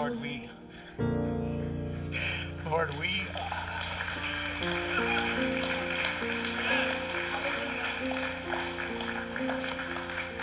Lord, 0.00 0.18
we, 0.22 0.48
Lord, 2.64 2.88
we. 2.98 3.26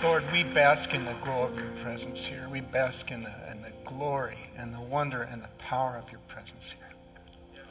Lord, 0.03 0.23
we 0.31 0.43
bask 0.43 0.93
in 0.93 1.05
the 1.05 1.15
glow 1.23 1.41
of 1.41 1.55
your 1.55 1.71
presence 1.81 2.19
here. 2.19 2.47
We 2.51 2.61
bask 2.61 3.09
in 3.09 3.23
the, 3.23 3.51
in 3.51 3.63
the 3.63 3.71
glory 3.83 4.37
and 4.55 4.71
the 4.75 4.79
wonder 4.79 5.23
and 5.23 5.41
the 5.41 5.49
power 5.57 5.97
of 5.97 6.11
your 6.11 6.21
presence 6.27 6.65
here. 6.77 7.63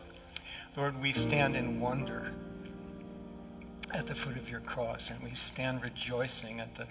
Lord, 0.77 1.01
we 1.01 1.13
stand 1.13 1.55
in 1.55 1.79
wonder 1.79 2.33
at 3.93 4.09
the 4.09 4.17
foot 4.17 4.37
of 4.37 4.49
your 4.49 4.59
cross, 4.59 5.09
and 5.09 5.23
we 5.23 5.37
stand 5.37 5.85
rejoicing 5.85 6.59
at 6.59 6.75
the, 6.75 6.89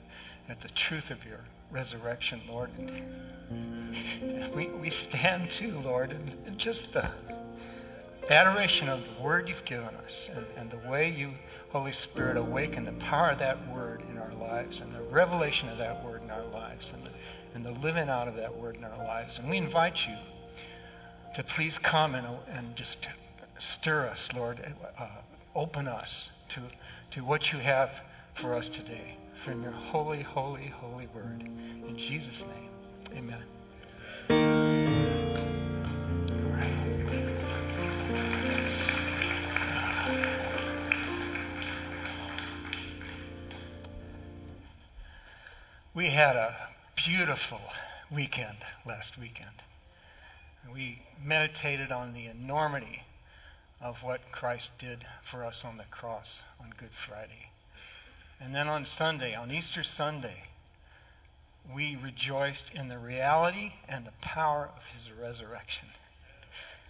at 0.47 0.61
the 0.61 0.69
truth 0.69 1.11
of 1.11 1.25
your 1.25 1.41
resurrection, 1.71 2.41
Lord. 2.47 2.69
And 2.77 4.53
we, 4.55 4.69
we 4.69 4.89
stand 4.89 5.49
too, 5.51 5.79
Lord, 5.79 6.11
in, 6.11 6.57
just 6.57 6.91
the 6.93 7.09
adoration 8.29 8.89
of 8.89 9.01
the 9.01 9.23
word 9.23 9.47
you've 9.47 9.65
given 9.65 9.93
us 9.93 10.29
and, 10.33 10.45
and 10.57 10.71
the 10.71 10.89
way 10.89 11.09
you, 11.09 11.33
Holy 11.71 11.91
Spirit, 11.91 12.37
awaken 12.37 12.85
the 12.85 12.91
power 12.93 13.31
of 13.31 13.39
that 13.39 13.71
word 13.71 14.03
in 14.09 14.17
our 14.17 14.33
lives 14.33 14.81
and 14.81 14.95
the 14.95 15.01
revelation 15.01 15.69
of 15.69 15.77
that 15.77 16.03
word 16.03 16.23
in 16.23 16.31
our 16.31 16.45
lives 16.45 16.91
and 16.95 17.05
the, 17.05 17.11
and 17.53 17.65
the 17.65 17.79
living 17.85 18.09
out 18.09 18.27
of 18.27 18.35
that 18.35 18.55
word 18.57 18.75
in 18.77 18.83
our 18.83 18.97
lives. 18.97 19.37
And 19.37 19.49
we 19.49 19.57
invite 19.57 19.97
you 20.07 20.15
to 21.35 21.43
please 21.43 21.77
come 21.79 22.15
and, 22.15 22.25
and 22.49 22.75
just 22.75 22.97
stir 23.59 24.07
us, 24.07 24.29
Lord. 24.33 24.73
Uh, 24.97 25.07
open 25.53 25.87
us 25.87 26.29
to, 26.49 26.61
to 27.11 27.23
what 27.23 27.51
you 27.51 27.59
have 27.59 27.89
for 28.41 28.55
us 28.55 28.69
today 28.69 29.17
from 29.45 29.61
your 29.61 29.71
holy, 29.71 30.23
holy, 30.23 30.73
holy 30.75 31.07
word. 31.13 31.43
In 31.87 31.95
Jesus' 31.99 32.41
name, 32.41 32.71
amen. 33.15 33.43
We 45.93 46.09
had 46.09 46.35
a 46.35 46.55
beautiful 46.95 47.61
weekend 48.11 48.57
last 48.83 49.15
weekend. 49.19 49.61
We 50.73 51.03
meditated 51.23 51.91
on 51.91 52.13
the 52.13 52.25
enormity 52.25 53.03
of 53.79 53.97
what 54.01 54.21
Christ 54.31 54.71
did 54.79 55.05
for 55.29 55.43
us 55.43 55.61
on 55.63 55.77
the 55.77 55.83
cross 55.91 56.39
on 56.59 56.73
Good 56.75 56.89
Friday. 57.07 57.51
And 58.39 58.53
then 58.53 58.67
on 58.67 58.85
Sunday, 58.85 59.33
on 59.33 59.51
Easter 59.51 59.83
Sunday, 59.83 60.43
we 61.73 61.95
rejoiced 61.95 62.71
in 62.73 62.89
the 62.89 62.99
reality 62.99 63.71
and 63.87 64.05
the 64.05 64.13
power 64.21 64.69
of 64.75 64.83
his 64.93 65.11
resurrection. 65.19 65.87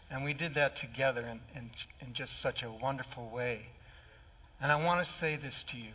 And 0.10 0.24
we 0.24 0.34
did 0.34 0.56
that 0.56 0.76
together 0.76 1.22
in, 1.22 1.40
in, 1.56 1.70
in 2.02 2.14
just 2.14 2.42
such 2.42 2.62
a 2.62 2.72
wonderful 2.72 3.30
way. 3.30 3.68
And 4.62 4.72
I 4.72 4.84
want 4.84 5.06
to 5.06 5.14
say 5.14 5.36
this 5.36 5.64
to 5.72 5.78
you 5.78 5.92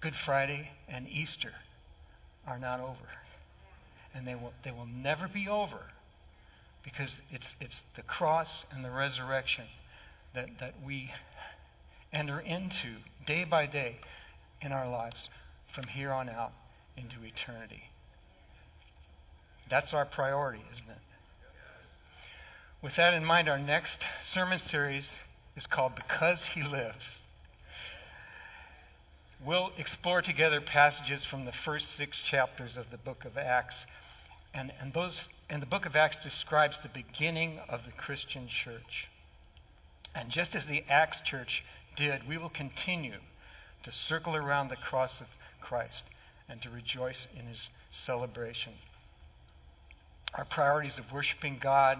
Good 0.00 0.14
Friday 0.24 0.70
and 0.88 1.06
Easter 1.08 1.52
are 2.46 2.58
not 2.58 2.80
over. 2.80 2.96
And 4.14 4.26
they 4.26 4.34
will, 4.34 4.52
they 4.64 4.70
will 4.70 4.86
never 4.86 5.28
be 5.28 5.46
over 5.48 5.78
because 6.82 7.14
it's, 7.30 7.46
it's 7.60 7.82
the 7.96 8.02
cross 8.02 8.64
and 8.72 8.84
the 8.84 8.90
resurrection 8.90 9.66
that, 10.34 10.48
that 10.58 10.74
we 10.84 11.10
enter 12.12 12.40
into 12.40 12.96
day 13.26 13.44
by 13.44 13.66
day 13.66 13.96
in 14.60 14.72
our 14.72 14.88
lives 14.88 15.28
from 15.74 15.84
here 15.84 16.12
on 16.12 16.28
out 16.28 16.52
into 16.96 17.22
eternity. 17.24 17.84
That's 19.70 19.94
our 19.94 20.04
priority, 20.04 20.62
isn't 20.72 20.88
it? 20.88 20.98
With 22.82 22.96
that 22.96 23.14
in 23.14 23.24
mind, 23.24 23.48
our 23.48 23.58
next 23.58 23.98
sermon 24.32 24.58
series 24.58 25.08
is 25.56 25.66
called 25.66 25.94
Because 25.94 26.40
He 26.54 26.62
Lives. 26.62 27.24
We'll 29.44 29.70
explore 29.78 30.22
together 30.22 30.60
passages 30.60 31.24
from 31.24 31.44
the 31.44 31.52
first 31.52 31.96
six 31.96 32.16
chapters 32.30 32.76
of 32.76 32.90
the 32.90 32.98
book 32.98 33.24
of 33.24 33.38
Acts. 33.38 33.86
And, 34.52 34.72
and, 34.80 34.92
those, 34.92 35.28
and 35.48 35.62
the 35.62 35.66
book 35.66 35.86
of 35.86 35.94
Acts 35.94 36.22
describes 36.22 36.76
the 36.82 36.88
beginning 36.88 37.60
of 37.68 37.84
the 37.84 37.92
Christian 37.92 38.48
church. 38.48 39.08
And 40.14 40.30
just 40.30 40.54
as 40.54 40.66
the 40.66 40.84
Acts 40.88 41.20
church 41.20 41.62
did, 42.00 42.26
we 42.26 42.38
will 42.38 42.48
continue 42.48 43.18
to 43.82 43.92
circle 43.92 44.34
around 44.34 44.68
the 44.68 44.76
cross 44.76 45.20
of 45.20 45.26
Christ 45.60 46.02
and 46.48 46.60
to 46.62 46.70
rejoice 46.70 47.26
in 47.38 47.44
his 47.46 47.68
celebration. 47.90 48.72
Our 50.34 50.46
priorities 50.46 50.96
of 50.96 51.12
worshiping 51.12 51.58
God, 51.60 51.98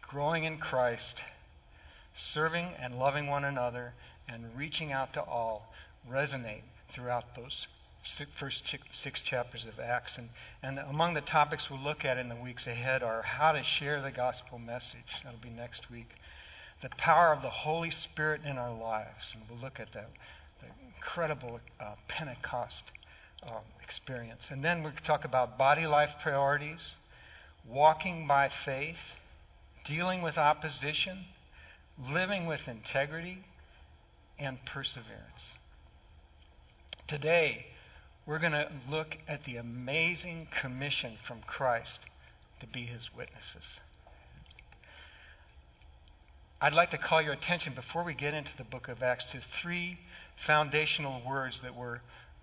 growing 0.00 0.44
in 0.44 0.56
Christ, 0.56 1.20
serving 2.14 2.70
and 2.80 2.98
loving 2.98 3.26
one 3.26 3.44
another, 3.44 3.92
and 4.26 4.46
reaching 4.56 4.92
out 4.92 5.12
to 5.12 5.20
all 5.20 5.74
resonate 6.10 6.62
throughout 6.94 7.36
those 7.36 7.66
first 8.40 8.62
six 8.92 9.20
chapters 9.20 9.66
of 9.66 9.78
Acts. 9.78 10.16
And, 10.16 10.30
and 10.62 10.78
among 10.78 11.14
the 11.14 11.20
topics 11.20 11.68
we'll 11.70 11.80
look 11.80 12.04
at 12.04 12.16
in 12.16 12.30
the 12.30 12.36
weeks 12.36 12.66
ahead 12.66 13.02
are 13.02 13.22
how 13.22 13.52
to 13.52 13.62
share 13.62 14.00
the 14.00 14.10
gospel 14.10 14.58
message. 14.58 15.20
That'll 15.22 15.38
be 15.38 15.50
next 15.50 15.90
week 15.90 16.08
the 16.82 16.90
power 16.98 17.32
of 17.32 17.42
the 17.42 17.50
Holy 17.50 17.90
Spirit 17.90 18.42
in 18.44 18.58
our 18.58 18.76
lives. 18.76 19.34
And 19.34 19.42
we'll 19.48 19.60
look 19.60 19.78
at 19.78 19.92
that, 19.92 20.10
the 20.60 20.66
incredible 20.94 21.60
uh, 21.80 21.94
Pentecost 22.08 22.82
um, 23.44 23.62
experience. 23.82 24.46
And 24.50 24.64
then 24.64 24.82
we'll 24.82 24.92
talk 25.04 25.24
about 25.24 25.56
body 25.56 25.86
life 25.86 26.10
priorities, 26.22 26.92
walking 27.68 28.26
by 28.26 28.50
faith, 28.64 28.98
dealing 29.84 30.22
with 30.22 30.36
opposition, 30.36 31.24
living 31.98 32.46
with 32.46 32.66
integrity, 32.66 33.44
and 34.38 34.58
perseverance. 34.66 35.56
Today, 37.06 37.66
we're 38.26 38.38
going 38.38 38.52
to 38.52 38.68
look 38.90 39.16
at 39.28 39.44
the 39.44 39.56
amazing 39.56 40.48
commission 40.60 41.14
from 41.26 41.40
Christ 41.46 42.00
to 42.60 42.66
be 42.66 42.86
his 42.86 43.10
witnesses. 43.16 43.80
I'd 46.64 46.74
like 46.74 46.92
to 46.92 46.98
call 46.98 47.20
your 47.20 47.32
attention 47.32 47.74
before 47.74 48.04
we 48.04 48.14
get 48.14 48.34
into 48.34 48.52
the 48.56 48.62
book 48.62 48.86
of 48.86 49.02
Acts 49.02 49.24
to 49.32 49.40
three 49.60 49.98
foundational 50.46 51.20
words 51.26 51.58
that 51.64 51.74
were 51.74 52.00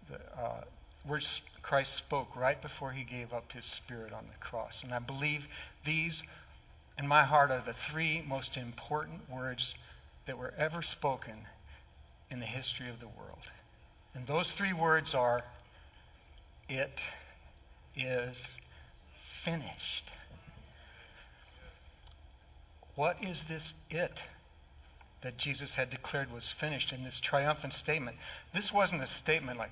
the 0.10 0.16
uh, 0.38 0.64
words 1.08 1.26
Christ 1.62 1.96
spoke 1.96 2.36
right 2.36 2.62
before 2.62 2.92
he 2.92 3.06
gave 3.06 3.32
up 3.32 3.50
his 3.54 3.64
spirit 3.64 4.12
on 4.12 4.26
the 4.26 4.38
cross. 4.46 4.82
And 4.84 4.94
I 4.94 5.00
believe 5.00 5.44
these, 5.86 6.22
in 6.98 7.08
my 7.08 7.24
heart, 7.24 7.50
are 7.50 7.64
the 7.66 7.76
three 7.90 8.22
most 8.28 8.58
important 8.58 9.22
words 9.32 9.74
that 10.28 10.38
were 10.38 10.54
ever 10.58 10.82
spoken 10.82 11.48
in 12.30 12.42
the 12.42 12.46
history 12.46 12.90
of 12.90 13.00
the 13.00 13.08
world. 13.08 13.40
And 14.14 14.28
those 14.28 14.52
three 14.58 14.74
words 14.74 15.16
are, 15.16 15.44
It 16.68 17.00
is 17.96 18.36
finished. 19.46 20.12
What 23.00 23.24
is 23.24 23.42
this 23.48 23.74
it 23.90 24.12
that 25.22 25.38
Jesus 25.38 25.72
had 25.72 25.90
declared 25.90 26.34
was 26.34 26.54
finished 26.60 26.92
in 26.92 27.06
this 27.06 27.18
triumphant 27.22 27.72
statement? 27.72 28.18
This 28.54 28.74
wasn't 28.74 29.02
a 29.02 29.08
statement 29.08 29.58
like, 29.58 29.72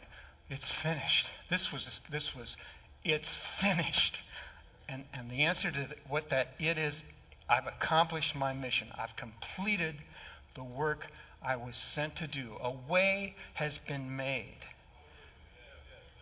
it's 0.49 0.71
finished. 0.81 1.25
This 1.49 1.69
was, 1.69 1.99
this 2.09 2.33
was 2.33 2.55
it's 3.03 3.27
finished. 3.59 4.19
And, 4.87 5.03
and 5.13 5.29
the 5.29 5.43
answer 5.43 5.69
to 5.71 5.89
what 6.07 6.29
that 6.29 6.51
it 6.57 6.77
is, 6.77 7.03
I've 7.49 7.67
accomplished 7.67 8.33
my 8.33 8.53
mission. 8.53 8.87
I've 8.97 9.17
completed 9.17 9.95
the 10.55 10.63
work 10.63 11.07
I 11.45 11.57
was 11.57 11.75
sent 11.75 12.15
to 12.15 12.27
do. 12.27 12.55
A 12.61 12.71
way 12.71 13.35
has 13.55 13.77
been 13.89 14.15
made 14.15 14.63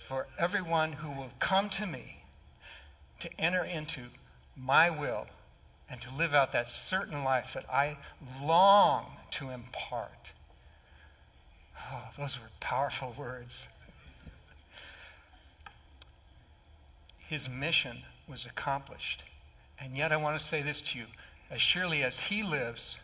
for 0.09 0.25
everyone 0.39 0.93
who 0.93 1.09
will 1.09 1.33
come 1.39 1.69
to 1.69 1.85
me 1.85 2.23
to 3.19 3.29
enter 3.40 3.63
into 3.63 4.07
my 4.57 4.90
will 4.90 5.28
and 5.90 6.02
to 6.02 6.14
live 6.16 6.34
out 6.34 6.52
that 6.53 6.67
certain 6.90 7.23
life 7.23 7.47
that 7.53 7.70
I 7.70 7.97
long 8.41 9.05
to 9.40 9.49
impart. 9.49 10.32
Oh, 11.91 12.05
those 12.17 12.37
were 12.40 12.49
powerful 12.59 13.14
words. 13.17 13.53
His 17.28 17.47
mission 17.49 17.97
was 18.28 18.46
accomplished. 18.46 19.23
And 19.79 19.97
yet, 19.97 20.11
I 20.11 20.17
want 20.17 20.40
to 20.40 20.47
say 20.47 20.61
this 20.61 20.82
to 20.82 20.97
you 20.97 21.05
as 21.49 21.61
surely 21.61 22.03
as 22.03 22.17
He 22.29 22.41
lives, 22.41 22.97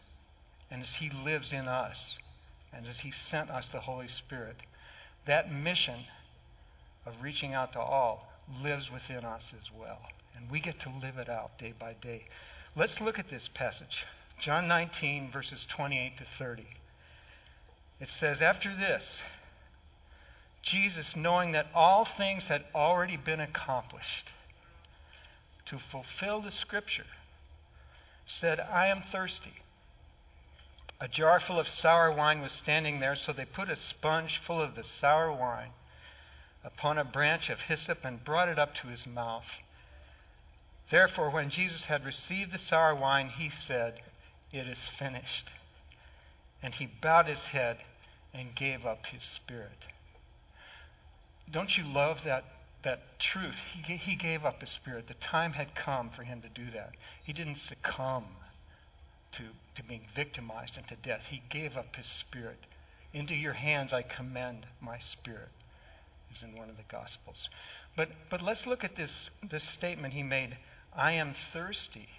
and 0.70 0.82
as 0.82 0.96
He 0.96 1.10
lives 1.10 1.54
in 1.54 1.68
us, 1.68 2.18
and 2.74 2.88
as 2.88 3.00
He 3.02 3.12
sent 3.12 3.50
us 3.50 3.68
the 3.72 3.82
Holy 3.82 4.08
Spirit, 4.08 4.56
that 5.26 5.52
mission 5.52 6.06
of 7.06 7.14
reaching 7.22 7.54
out 7.54 7.74
to 7.74 7.80
all 7.80 8.32
lives 8.64 8.90
within 8.92 9.26
us 9.26 9.54
as 9.60 9.70
well. 9.78 10.00
And 10.36 10.50
we 10.50 10.60
get 10.60 10.80
to 10.82 10.90
live 10.90 11.18
it 11.18 11.30
out 11.30 11.58
day 11.60 11.74
by 11.78 11.94
day. 12.02 12.26
Let's 12.76 13.02
look 13.02 13.20
at 13.20 13.30
this 13.30 13.50
passage. 13.54 14.06
John 14.42 14.68
19, 14.68 15.30
verses 15.32 15.66
28 15.70 16.18
to 16.18 16.26
30. 16.40 16.66
It 18.00 18.10
says, 18.10 18.42
After 18.42 18.76
this, 18.76 19.04
Jesus, 20.62 21.16
knowing 21.16 21.52
that 21.52 21.68
all 21.76 22.06
things 22.06 22.46
had 22.46 22.64
already 22.74 23.18
been 23.18 23.42
accomplished, 23.42 24.30
to 25.66 25.80
fulfill 25.92 26.42
the 26.42 26.52
scripture, 26.52 27.06
said, 28.26 28.60
I 28.60 28.88
am 28.88 29.04
thirsty. 29.12 29.62
A 31.00 31.08
jar 31.08 31.40
full 31.40 31.60
of 31.60 31.68
sour 31.68 32.12
wine 32.12 32.42
was 32.42 32.52
standing 32.52 33.00
there, 33.00 33.16
so 33.16 33.34
they 33.34 33.46
put 33.46 33.70
a 33.70 33.76
sponge 33.76 34.40
full 34.46 34.62
of 34.62 34.76
the 34.76 34.84
sour 34.84 35.32
wine 35.32 35.72
upon 36.64 36.98
a 36.98 37.04
branch 37.04 37.50
of 37.50 37.60
hyssop 37.60 38.06
and 38.06 38.24
brought 38.24 38.50
it 38.50 38.60
up 38.60 38.76
to 38.76 38.88
his 38.88 39.06
mouth. 39.08 39.48
Therefore, 40.90 41.30
when 41.30 41.50
Jesus 41.50 41.86
had 41.86 42.06
received 42.06 42.52
the 42.52 42.58
sour 42.58 42.96
wine, 42.96 43.30
he 43.30 43.50
said, 43.50 44.02
It 44.52 44.68
is 44.68 44.80
finished. 44.98 45.50
And 46.62 46.74
he 46.74 46.88
bowed 47.02 47.28
his 47.28 47.40
head 47.40 47.78
and 48.34 48.56
gave 48.56 48.86
up 48.86 49.06
his 49.08 49.24
spirit. 49.24 49.86
Don't 51.50 51.78
you 51.78 51.84
love 51.84 52.20
that, 52.26 52.46
that 52.84 53.20
truth? 53.20 53.56
He, 53.84 53.98
he 53.98 54.16
gave 54.16 54.46
up 54.46 54.62
his 54.62 54.70
spirit. 54.70 55.08
The 55.08 55.16
time 55.16 55.54
had 55.54 55.76
come 55.76 56.10
for 56.10 56.24
him 56.24 56.42
to 56.42 56.50
do 56.50 56.72
that. 56.72 56.92
He 57.24 57.34
didn't 57.34 57.58
succumb 57.58 58.26
to, 59.34 59.44
to 59.76 59.84
being 59.88 60.08
victimized 60.16 60.78
and 60.78 60.88
to 60.88 60.96
death. 60.96 61.22
He 61.30 61.42
gave 61.50 61.78
up 61.78 61.96
his 61.96 62.06
spirit. 62.06 62.60
Into 63.14 63.36
your 63.36 63.54
hands 63.54 63.92
I 63.92 64.04
commend 64.04 64.66
my 64.80 64.98
spirit, 65.00 65.50
is 66.34 66.42
in 66.44 66.56
one 66.56 66.70
of 66.70 66.78
the 66.78 66.84
Gospels. 66.90 67.50
But, 67.98 68.10
but 68.30 68.42
let's 68.42 68.66
look 68.66 68.84
at 68.86 68.96
this, 68.96 69.30
this 69.50 69.64
statement 69.64 70.14
he 70.14 70.24
made 70.24 70.58
I 70.94 71.14
am 71.14 71.34
thirsty. 71.54 72.10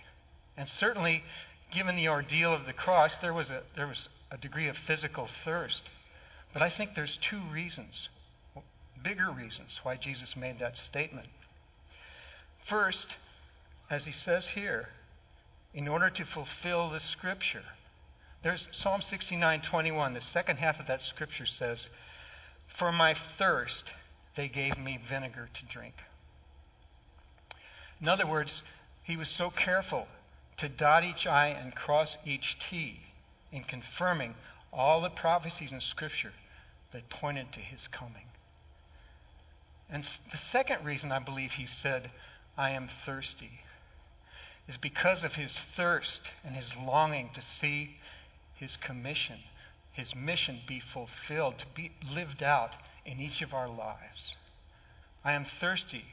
And 0.57 0.69
certainly, 0.69 1.25
given 1.73 1.97
the 1.97 2.09
ordeal 2.09 2.55
of 2.55 2.67
the 2.67 2.73
cross, 2.73 3.17
there 3.17 3.35
was 3.35 3.51
a, 3.51 3.63
there 3.77 3.87
was 3.87 4.09
a 4.31 4.37
degree 4.37 4.69
of 4.69 4.77
physical 4.77 5.29
thirst. 5.45 5.83
But 6.53 6.63
I 6.63 6.71
think 6.71 6.95
there's 6.95 7.19
two 7.19 7.41
reasons, 7.51 8.09
bigger 9.03 9.31
reasons, 9.31 9.81
why 9.83 9.97
Jesus 9.97 10.37
made 10.37 10.59
that 10.59 10.77
statement. 10.77 11.29
First, 12.69 13.07
as 13.91 14.05
he 14.05 14.13
says 14.13 14.47
here, 14.49 14.89
in 15.75 15.89
order 15.89 16.11
to 16.11 16.25
fulfill 16.25 16.91
the 16.91 17.01
scripture. 17.01 17.65
There's 18.43 18.69
Psalm 18.73 19.01
69:21. 19.01 20.15
The 20.15 20.21
second 20.21 20.57
half 20.59 20.81
of 20.81 20.87
that 20.87 21.01
scripture 21.01 21.47
says, 21.47 21.89
"For 22.67 22.93
my 22.93 23.15
thirst 23.39 23.93
they 24.35 24.49
gave 24.49 24.77
me 24.77 24.97
vinegar 24.97 25.49
to 25.53 25.65
drink." 25.67 25.95
In 28.03 28.09
other 28.09 28.27
words, 28.27 28.63
he 29.05 29.17
was 29.17 29.29
so 29.29 29.49
careful 29.49 30.09
to 30.57 30.69
dot 30.69 31.05
each 31.05 31.25
I 31.25 31.47
and 31.47 31.75
cross 31.75 32.17
each 32.27 32.59
T 32.69 32.99
in 33.53 33.63
confirming 33.63 34.35
all 34.73 35.01
the 35.01 35.09
prophecies 35.09 35.71
in 35.71 35.81
Scripture 35.81 36.33
that 36.93 37.09
pointed 37.09 37.53
to 37.53 37.61
his 37.61 37.87
coming. 37.89 38.27
And 39.89 40.05
the 40.33 40.39
second 40.51 40.85
reason 40.85 41.13
I 41.13 41.21
believe 41.21 41.53
he 41.53 41.67
said, 41.67 42.11
I 42.59 42.71
am 42.71 42.89
thirsty, 43.07 43.61
is 44.67 44.77
because 44.77 45.23
of 45.23 45.35
his 45.35 45.53
thirst 45.77 46.23
and 46.45 46.57
his 46.57 46.75
longing 46.77 47.31
to 47.35 47.43
see 47.61 47.97
his 48.57 48.77
commission, 48.77 49.39
his 49.93 50.15
mission 50.15 50.61
be 50.67 50.81
fulfilled, 50.81 51.59
to 51.59 51.67
be 51.75 51.93
lived 52.11 52.43
out 52.43 52.73
in 53.07 53.21
each 53.21 53.43
of 53.43 53.55
our 53.55 53.69
lives. 53.69 54.37
I 55.25 55.33
am 55.33 55.47
thirsty 55.61 56.05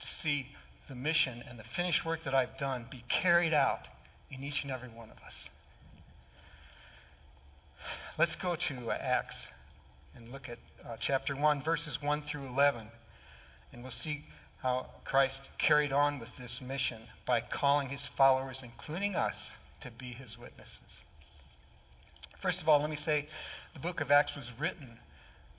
to 0.00 0.06
see 0.06 0.48
the 0.90 0.94
mission 0.96 1.42
and 1.48 1.56
the 1.56 1.64
finished 1.76 2.04
work 2.04 2.24
that 2.24 2.34
I've 2.34 2.58
done 2.58 2.84
be 2.90 3.04
carried 3.08 3.54
out 3.54 3.86
in 4.28 4.42
each 4.42 4.62
and 4.64 4.72
every 4.72 4.88
one 4.88 5.08
of 5.08 5.18
us. 5.18 5.48
Let's 8.18 8.34
go 8.34 8.56
to 8.56 8.90
uh, 8.90 8.98
Acts 9.00 9.36
and 10.16 10.32
look 10.32 10.48
at 10.48 10.58
uh, 10.84 10.96
chapter 11.00 11.36
1, 11.36 11.62
verses 11.62 11.98
1 12.02 12.22
through 12.22 12.44
11, 12.46 12.88
and 13.72 13.82
we'll 13.82 13.92
see 13.92 14.24
how 14.62 14.86
Christ 15.04 15.40
carried 15.58 15.92
on 15.92 16.18
with 16.18 16.30
this 16.38 16.60
mission 16.60 17.02
by 17.24 17.40
calling 17.40 17.88
his 17.88 18.08
followers, 18.16 18.60
including 18.62 19.14
us, 19.14 19.36
to 19.82 19.92
be 19.92 20.12
his 20.12 20.36
witnesses. 20.36 21.04
First 22.42 22.60
of 22.60 22.68
all, 22.68 22.80
let 22.80 22.90
me 22.90 22.96
say 22.96 23.28
the 23.74 23.80
book 23.80 24.00
of 24.00 24.10
Acts 24.10 24.34
was 24.34 24.50
written 24.58 24.98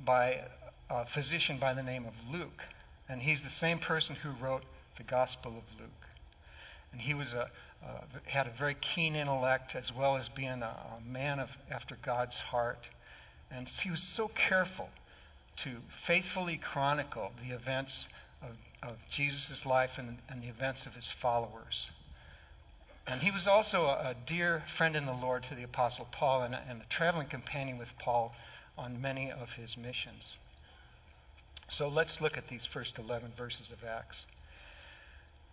by 0.03 0.41
a 0.89 1.05
physician 1.05 1.57
by 1.57 1.73
the 1.73 1.81
name 1.81 2.05
of 2.05 2.13
Luke, 2.29 2.63
and 3.07 3.21
he's 3.21 3.41
the 3.41 3.49
same 3.49 3.79
person 3.79 4.17
who 4.17 4.31
wrote 4.31 4.63
the 4.97 5.03
Gospel 5.03 5.51
of 5.51 5.79
Luke. 5.79 5.89
And 6.91 7.01
he 7.01 7.13
was 7.13 7.33
a, 7.33 7.49
uh, 7.83 8.01
had 8.25 8.47
a 8.47 8.51
very 8.51 8.75
keen 8.75 9.15
intellect 9.15 9.75
as 9.75 9.91
well 9.91 10.17
as 10.17 10.29
being 10.29 10.61
a, 10.61 10.97
a 10.97 11.01
man 11.09 11.39
of, 11.39 11.49
after 11.69 11.97
God's 12.03 12.37
heart. 12.37 12.89
And 13.49 13.67
he 13.67 13.89
was 13.89 14.01
so 14.15 14.29
careful 14.29 14.89
to 15.63 15.77
faithfully 16.05 16.57
chronicle 16.57 17.31
the 17.41 17.53
events 17.53 18.07
of, 18.41 18.55
of 18.81 18.97
Jesus' 19.11 19.65
life 19.65 19.91
and, 19.97 20.17
and, 20.29 20.41
the 20.41 20.47
events 20.47 20.85
of 20.85 20.93
his 20.93 21.11
followers. 21.21 21.91
And 23.05 23.21
he 23.21 23.31
was 23.31 23.47
also 23.47 23.85
a, 23.85 24.11
a 24.11 24.15
dear 24.25 24.63
friend 24.77 24.95
in 24.95 25.05
the 25.05 25.13
Lord 25.13 25.43
to 25.43 25.55
the 25.55 25.63
Apostle 25.63 26.07
Paul 26.11 26.43
and 26.43 26.55
and 26.55 26.81
a 26.81 26.85
traveling 26.89 27.27
companion 27.27 27.77
with 27.77 27.89
Paul 27.99 28.33
on 28.77 29.01
many 29.01 29.31
of 29.31 29.49
his 29.51 29.75
missions. 29.77 30.37
So 31.67 31.87
let's 31.87 32.19
look 32.19 32.37
at 32.37 32.47
these 32.49 32.65
first 32.65 32.97
11 32.97 33.33
verses 33.37 33.71
of 33.71 33.87
Acts. 33.87 34.25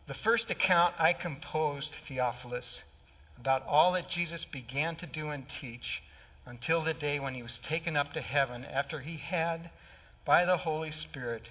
The 0.08 0.14
first 0.14 0.48
account 0.48 0.94
I 0.98 1.12
composed, 1.12 1.92
Theophilus, 2.06 2.82
about 3.38 3.66
all 3.66 3.92
that 3.92 4.08
Jesus 4.08 4.46
began 4.46 4.96
to 4.96 5.06
do 5.06 5.28
and 5.28 5.46
teach 5.46 6.02
until 6.46 6.82
the 6.82 6.94
day 6.94 7.20
when 7.20 7.34
he 7.34 7.42
was 7.42 7.58
taken 7.58 7.94
up 7.94 8.14
to 8.14 8.22
heaven 8.22 8.64
after 8.64 9.00
he 9.00 9.18
had, 9.18 9.68
by 10.24 10.46
the 10.46 10.56
Holy 10.56 10.90
Spirit, 10.90 11.50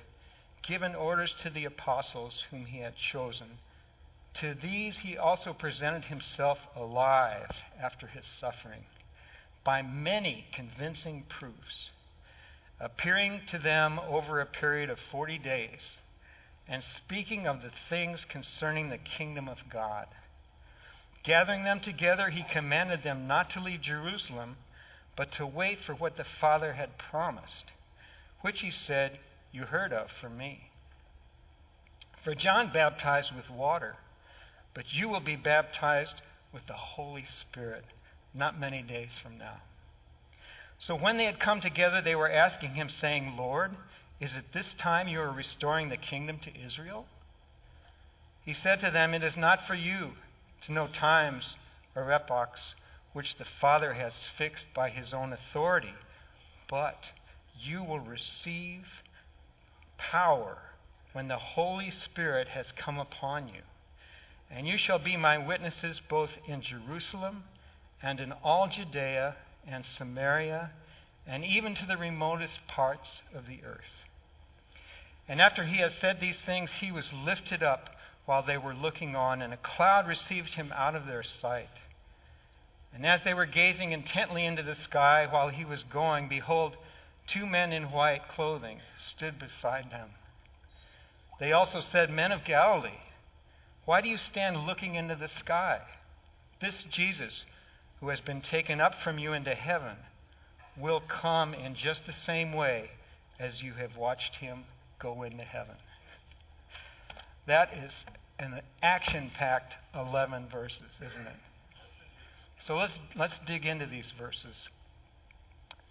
given 0.64 0.96
orders 0.96 1.34
to 1.34 1.52
the 1.52 1.66
apostles 1.66 2.46
whom 2.50 2.66
he 2.66 2.80
had 2.80 2.96
chosen. 2.96 3.60
To 4.40 4.56
these 4.56 4.98
he 4.98 5.16
also 5.16 5.54
presented 5.54 6.06
himself 6.06 6.58
alive 6.76 7.52
after 7.80 8.08
his 8.08 8.26
suffering 8.26 8.86
by 9.64 9.84
many 9.84 10.48
convincing 10.52 11.26
proofs, 11.30 11.92
appearing 12.80 13.46
to 13.50 13.60
them 13.60 14.00
over 14.00 14.42
a 14.42 14.48
period 14.48 14.90
of 14.90 15.00
40 15.00 15.38
days 15.38 15.98
and 16.68 16.84
speaking 16.84 17.48
of 17.48 17.62
the 17.62 17.72
things 17.90 18.26
concerning 18.26 18.90
the 18.90 18.98
kingdom 18.98 19.48
of 19.48 19.58
God. 19.72 20.08
Gathering 21.24 21.64
them 21.64 21.80
together, 21.80 22.30
he 22.30 22.44
commanded 22.44 23.04
them 23.04 23.28
not 23.28 23.50
to 23.52 23.60
leave 23.60 23.82
Jerusalem, 23.82 24.58
but 25.16 25.32
to 25.34 25.48
wait 25.48 25.80
for 25.86 25.94
what 25.94 26.18
the 26.18 26.26
Father 26.40 26.74
had 26.74 26.98
promised, 26.98 27.72
which 28.42 28.62
he 28.62 28.72
said, 28.72 29.20
You 29.52 29.64
heard 29.64 29.92
of 29.94 30.10
from 30.22 30.38
me. 30.38 30.70
For 32.24 32.36
John 32.36 32.72
baptized 32.74 33.34
with 33.36 33.50
water, 33.50 33.96
but 34.74 34.94
you 34.94 35.10
will 35.10 35.22
be 35.22 35.36
baptized 35.36 36.22
with 36.54 36.68
the 36.68 36.74
Holy 36.74 37.26
Spirit 37.26 37.86
not 38.34 38.60
many 38.60 38.82
days 38.82 39.12
from 39.22 39.38
now. 39.38 39.58
So 40.80 40.96
when 40.96 41.18
they 41.18 41.26
had 41.26 41.40
come 41.40 41.60
together, 41.60 42.02
they 42.02 42.16
were 42.16 42.32
asking 42.32 42.76
him, 42.76 42.90
saying, 42.90 43.36
Lord, 43.36 43.72
is 44.20 44.36
it 44.36 44.46
this 44.54 44.74
time 44.74 45.08
you 45.08 45.20
are 45.22 45.32
restoring 45.32 45.90
the 45.90 45.98
kingdom 45.98 46.40
to 46.40 46.60
Israel? 46.60 47.06
He 48.44 48.54
said 48.54 48.80
to 48.80 48.90
them, 48.90 49.14
It 49.14 49.24
is 49.24 49.38
not 49.38 49.68
for 49.68 49.76
you 49.76 50.14
to 50.66 50.72
know 50.72 50.88
times 50.88 51.56
or 51.96 52.12
epochs 52.12 52.76
which 53.14 53.36
the 53.36 53.46
Father 53.46 53.94
has 53.94 54.14
fixed 54.38 54.68
by 54.74 54.90
his 54.90 55.14
own 55.14 55.34
authority, 55.34 55.94
but 56.70 57.12
you 57.60 57.84
will 57.84 58.00
receive 58.00 58.86
power 59.98 60.58
when 61.14 61.28
the 61.28 61.38
Holy 61.38 61.92
Spirit 61.92 62.48
has 62.50 62.72
come 62.72 63.00
upon 63.00 63.48
you. 63.48 63.62
And 64.50 64.68
you 64.68 64.78
shall 64.78 65.00
be 65.00 65.18
my 65.18 65.38
witnesses 65.38 66.02
both 66.08 66.32
in 66.48 66.62
Jerusalem 66.62 67.44
and 68.02 68.20
in 68.20 68.32
all 68.44 68.68
Judea 68.68 69.36
and 69.68 69.86
Samaria 69.86 70.72
and 71.28 71.44
even 71.44 71.76
to 71.76 71.86
the 71.86 71.98
remotest 71.98 72.66
parts 72.68 73.22
of 73.36 73.48
the 73.48 73.60
earth. 73.66 74.07
And 75.28 75.42
after 75.42 75.66
he 75.66 75.78
had 75.78 75.92
said 75.92 76.20
these 76.20 76.40
things, 76.46 76.72
he 76.72 76.92
was 76.92 77.12
lifted 77.12 77.62
up 77.62 77.90
while 78.26 78.44
they 78.44 78.58
were 78.58 78.74
looking 78.74 79.16
on, 79.16 79.42
and 79.42 79.54
a 79.54 79.58
cloud 79.58 80.08
received 80.08 80.54
him 80.54 80.72
out 80.76 80.96
of 80.96 81.06
their 81.06 81.24
sight. 81.24 81.70
And 82.94 83.06
as 83.06 83.24
they 83.24 83.34
were 83.34 83.46
gazing 83.46 83.92
intently 83.92 84.46
into 84.46 84.64
the 84.64 84.76
sky 84.76 85.28
while 85.30 85.50
he 85.50 85.66
was 85.66 85.84
going, 85.84 86.30
behold, 86.30 86.78
two 87.28 87.46
men 87.46 87.74
in 87.74 87.92
white 87.92 88.28
clothing 88.30 88.80
stood 88.98 89.38
beside 89.38 89.92
them. 89.92 90.10
They 91.40 91.52
also 91.52 91.82
said, 91.82 92.10
Men 92.10 92.32
of 92.32 92.46
Galilee, 92.46 93.02
why 93.86 94.02
do 94.02 94.10
you 94.10 94.18
stand 94.18 94.66
looking 94.66 94.96
into 94.96 95.16
the 95.16 95.28
sky? 95.28 95.82
This 96.60 96.84
Jesus, 96.90 97.46
who 98.00 98.10
has 98.10 98.20
been 98.22 98.42
taken 98.42 98.82
up 98.82 98.96
from 99.04 99.20
you 99.20 99.34
into 99.34 99.54
heaven, 99.54 99.98
will 100.76 101.02
come 101.02 101.54
in 101.54 101.76
just 101.76 102.06
the 102.06 102.14
same 102.14 102.54
way 102.54 102.90
as 103.40 103.62
you 103.62 103.74
have 103.74 103.96
watched 103.96 104.36
him 104.36 104.66
go 105.00 105.24
into 105.24 105.44
heaven. 105.44 105.76
That 107.46 107.70
is 107.74 107.92
an 108.40 108.62
action 108.82 109.32
packed 109.34 109.76
11 109.96 110.48
verses, 110.52 110.92
isn't 110.98 111.28
it? 111.28 111.36
So 112.66 112.78
let's, 112.78 113.00
let's 113.16 113.40
dig 113.46 113.66
into 113.66 113.86
these 113.86 114.12
verses. 114.18 114.68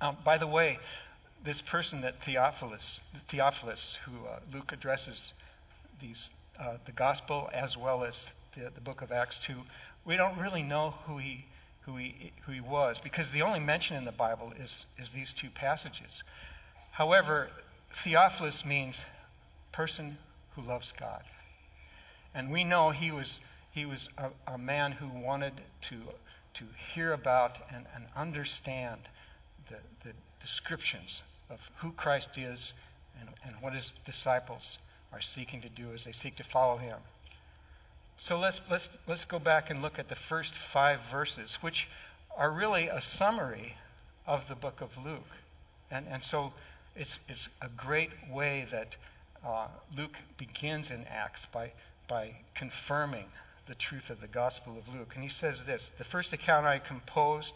Um, 0.00 0.18
by 0.24 0.36
the 0.38 0.46
way, 0.46 0.78
this 1.44 1.60
person 1.62 2.02
that 2.02 2.14
Theophilus, 2.24 3.00
Theophilus, 3.30 3.98
who 4.04 4.26
uh, 4.26 4.40
Luke 4.52 4.72
addresses 4.72 5.32
these 6.00 6.30
uh, 6.58 6.78
the 6.86 6.92
gospel 6.92 7.50
as 7.52 7.76
well 7.76 8.04
as 8.04 8.26
the, 8.56 8.70
the 8.74 8.80
book 8.80 9.02
of 9.02 9.12
Acts 9.12 9.38
2, 9.46 9.54
we 10.04 10.16
don't 10.16 10.38
really 10.38 10.62
know 10.62 10.94
who 11.06 11.18
he, 11.18 11.44
who, 11.82 11.96
he, 11.96 12.32
who 12.46 12.52
he 12.52 12.60
was 12.60 12.98
because 13.02 13.30
the 13.30 13.42
only 13.42 13.60
mention 13.60 13.96
in 13.96 14.04
the 14.04 14.12
Bible 14.12 14.52
is, 14.58 14.86
is 14.98 15.10
these 15.10 15.34
two 15.34 15.50
passages. 15.50 16.22
However, 16.92 17.50
Theophilus 18.02 18.64
means 18.64 19.00
person 19.72 20.18
who 20.54 20.62
loves 20.62 20.92
God. 20.98 21.22
And 22.34 22.50
we 22.50 22.64
know 22.64 22.90
he 22.90 23.10
was, 23.10 23.40
he 23.72 23.84
was 23.84 24.08
a, 24.18 24.30
a 24.54 24.58
man 24.58 24.92
who 24.92 25.08
wanted 25.08 25.54
to, 25.88 25.96
to 26.54 26.64
hear 26.94 27.12
about 27.12 27.58
and, 27.74 27.86
and 27.94 28.06
understand 28.14 29.00
the, 29.68 29.76
the 30.04 30.14
descriptions 30.40 31.22
of 31.50 31.58
who 31.78 31.92
Christ 31.92 32.36
is 32.36 32.72
and, 33.20 33.30
and 33.44 33.56
what 33.60 33.72
his 33.72 33.92
disciples 34.04 34.78
are 35.12 35.20
seeking 35.20 35.62
to 35.62 35.68
do 35.68 35.92
as 35.92 36.04
they 36.04 36.12
seek 36.12 36.36
to 36.36 36.44
follow 36.44 36.76
him. 36.76 36.98
So 38.18 38.38
let's, 38.38 38.60
let's, 38.70 38.88
let's 39.06 39.24
go 39.24 39.38
back 39.38 39.70
and 39.70 39.82
look 39.82 39.98
at 39.98 40.08
the 40.08 40.16
first 40.28 40.52
five 40.72 41.00
verses, 41.10 41.58
which 41.60 41.86
are 42.36 42.50
really 42.50 42.88
a 42.88 43.00
summary 43.00 43.74
of 44.26 44.42
the 44.48 44.54
book 44.54 44.80
of 44.80 44.90
Luke. 45.02 45.22
And, 45.90 46.06
and 46.10 46.22
so 46.22 46.52
it's, 46.96 47.18
it's 47.28 47.48
a 47.60 47.68
great 47.68 48.10
way 48.30 48.66
that 48.70 48.96
uh, 49.46 49.68
Luke 49.96 50.16
begins 50.38 50.90
in 50.90 51.04
Acts 51.04 51.46
by, 51.52 51.72
by 52.08 52.36
confirming 52.54 53.26
the 53.68 53.74
truth 53.74 54.10
of 54.10 54.20
the 54.20 54.26
Gospel 54.26 54.78
of 54.78 54.92
Luke. 54.92 55.12
And 55.14 55.22
he 55.22 55.28
says 55.28 55.60
this 55.66 55.90
The 55.98 56.04
first 56.04 56.32
account 56.32 56.66
I 56.66 56.78
composed 56.78 57.52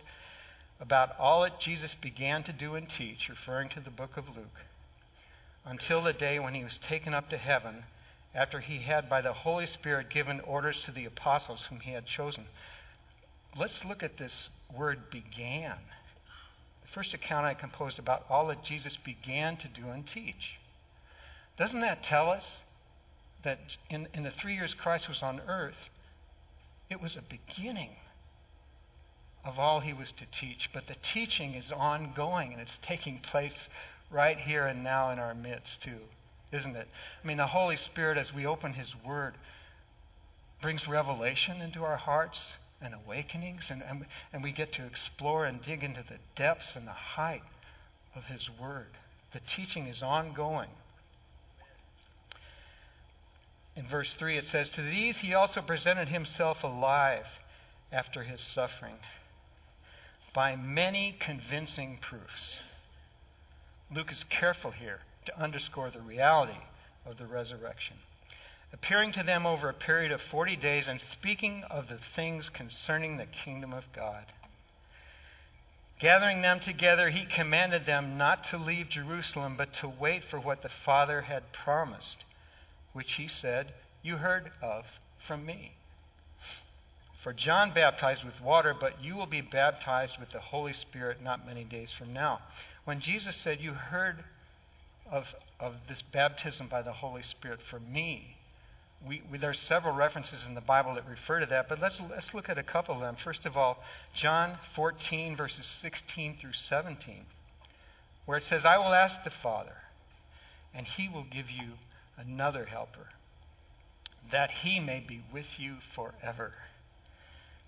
about 0.81 1.11
all 1.19 1.43
that 1.43 1.61
Jesus 1.61 1.95
began 2.01 2.43
to 2.45 2.53
do 2.53 2.75
and 2.75 2.89
teach, 2.89 3.29
referring 3.29 3.69
to 3.71 3.81
the 3.81 3.91
book 3.91 4.17
of 4.17 4.29
Luke, 4.29 4.65
until 5.65 6.03
the 6.03 6.13
day 6.13 6.39
when 6.39 6.55
he 6.55 6.65
was 6.65 6.79
taken 6.79 7.15
up 7.15 7.29
to 7.31 7.37
heaven 7.37 7.85
after 8.35 8.61
he 8.61 8.79
had, 8.79 9.09
by 9.09 9.21
the 9.21 9.33
Holy 9.33 9.67
Spirit, 9.67 10.09
given 10.09 10.41
orders 10.41 10.81
to 10.85 10.93
the 10.93 11.05
apostles 11.05 11.67
whom 11.69 11.81
he 11.81 11.93
had 11.93 12.07
chosen. 12.07 12.45
Let's 13.57 13.85
look 13.85 14.03
at 14.03 14.17
this 14.17 14.51
word 14.75 15.11
began. 15.11 15.79
First 16.93 17.15
account 17.15 17.47
I 17.47 17.55
composed 17.55 17.99
about 17.99 18.25
all 18.29 18.49
that 18.49 18.65
Jesus 18.65 18.97
began 18.97 19.57
to 19.59 19.69
do 19.69 19.89
and 19.91 20.07
teach. 20.07 20.59
Doesn't 21.59 21.81
that 21.81 22.03
tell 22.03 22.31
us 22.31 22.61
that 23.43 23.59
in, 23.89 24.09
in 24.15 24.23
the 24.23 24.31
three 24.31 24.55
years 24.55 24.75
Christ 24.75 25.09
was 25.09 25.23
on 25.23 25.41
earth, 25.47 25.91
it 26.89 27.01
was 27.01 27.17
a 27.17 27.23
beginning 27.23 27.91
of 29.45 29.59
all 29.59 29.81
he 29.81 29.93
was 29.93 30.11
to 30.13 30.27
teach? 30.27 30.71
But 30.73 30.87
the 30.87 30.97
teaching 31.03 31.55
is 31.55 31.71
ongoing 31.71 32.53
and 32.53 32.61
it's 32.61 32.79
taking 32.83 33.19
place 33.19 33.69
right 34.11 34.39
here 34.39 34.67
and 34.67 34.83
now 34.83 35.11
in 35.11 35.19
our 35.19 35.35
midst, 35.35 35.83
too 35.83 36.01
isn't 36.53 36.77
it? 36.77 36.89
I 37.23 37.27
mean, 37.27 37.37
the 37.37 37.47
Holy 37.47 37.77
Spirit, 37.77 38.19
as 38.19 38.35
we 38.35 38.47
open 38.47 38.73
His 38.73 38.95
Word, 39.05 39.35
brings 40.61 40.87
revelation 40.89 41.61
into 41.61 41.85
our 41.85 41.97
hearts 41.97 42.41
and 42.83 42.95
awakenings, 42.95 43.65
and, 43.71 43.83
and, 43.83 44.07
and 44.33 44.43
we 44.43 44.53
get 44.53 44.73
to 44.75 44.87
explore 44.87 45.45
and 45.45 45.63
dig 45.63 45.83
into 45.83 46.03
the 46.03 46.19
depths 46.37 46.77
and 46.77 46.87
the 46.87 46.93
height 46.93 47.43
of 48.15 48.25
His 48.25 48.49
Word. 48.61 48.97
The 49.33 49.41
teaching 49.41 49.87
is 49.87 50.03
ongoing. 50.03 50.71
In 53.77 53.87
verse 53.87 54.15
3, 54.19 54.37
it 54.37 54.47
says, 54.47 54.69
To 54.71 54.83
these 54.83 55.19
he 55.19 55.35
also 55.35 55.63
presented 55.63 56.09
himself 56.09 56.65
alive 56.65 57.27
after 57.93 58.23
his 58.23 58.41
suffering 58.41 58.97
by 60.35 60.57
many 60.57 61.17
convincing 61.19 61.99
proofs. 62.01 62.59
Luke 63.95 64.13
is 64.13 64.25
careful 64.29 64.71
here 64.71 65.01
to 65.27 65.41
underscore 65.41 65.91
the 65.91 66.01
reality 66.01 66.59
of 67.07 67.19
the 67.19 67.27
resurrection. 67.27 67.97
Appearing 68.73 69.13
to 69.13 69.23
them 69.23 69.47
over 69.47 69.69
a 69.69 69.75
period 69.75 70.13
of 70.13 70.21
40 70.21 70.57
days 70.57 70.87
and 70.87 71.01
speaking 71.13 71.65
of 71.65 71.89
the 71.89 71.99
things 72.15 72.49
concerning 72.49 73.17
the 73.17 73.27
kingdom 73.27 73.73
of 73.73 73.85
God. 73.95 74.27
Gathering 76.01 76.41
them 76.41 76.61
together, 76.61 77.11
he 77.11 77.27
commanded 77.27 77.85
them 77.85 78.17
not 78.17 78.45
to 78.45 78.57
leave 78.57 78.89
Jerusalem, 78.89 79.57
but 79.57 79.75
to 79.75 79.89
wait 79.89 80.25
for 80.25 80.41
what 80.41 80.63
the 80.63 80.71
Father 80.85 81.23
had 81.23 81.53
promised, 81.53 82.25
which 82.93 83.15
he 83.15 83.29
said, 83.29 83.75
You 84.03 84.17
heard 84.17 84.51
of 84.63 84.87
from 85.27 85.45
me. 85.45 85.73
For 87.23 87.35
John 87.35 87.75
baptized 87.75 88.25
with 88.25 88.41
water, 88.41 88.73
but 88.73 89.03
you 89.03 89.15
will 89.15 89.27
be 89.27 89.43
baptized 89.43 90.19
with 90.19 90.31
the 90.31 90.41
Holy 90.41 90.73
Spirit 90.73 91.23
not 91.23 91.47
many 91.47 91.65
days 91.65 91.93
from 91.93 92.15
now. 92.15 92.41
When 92.87 93.01
Jesus 93.01 93.37
said, 93.37 93.61
You 93.61 93.75
heard 93.75 94.25
of, 95.11 95.27
of 95.59 95.75
this 95.87 96.01
baptism 96.01 96.69
by 96.69 96.81
the 96.81 96.95
Holy 96.95 97.23
Spirit 97.23 97.61
for 97.69 97.79
me. 97.79 98.37
We, 99.07 99.23
we, 99.31 99.39
there 99.39 99.51
are 99.51 99.55
several 99.55 99.95
references 99.95 100.45
in 100.47 100.55
the 100.55 100.61
Bible 100.61 100.95
that 100.95 101.09
refer 101.09 101.41
to 101.41 101.47
that, 101.47 101.69
but 101.69 101.81
let's, 101.81 102.01
let's 102.11 102.35
look 102.35 102.49
at 102.49 102.59
a 102.59 102.63
couple 102.63 102.95
of 102.95 103.01
them. 103.01 103.17
First 103.23 103.47
of 103.47 103.57
all, 103.57 103.83
John 104.15 104.59
14, 104.75 105.37
verses 105.37 105.67
16 105.81 106.37
through 106.41 106.53
17, 106.53 107.25
where 108.27 108.39
it 108.39 108.45
says, 108.45 108.65
I 108.65 108.77
will 108.77 108.93
ask 108.93 109.23
the 109.25 109.31
Father, 109.31 109.77
and 110.75 110.87
he 110.87 111.09
will 111.09 111.25
give 111.25 111.51
you 111.51 111.73
another 112.19 112.67
helper, 112.67 113.09
that 114.31 114.51
he 114.51 114.81
may 114.81 115.01
be 115.01 115.23
with 115.33 115.47
you 115.59 115.77
forever. 115.95 116.53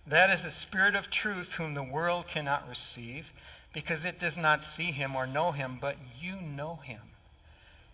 That 0.06 0.30
is 0.30 0.42
the 0.42 0.50
Spirit 0.50 0.94
of 0.94 1.10
truth, 1.10 1.52
whom 1.56 1.74
the 1.74 1.82
world 1.82 2.26
cannot 2.28 2.68
receive, 2.68 3.26
because 3.72 4.04
it 4.04 4.20
does 4.20 4.36
not 4.36 4.62
see 4.76 4.92
him 4.92 5.16
or 5.16 5.26
know 5.26 5.52
him, 5.52 5.78
but 5.80 5.96
you 6.20 6.40
know 6.42 6.76
him 6.76 7.00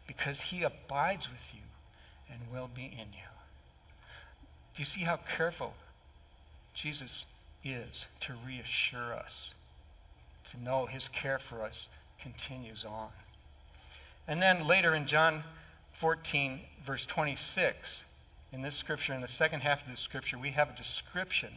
because 0.09 0.40
he 0.40 0.64
abides 0.64 1.28
with 1.28 1.54
you 1.54 1.61
and 2.33 2.50
will 2.50 2.68
be 2.75 2.87
in 2.87 3.12
you. 3.12 3.27
Do 4.78 4.82
you 4.82 4.87
see 4.87 5.00
how 5.00 5.18
careful 5.37 5.75
Jesus 6.73 7.26
is 7.64 8.06
to 8.20 8.35
reassure 8.47 9.12
us, 9.12 9.52
to 10.52 10.62
know 10.62 10.87
his 10.87 11.08
care 11.08 11.40
for 11.40 11.64
us 11.64 11.88
continues 12.23 12.85
on? 12.88 13.08
And 14.28 14.40
then 14.40 14.68
later 14.68 14.94
in 14.94 15.08
John 15.08 15.42
14, 16.00 16.61
verse 16.87 17.04
26, 17.06 18.04
in 18.52 18.62
this 18.62 18.76
scripture, 18.76 19.14
in 19.14 19.20
the 19.20 19.26
second 19.26 19.62
half 19.62 19.82
of 19.82 19.88
this 19.90 19.99
scripture, 19.99 20.38
we 20.38 20.52
have 20.52 20.68
a 20.68 20.76
description 20.76 21.50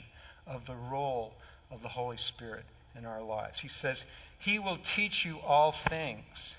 of 0.48 0.66
the 0.66 0.76
role 0.76 1.36
of 1.70 1.84
the 1.84 1.90
Holy 1.90 2.18
Spirit 2.18 2.66
in 2.98 3.06
our 3.06 3.22
lives. 3.22 3.60
He 3.60 3.68
says, 3.68 4.04
He 4.40 4.58
will 4.58 4.80
teach 4.96 5.24
you 5.24 5.38
all 5.42 5.76
things 5.90 6.56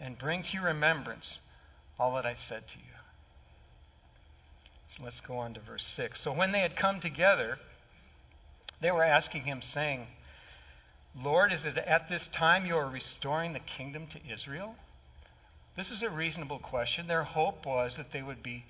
and 0.00 0.18
bring 0.18 0.42
to 0.42 0.52
your 0.52 0.64
remembrance 0.64 1.38
all 1.96 2.16
that 2.16 2.26
I 2.26 2.34
said 2.48 2.66
to 2.66 2.78
you. 2.78 2.95
So 4.88 5.02
let's 5.04 5.20
go 5.20 5.38
on 5.38 5.54
to 5.54 5.60
verse 5.60 5.84
6. 5.96 6.20
So 6.20 6.32
when 6.32 6.52
they 6.52 6.60
had 6.60 6.76
come 6.76 7.00
together, 7.00 7.58
they 8.80 8.90
were 8.90 9.04
asking 9.04 9.42
him, 9.42 9.62
saying, 9.62 10.06
Lord, 11.14 11.52
is 11.52 11.64
it 11.64 11.78
at 11.78 12.08
this 12.08 12.28
time 12.28 12.66
you 12.66 12.76
are 12.76 12.88
restoring 12.88 13.52
the 13.52 13.60
kingdom 13.60 14.06
to 14.08 14.20
Israel? 14.32 14.76
This 15.76 15.90
is 15.90 16.02
a 16.02 16.10
reasonable 16.10 16.58
question. 16.58 17.06
Their 17.06 17.24
hope 17.24 17.66
was 17.66 17.96
that 17.96 18.12
they 18.12 18.22
would 18.22 18.42
be 18.42 18.64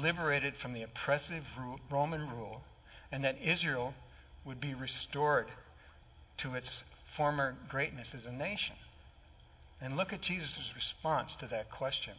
liberated 0.00 0.56
from 0.56 0.72
the 0.72 0.82
oppressive 0.82 1.44
Roman 1.90 2.28
rule 2.30 2.62
and 3.10 3.24
that 3.24 3.40
Israel 3.40 3.94
would 4.44 4.60
be 4.60 4.74
restored 4.74 5.46
to 6.38 6.54
its 6.54 6.82
former 7.16 7.56
greatness 7.68 8.14
as 8.14 8.26
a 8.26 8.32
nation. 8.32 8.76
And 9.80 9.96
look 9.96 10.12
at 10.12 10.20
Jesus' 10.20 10.72
response 10.74 11.36
to 11.36 11.46
that 11.48 11.70
question. 11.70 12.14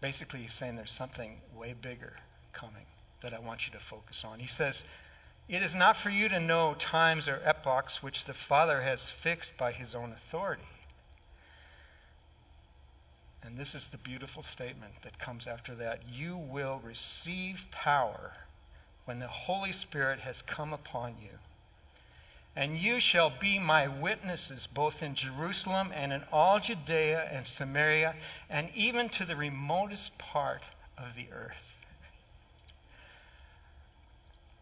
Basically, 0.00 0.42
he's 0.42 0.52
saying 0.52 0.76
there's 0.76 0.92
something 0.92 1.40
way 1.56 1.74
bigger 1.80 2.14
coming 2.52 2.86
that 3.22 3.34
I 3.34 3.40
want 3.40 3.66
you 3.66 3.72
to 3.72 3.84
focus 3.90 4.22
on. 4.24 4.38
He 4.38 4.46
says, 4.46 4.84
It 5.48 5.62
is 5.62 5.74
not 5.74 5.96
for 5.96 6.10
you 6.10 6.28
to 6.28 6.38
know 6.38 6.74
times 6.78 7.26
or 7.26 7.40
epochs 7.44 8.02
which 8.02 8.24
the 8.24 8.34
Father 8.34 8.82
has 8.82 9.10
fixed 9.22 9.52
by 9.58 9.72
his 9.72 9.94
own 9.94 10.12
authority. 10.12 10.62
And 13.42 13.56
this 13.56 13.74
is 13.74 13.86
the 13.90 13.98
beautiful 13.98 14.42
statement 14.42 14.94
that 15.02 15.18
comes 15.18 15.46
after 15.46 15.74
that. 15.76 16.02
You 16.08 16.36
will 16.36 16.80
receive 16.84 17.56
power 17.70 18.32
when 19.04 19.20
the 19.20 19.28
Holy 19.28 19.72
Spirit 19.72 20.20
has 20.20 20.42
come 20.42 20.72
upon 20.72 21.16
you 21.22 21.38
and 22.58 22.76
you 22.76 22.98
shall 22.98 23.32
be 23.40 23.56
my 23.60 23.86
witnesses 23.86 24.66
both 24.74 25.00
in 25.00 25.14
Jerusalem 25.14 25.92
and 25.94 26.12
in 26.12 26.22
all 26.32 26.58
Judea 26.58 27.30
and 27.32 27.46
Samaria 27.46 28.16
and 28.50 28.68
even 28.74 29.08
to 29.10 29.24
the 29.24 29.36
remotest 29.36 30.18
part 30.18 30.62
of 30.98 31.14
the 31.14 31.28
earth. 31.32 31.52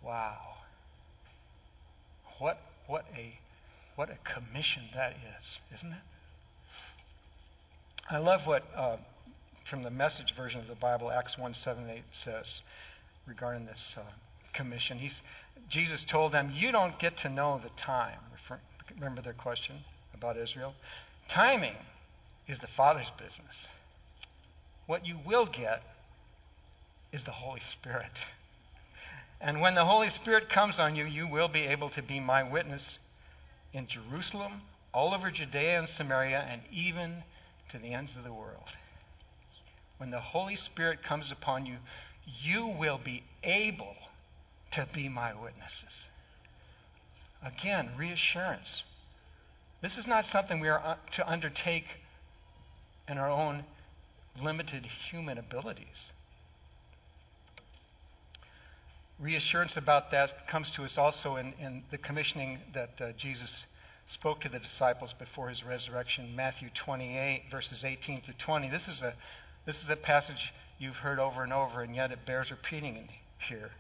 Wow. 0.05 0.37
What, 2.39 2.61
what, 2.87 3.07
a, 3.17 3.39
what 3.95 4.11
a 4.11 4.19
commission 4.31 4.83
that 4.93 5.13
is, 5.13 5.61
isn't 5.79 5.93
it? 5.93 5.99
I 8.11 8.19
love 8.19 8.43
what, 8.47 8.65
uh, 8.77 8.99
from 9.71 9.83
the 9.83 9.91
message 9.91 10.35
version 10.37 10.61
of 10.61 10.69
the 10.69 10.75
Bible, 10.75 11.11
Acts 11.11 11.39
1 11.39 11.55
7 11.55 11.89
8 11.89 12.03
says 12.13 12.61
regarding 13.27 13.65
this 13.65 13.97
uh, 13.97 14.03
commission. 14.57 14.99
He's, 14.99 15.21
Jesus 15.69 16.05
told 16.05 16.33
them, 16.33 16.51
You 16.55 16.73
don't 16.73 16.99
get 16.99 17.17
to 17.19 17.29
know 17.29 17.61
the 17.63 17.71
time. 17.81 18.19
Remember 18.95 19.21
their 19.21 19.33
question 19.33 19.77
about 20.15 20.37
Israel? 20.37 20.75
Timing 21.29 21.77
is 22.49 22.59
the 22.59 22.69
Father's 22.69 23.11
business. 23.19 23.69
What 24.87 25.05
you 25.05 25.19
will 25.25 25.47
get 25.47 25.83
is 27.13 27.25
the 27.25 27.33
Holy 27.33 27.61
Spirit. 27.73 28.13
And 29.41 29.61
when 29.61 29.75
the 29.75 29.85
Holy 29.85 30.09
Spirit 30.09 30.49
comes 30.49 30.79
on 30.79 30.97
you, 30.97 31.05
you 31.05 31.29
will 31.29 31.49
be 31.49 31.63
able 31.63 31.91
to 31.91 32.03
be 32.03 32.21
my 32.21 32.43
witness 32.43 32.99
in 33.73 33.87
Jerusalem, 33.87 34.63
all 34.95 35.13
over 35.13 35.31
Judea 35.31 35.79
and 35.81 35.89
Samaria, 35.89 36.47
and 36.49 36.63
even 36.73 37.25
to 37.71 37.79
the 37.79 37.93
ends 37.93 38.13
of 38.17 38.25
the 38.25 38.33
world. 38.33 38.71
When 39.99 40.11
the 40.11 40.21
Holy 40.21 40.57
Spirit 40.57 41.03
comes 41.03 41.31
upon 41.31 41.67
you, 41.67 41.77
you 42.25 42.67
will 42.67 42.99
be 43.03 43.25
able 43.43 43.95
to 44.73 44.87
be 44.93 45.09
my 45.09 45.33
witnesses. 45.33 46.11
Again, 47.43 47.91
reassurance. 47.97 48.85
This 49.83 49.97
is 49.99 50.07
not 50.07 50.25
something 50.25 50.61
we 50.61 50.69
are 50.69 50.81
uh, 50.81 50.97
to 51.13 51.29
undertake 51.29 51.85
in 53.09 53.19
our 53.19 53.31
own 53.31 53.65
limited 54.43 54.87
human 55.11 55.39
abilities. 55.39 56.11
Reassurance 59.19 59.77
about 59.77 60.11
that 60.11 60.47
comes 60.49 60.71
to 60.73 60.85
us 60.85 60.99
also 60.99 61.37
in, 61.37 61.55
in 61.61 61.85
the 61.91 61.99
commissioning 61.99 62.59
that 62.75 63.01
uh, 63.01 63.13
Jesus 63.17 63.65
spoke 64.07 64.41
to 64.41 64.49
the 64.49 64.59
disciples 64.59 65.15
before 65.19 65.49
his 65.49 65.65
resurrection, 65.65 66.35
Matthew 66.37 66.69
28, 66.75 67.45
verses 67.51 67.85
18 67.85 68.23
to 68.23 68.33
20. 68.33 68.69
This 68.71 68.87
is 68.89 69.01
a, 69.03 69.15
this 69.65 69.83
is 69.83 69.89
a 69.89 69.97
passage 69.97 70.53
you've 70.79 70.97
heard 70.97 71.19
over 71.19 71.43
and 71.43 71.53
over, 71.53 71.83
and 71.83 71.95
yet 71.95 72.13
it 72.13 72.27
bears 72.27 72.51
repeating 72.51 73.09
here 73.49 73.71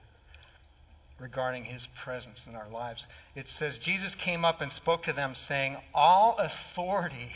regarding 1.18 1.64
his 1.64 1.88
presence 2.04 2.44
in 2.46 2.54
our 2.54 2.68
lives. 2.68 3.06
It 3.34 3.48
says, 3.48 3.78
Jesus 3.78 4.14
came 4.14 4.44
up 4.44 4.60
and 4.60 4.70
spoke 4.72 5.04
to 5.04 5.12
them, 5.12 5.34
saying, 5.34 5.76
All 5.94 6.36
authority 6.38 7.32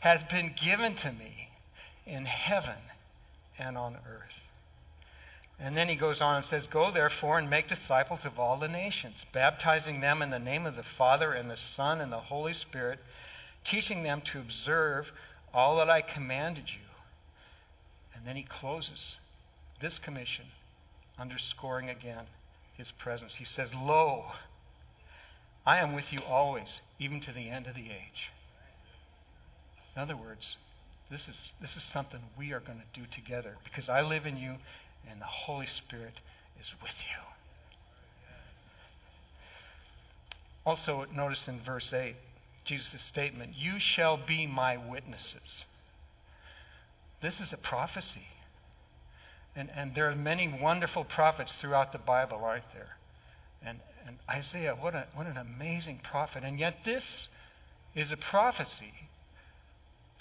has 0.00 0.22
been 0.24 0.54
given 0.62 0.94
to 0.96 1.12
me 1.12 1.50
in 2.06 2.24
heaven 2.24 2.78
and 3.58 3.78
on 3.78 3.94
earth. 3.94 4.34
And 5.58 5.76
then 5.76 5.88
he 5.88 5.94
goes 5.94 6.20
on 6.20 6.36
and 6.36 6.44
says, 6.46 6.66
Go 6.66 6.90
therefore 6.90 7.38
and 7.38 7.50
make 7.50 7.68
disciples 7.68 8.20
of 8.24 8.38
all 8.38 8.58
the 8.58 8.68
nations, 8.68 9.24
baptizing 9.32 10.00
them 10.00 10.22
in 10.22 10.30
the 10.30 10.38
name 10.38 10.66
of 10.66 10.74
the 10.74 10.84
Father 10.96 11.32
and 11.32 11.50
the 11.50 11.56
Son 11.56 12.00
and 12.00 12.10
the 12.10 12.18
Holy 12.18 12.54
Spirit, 12.54 12.98
teaching 13.64 14.02
them 14.02 14.22
to 14.32 14.40
observe 14.40 15.12
all 15.52 15.76
that 15.76 15.90
I 15.90 16.00
commanded 16.00 16.64
you. 16.68 16.86
And 18.14 18.26
then 18.26 18.36
he 18.36 18.42
closes 18.42 19.18
this 19.80 19.98
commission, 19.98 20.46
underscoring 21.18 21.90
again 21.90 22.24
his 22.80 22.92
presence. 22.98 23.34
He 23.34 23.44
says, 23.44 23.70
Lo, 23.74 24.24
I 25.64 25.78
am 25.78 25.94
with 25.94 26.12
you 26.12 26.20
always, 26.26 26.80
even 26.98 27.20
to 27.20 27.32
the 27.32 27.48
end 27.48 27.66
of 27.66 27.74
the 27.74 27.90
age. 27.90 28.32
In 29.94 30.02
other 30.02 30.16
words, 30.16 30.56
this 31.10 31.28
is, 31.28 31.50
this 31.60 31.76
is 31.76 31.82
something 31.92 32.20
we 32.38 32.52
are 32.52 32.60
going 32.60 32.78
to 32.78 33.00
do 33.00 33.06
together 33.06 33.56
because 33.64 33.88
I 33.88 34.00
live 34.00 34.26
in 34.26 34.36
you 34.36 34.56
and 35.08 35.20
the 35.20 35.26
Holy 35.26 35.66
Spirit 35.66 36.14
is 36.58 36.74
with 36.82 36.92
you. 37.10 37.22
Also, 40.64 41.06
notice 41.14 41.48
in 41.48 41.60
verse 41.60 41.92
8, 41.92 42.16
Jesus' 42.64 43.02
statement, 43.02 43.54
You 43.56 43.78
shall 43.78 44.16
be 44.16 44.46
my 44.46 44.76
witnesses. 44.76 45.64
This 47.20 47.40
is 47.40 47.52
a 47.52 47.56
prophecy. 47.56 48.26
And, 49.60 49.68
and 49.76 49.94
there 49.94 50.10
are 50.10 50.14
many 50.14 50.48
wonderful 50.48 51.04
prophets 51.04 51.54
throughout 51.60 51.92
the 51.92 51.98
Bible, 51.98 52.40
aren't 52.42 52.72
there? 52.72 52.96
And, 53.62 53.80
and 54.06 54.16
Isaiah, 54.26 54.74
what, 54.74 54.94
a, 54.94 55.04
what 55.14 55.26
an 55.26 55.36
amazing 55.36 56.00
prophet. 56.02 56.44
And 56.44 56.58
yet, 56.58 56.76
this 56.86 57.28
is 57.94 58.10
a 58.10 58.16
prophecy 58.16 58.94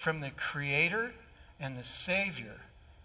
from 0.03 0.19
the 0.19 0.31
Creator 0.31 1.11
and 1.57 1.77
the 1.77 1.85
Savior 1.85 2.57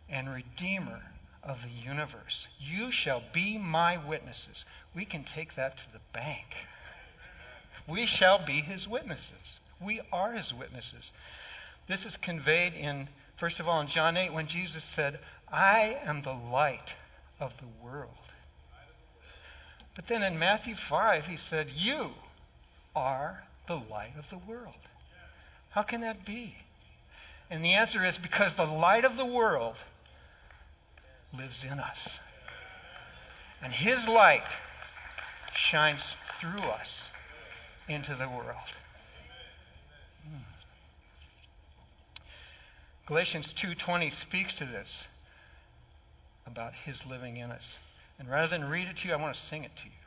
and 0.09 0.29
Redeemer 0.29 1.03
of 1.41 1.59
the 1.63 1.71
universe. 1.71 2.49
You 2.59 2.91
shall 2.91 3.23
be 3.33 3.57
my 3.57 3.97
witnesses. 3.97 4.65
We 4.93 5.05
can 5.05 5.23
take 5.23 5.55
that 5.55 5.77
to 5.77 5.85
the 5.93 6.01
bank. 6.13 6.47
We 7.87 8.07
shall 8.07 8.45
be 8.45 8.61
his 8.61 8.89
witnesses. 8.89 9.61
We 9.81 10.01
are 10.13 10.33
his 10.33 10.53
witnesses. 10.53 11.13
This 11.87 12.05
is 12.05 12.17
conveyed 12.17 12.73
in, 12.73 13.09
first 13.37 13.61
of 13.61 13.69
all, 13.69 13.81
in 13.81 13.87
John 13.87 14.17
8 14.17 14.33
when 14.33 14.49
Jesus 14.49 14.83
said, 14.97 15.21
I 15.53 15.99
am 16.05 16.23
the 16.23 16.33
light 16.33 16.95
of 17.41 17.53
the 17.59 17.85
world. 17.85 18.11
But 19.95 20.09
then 20.09 20.23
in 20.23 20.39
Matthew 20.39 20.75
5, 20.77 21.27
he 21.27 21.37
said, 21.37 21.69
You 21.71 22.11
are 22.97 23.45
the 23.67 23.77
light 23.77 24.15
of 24.19 24.29
the 24.31 24.39
world. 24.39 24.75
How 25.71 25.83
can 25.83 26.01
that 26.01 26.25
be? 26.25 26.57
And 27.51 27.65
the 27.65 27.75
answer 27.75 28.05
is 28.05 28.19
because 28.19 28.55
the 28.55 28.65
light 28.65 29.05
of 29.05 29.17
the 29.17 29.27
world 29.27 29.77
lives 31.37 31.65
in 31.65 31.79
us. 31.79 32.09
And 33.63 33.73
His 33.73 34.07
light 34.07 34.43
shines 35.55 36.03
through 36.41 36.61
us 36.61 37.03
into 37.89 38.15
the 38.15 38.29
world. 38.29 38.71
Hmm. 40.27 40.39
Galatians 43.07 43.53
2:20 43.55 44.11
speaks 44.11 44.55
to 44.55 44.65
this 44.65 45.07
about 46.47 46.73
his 46.85 47.05
living 47.07 47.37
in 47.37 47.51
us. 47.51 47.77
And 48.19 48.31
rather 48.31 48.49
than 48.49 48.69
read 48.69 48.89
it 48.89 48.99
to 48.99 49.09
you, 49.09 49.15
I 49.15 49.17
want 49.17 49.35
to 49.35 49.41
sing 49.41 49.65
it 49.65 49.73
to 49.77 49.85
you. 49.85 50.04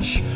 You 0.00 0.28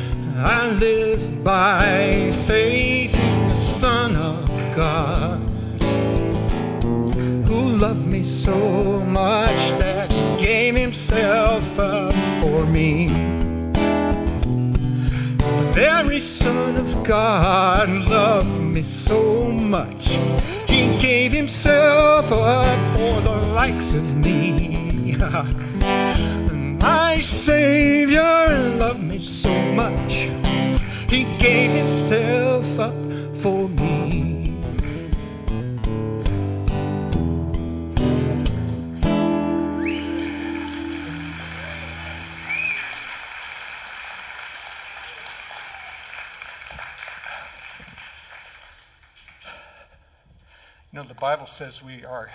know, 51.03 51.09
the 51.09 51.15
Bible 51.15 51.47
says 51.47 51.83
we 51.83 52.05
are 52.05 52.31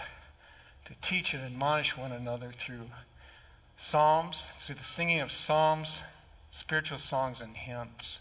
to 0.86 0.94
teach 1.02 1.34
and 1.34 1.44
admonish 1.44 1.96
one 1.98 2.12
another 2.12 2.52
through 2.66 2.88
psalms, 3.78 4.46
through 4.66 4.76
the 4.76 4.84
singing 4.84 5.20
of 5.22 5.32
psalms, 5.32 6.00
spiritual 6.52 6.98
songs, 6.98 7.40
and 7.42 7.56
hymns. 7.56 8.20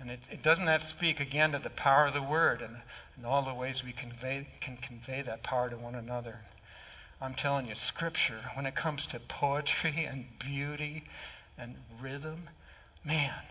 And 0.00 0.10
it, 0.10 0.20
it 0.30 0.42
doesn't 0.42 0.66
that 0.66 0.82
speak 0.82 1.18
again 1.20 1.52
to 1.52 1.58
the 1.58 1.70
power 1.70 2.06
of 2.06 2.14
the 2.14 2.22
word 2.22 2.62
and, 2.62 2.76
and 3.16 3.26
all 3.26 3.44
the 3.44 3.54
ways 3.54 3.82
we 3.84 3.92
convey, 3.92 4.48
can 4.60 4.76
convey 4.76 5.22
that 5.22 5.42
power 5.42 5.68
to 5.68 5.76
one 5.76 5.94
another. 5.94 6.40
I'm 7.20 7.34
telling 7.34 7.66
you, 7.66 7.74
Scripture, 7.74 8.42
when 8.54 8.64
it 8.64 8.76
comes 8.76 9.06
to 9.06 9.18
poetry 9.18 10.04
and 10.04 10.26
beauty 10.38 11.04
and 11.58 11.74
rhythm, 12.00 12.48
man, 13.04 13.42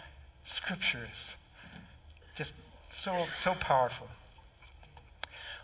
Scripture 0.45 1.09
is 1.11 1.35
just 2.37 2.53
so 3.03 3.25
so 3.43 3.53
powerful. 3.59 4.07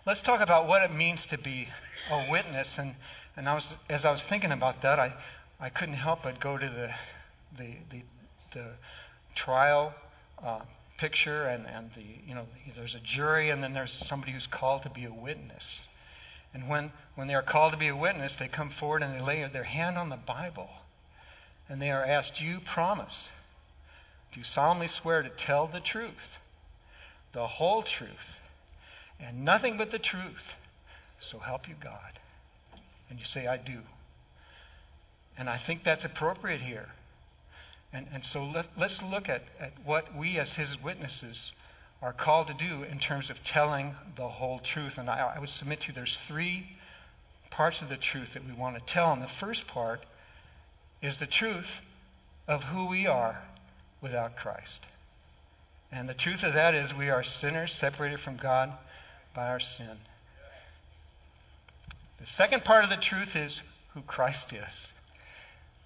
Let's 0.05 0.21
talk 0.21 0.41
about 0.41 0.67
what 0.67 0.83
it 0.83 0.93
means 0.93 1.25
to 1.27 1.37
be 1.37 1.69
a 2.11 2.29
witness. 2.29 2.67
And, 2.77 2.95
and 3.37 3.47
I 3.47 3.53
was, 3.53 3.75
as 3.89 4.03
I 4.03 4.11
was 4.11 4.21
thinking 4.23 4.51
about 4.51 4.81
that, 4.81 4.99
I, 4.99 5.13
I 5.61 5.69
couldn't 5.69 5.95
help 5.95 6.23
but 6.23 6.41
go 6.41 6.57
to 6.57 6.65
the, 6.67 6.89
the, 7.57 7.77
the, 7.89 8.01
the 8.53 8.65
trial 9.33 9.93
uh, 10.43 10.59
picture, 10.97 11.45
and, 11.45 11.65
and 11.65 11.89
the, 11.95 12.03
you 12.27 12.35
know, 12.35 12.45
there's 12.75 12.95
a 12.95 12.99
jury, 12.99 13.49
and 13.49 13.63
then 13.63 13.73
there's 13.73 13.93
somebody 14.07 14.33
who's 14.33 14.47
called 14.47 14.83
to 14.83 14.89
be 14.89 15.05
a 15.05 15.13
witness. 15.13 15.79
And 16.53 16.67
when, 16.67 16.91
when 17.15 17.29
they 17.29 17.33
are 17.33 17.41
called 17.41 17.71
to 17.71 17.77
be 17.77 17.87
a 17.87 17.95
witness, 17.95 18.35
they 18.35 18.49
come 18.49 18.71
forward 18.71 19.03
and 19.03 19.15
they 19.15 19.23
lay 19.23 19.47
their 19.47 19.63
hand 19.63 19.97
on 19.97 20.09
the 20.09 20.17
Bible. 20.17 20.69
And 21.69 21.81
they 21.81 21.91
are 21.91 22.03
asked, 22.03 22.41
you 22.41 22.59
promise? 22.59 23.29
Do 24.33 24.39
you 24.41 24.43
solemnly 24.43 24.89
swear 24.89 25.23
to 25.23 25.29
tell 25.29 25.65
the 25.67 25.79
truth, 25.79 26.39
the 27.31 27.47
whole 27.47 27.83
truth, 27.83 28.09
and 29.19 29.43
nothing 29.45 29.77
but 29.77 29.91
the 29.91 29.99
truth? 29.99 30.43
So 31.19 31.39
help 31.39 31.67
you 31.67 31.75
God. 31.81 32.19
And 33.09 33.19
you 33.19 33.25
say, 33.25 33.47
I 33.47 33.57
do. 33.57 33.79
And 35.37 35.49
I 35.49 35.57
think 35.57 35.83
that's 35.83 36.05
appropriate 36.05 36.61
here. 36.61 36.89
And, 37.91 38.07
and 38.11 38.25
so 38.25 38.43
let, 38.43 38.65
us 38.77 38.99
look 39.03 39.29
at, 39.29 39.43
at 39.59 39.73
what 39.85 40.15
we, 40.15 40.39
as 40.39 40.53
his 40.53 40.81
witnesses, 40.83 41.51
are 42.01 42.13
called 42.13 42.47
to 42.47 42.53
do 42.53 42.83
in 42.83 42.99
terms 42.99 43.29
of 43.29 43.37
telling 43.43 43.95
the 44.17 44.27
whole 44.27 44.59
truth. 44.59 44.97
And 44.97 45.09
I, 45.09 45.33
I 45.35 45.39
would 45.39 45.49
submit 45.49 45.81
to 45.81 45.87
you 45.87 45.93
there's 45.93 46.19
three 46.27 46.77
parts 47.51 47.81
of 47.81 47.89
the 47.89 47.97
truth 47.97 48.29
that 48.33 48.45
we 48.45 48.53
want 48.53 48.75
to 48.75 48.93
tell. 48.93 49.13
And 49.13 49.21
the 49.21 49.29
first 49.39 49.67
part 49.67 50.05
is 51.01 51.17
the 51.19 51.27
truth 51.27 51.67
of 52.47 52.63
who 52.63 52.87
we 52.87 53.05
are 53.05 53.43
without 54.01 54.35
Christ. 54.35 54.85
And 55.91 56.09
the 56.09 56.15
truth 56.15 56.43
of 56.43 56.55
that 56.55 56.73
is 56.73 56.93
we 56.93 57.09
are 57.09 57.23
sinners 57.23 57.71
separated 57.73 58.19
from 58.19 58.37
God 58.37 58.73
by 59.33 59.47
our 59.47 59.59
sin. 59.59 59.97
The 62.19 62.25
second 62.25 62.63
part 62.63 62.83
of 62.83 62.89
the 62.89 62.97
truth 62.97 63.35
is 63.35 63.61
who 63.93 64.01
Christ 64.01 64.53
is. 64.53 64.91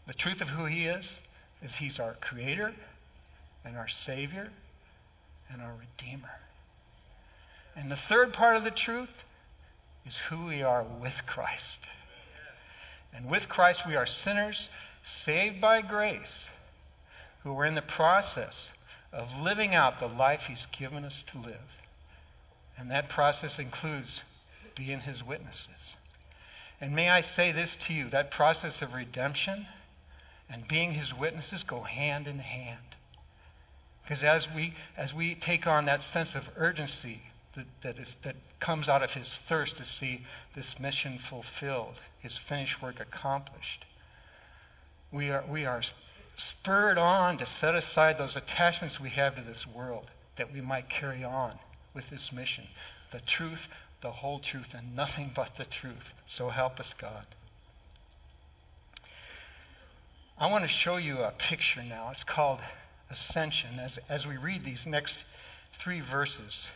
The 0.06 0.14
truth 0.14 0.42
of 0.42 0.50
who 0.50 0.66
He 0.66 0.86
is 0.86 1.22
is 1.62 1.76
He's 1.76 2.00
our 2.00 2.14
Creator 2.14 2.74
and 3.66 3.76
our 3.76 3.88
Savior 3.88 4.50
and 5.52 5.62
our 5.62 5.74
Redeemer. 5.74 6.40
And 7.76 7.92
the 7.92 8.00
third 8.10 8.34
part 8.34 8.56
of 8.56 8.64
the 8.64 8.72
truth 8.72 9.10
is 10.06 10.16
who 10.30 10.46
we 10.46 10.62
are 10.62 10.84
with 10.84 11.14
Christ. 11.26 11.80
And 13.14 13.30
with 13.30 13.50
Christ, 13.50 13.82
we 13.88 13.96
are 13.96 14.06
sinners 14.06 14.70
saved 15.26 15.60
by 15.60 15.82
grace 15.82 16.46
who 17.44 17.58
are 17.58 17.66
in 17.66 17.76
the 17.76 17.82
process 17.82 18.70
of 19.12 19.28
living 19.42 19.74
out 19.74 20.00
the 20.00 20.08
life 20.08 20.42
He's 20.48 20.68
given 20.78 21.04
us 21.04 21.24
to 21.32 21.40
live. 21.40 21.82
And 22.78 22.92
that 22.92 23.10
process 23.10 23.58
includes 23.58 24.24
being 24.76 25.00
His 25.00 25.24
witnesses. 25.24 25.96
And 26.80 26.96
may 26.96 27.10
I 27.10 27.22
say 27.22 27.52
this 27.52 27.76
to 27.88 27.94
you 27.94 28.10
that 28.12 28.32
process 28.32 28.82
of 28.82 28.94
redemption 28.94 29.66
and 30.50 30.68
being 30.68 30.92
His 30.92 31.14
witnesses 31.14 31.64
go 31.64 31.82
hand 31.82 32.28
in 32.28 32.40
hand. 32.40 32.96
Because 34.04 34.24
as 34.24 34.48
we, 34.56 34.74
as 34.96 35.14
we 35.14 35.36
take 35.36 35.68
on 35.68 35.86
that 35.86 36.02
sense 36.02 36.34
of 36.36 36.44
urgency 36.56 37.24
that, 37.56 37.66
that, 37.82 37.98
is, 37.98 38.16
that 38.24 38.36
comes 38.62 38.88
out 38.88 39.04
of 39.04 39.12
his 39.12 39.30
thirst 39.50 39.76
to 39.78 39.84
see 39.84 40.24
this 40.56 40.80
mission 40.80 41.20
fulfilled, 41.30 41.96
his 42.20 42.38
finished 42.48 42.82
work 42.82 43.02
accomplished, 43.02 43.86
we 45.12 45.30
are, 45.30 45.44
we 45.50 45.66
are 45.66 45.82
spurred 46.38 46.98
on 46.98 47.38
to 47.40 47.46
set 47.46 47.76
aside 47.76 48.18
those 48.18 48.38
attachments 48.38 49.00
we 49.00 49.10
have 49.10 49.36
to 49.36 49.42
this 49.42 49.66
world 49.68 50.06
that 50.38 50.54
we 50.54 50.62
might 50.62 50.90
carry 50.90 51.24
on 51.24 51.58
with 51.98 52.10
this 52.10 52.32
mission. 52.32 52.66
The 53.12 53.20
truth, 53.20 53.68
the 54.02 54.12
whole 54.12 54.40
truth, 54.40 54.68
and 54.74 54.96
nothing 54.96 55.32
but 55.36 55.58
the 55.58 55.66
truth. 55.66 56.14
So 56.28 56.50
help 56.50 56.80
us, 56.80 56.94
God. 56.98 57.26
I 60.38 60.50
want 60.52 60.64
to 60.64 60.70
show 60.70 60.98
you 60.98 61.18
a 61.18 61.32
picture 61.32 61.82
now. 61.84 62.12
It's 62.12 62.24
called 62.24 62.60
ascension, 63.10 63.80
as, 63.80 63.98
as 64.08 64.28
we 64.28 64.38
read 64.38 64.64
these 64.64 64.86
next 64.86 65.18
three 65.82 66.00
verses, 66.00 66.68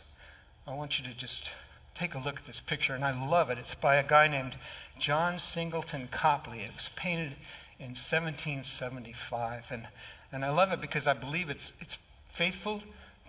I 0.66 0.74
want 0.74 0.98
you 0.98 1.04
to 1.04 1.14
just 1.14 1.48
take 1.94 2.14
a 2.14 2.18
look 2.18 2.38
at 2.38 2.46
this 2.46 2.60
picture, 2.66 2.94
and 2.94 3.04
I 3.04 3.12
love 3.28 3.50
it. 3.50 3.58
It's 3.58 3.76
by 3.76 3.96
a 3.96 4.06
guy 4.06 4.26
named 4.26 4.56
John 4.98 5.38
Singleton 5.38 6.08
Copley. 6.10 6.60
It 6.60 6.74
was 6.74 6.90
painted 6.96 7.36
in 7.78 7.94
1775, 7.94 9.64
and, 9.70 9.86
and 10.32 10.44
I 10.44 10.50
love 10.50 10.72
it 10.72 10.80
because 10.80 11.06
I 11.06 11.12
believe 11.12 11.48
it's, 11.48 11.70
it's 11.80 11.98
faithful 12.36 12.82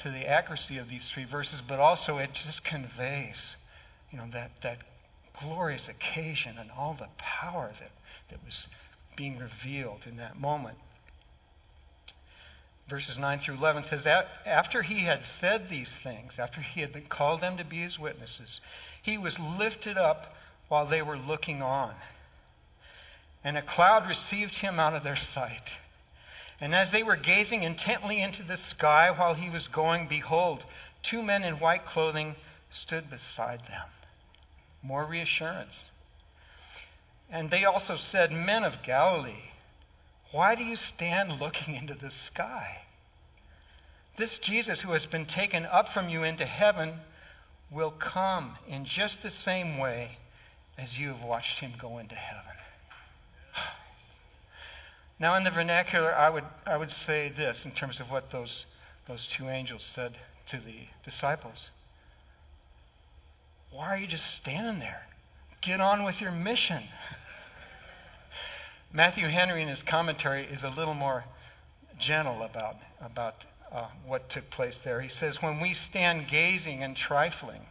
to 0.04 0.10
the 0.10 0.28
accuracy 0.28 0.78
of 0.78 0.90
these 0.90 1.10
three 1.14 1.26
verses, 1.26 1.62
but 1.68 1.80
also 1.80 2.18
it 2.18 2.34
just 2.34 2.64
conveys, 2.64 3.56
you 4.12 4.18
know, 4.18 4.28
that, 4.32 4.52
that 4.62 4.78
glorious 5.40 5.88
occasion 5.88 6.58
and 6.60 6.70
all 6.72 6.96
the 6.98 7.08
power 7.18 7.72
that, 7.80 7.92
that 8.30 8.44
was 8.46 8.68
being 9.16 9.38
revealed 9.38 10.02
in 10.06 10.18
that 10.18 10.40
moment 10.40 10.78
verses 12.90 13.18
9 13.18 13.40
through 13.40 13.56
11 13.56 13.86
says 13.86 14.04
that 14.04 14.28
after 14.46 14.82
he 14.82 15.06
had 15.06 15.24
said 15.40 15.70
these 15.70 15.92
things, 16.04 16.38
after 16.38 16.62
he 16.62 16.82
had 16.82 16.94
been 16.94 17.06
called 17.06 17.42
them 17.42 17.58
to 17.58 17.64
be 17.64 17.82
his 17.82 17.98
witnesses, 17.98 18.60
he 19.02 19.18
was 19.18 19.38
lifted 19.40 19.98
up 19.98 20.36
while 20.68 20.86
they 20.86 21.02
were 21.02 21.18
looking 21.18 21.62
on. 21.62 21.94
And 23.44 23.58
a 23.58 23.62
cloud 23.62 24.08
received 24.08 24.56
him 24.56 24.80
out 24.80 24.94
of 24.94 25.04
their 25.04 25.16
sight. 25.16 25.70
And 26.60 26.74
as 26.74 26.92
they 26.92 27.04
were 27.04 27.16
gazing 27.16 27.64
intently 27.64 28.22
into 28.22 28.44
the 28.44 28.58
sky 28.58 29.12
while 29.12 29.34
he 29.34 29.50
was 29.50 29.68
going, 29.68 30.08
behold, 30.08 30.64
two 31.02 31.22
men 31.22 31.44
in 31.44 31.56
white 31.56 31.86
clothing 31.86 32.36
stood 32.70 33.10
beside 33.10 33.62
them. 33.62 33.88
More 34.82 35.06
reassurance. 35.06 35.86
And 37.30 37.50
they 37.50 37.66
also 37.66 37.98
said, 37.98 38.32
Men 38.32 38.64
of 38.64 38.84
Galilee, 38.84 39.52
why 40.32 40.56
do 40.56 40.64
you 40.64 40.76
stand 40.76 41.40
looking 41.40 41.76
into 41.76 41.94
the 41.94 42.12
sky? 42.12 42.84
This 44.18 44.38
Jesus 44.40 44.82
who 44.82 44.92
has 44.92 45.06
been 45.06 45.26
taken 45.26 45.66
up 45.66 45.90
from 45.90 46.10
you 46.10 46.24
into 46.24 46.46
heaven 46.46 47.00
will 47.72 47.92
come 47.92 48.58
in 48.68 48.86
just 48.86 49.24
the 49.24 49.32
same 49.32 49.78
way 49.78 50.18
as 50.78 50.98
you 50.98 51.10
have 51.14 51.24
watched 51.24 51.60
him 51.60 51.74
go 51.80 51.98
into 51.98 52.16
heaven. 52.16 52.63
Now, 55.24 55.36
in 55.36 55.46
the 55.46 55.52
vernacular, 55.52 56.14
I 56.14 56.30
would, 56.30 56.44
I 56.66 56.76
would 56.76 56.92
say 56.92 57.30
this 57.30 57.64
in 57.64 57.72
terms 57.72 58.02
of 58.02 58.12
what 58.12 58.30
those, 58.30 58.66
those 59.08 59.26
two 59.26 59.48
angels 59.48 59.82
said 59.96 60.18
to 60.50 60.58
the 60.58 60.88
disciples 61.10 61.72
Why 63.72 63.88
are 63.88 63.98
you 63.98 64.06
just 64.06 64.30
standing 64.36 64.80
there? 64.80 65.04
Get 65.62 65.80
on 65.80 66.04
with 66.04 66.20
your 66.20 66.34
mission. 66.34 66.84
Matthew 68.92 69.30
Henry, 69.30 69.62
in 69.62 69.70
his 69.70 69.82
commentary, 69.84 70.46
is 70.46 70.62
a 70.62 70.70
little 70.70 70.94
more 70.94 71.24
gentle 71.98 72.44
about, 72.44 72.76
about 73.00 73.36
uh, 73.72 73.88
what 74.06 74.30
took 74.30 74.52
place 74.52 74.78
there. 74.84 75.00
He 75.00 75.08
says, 75.08 75.42
When 75.42 75.62
we 75.62 75.74
stand 75.74 76.28
gazing 76.28 76.84
and 76.84 76.98
trifling, 76.98 77.62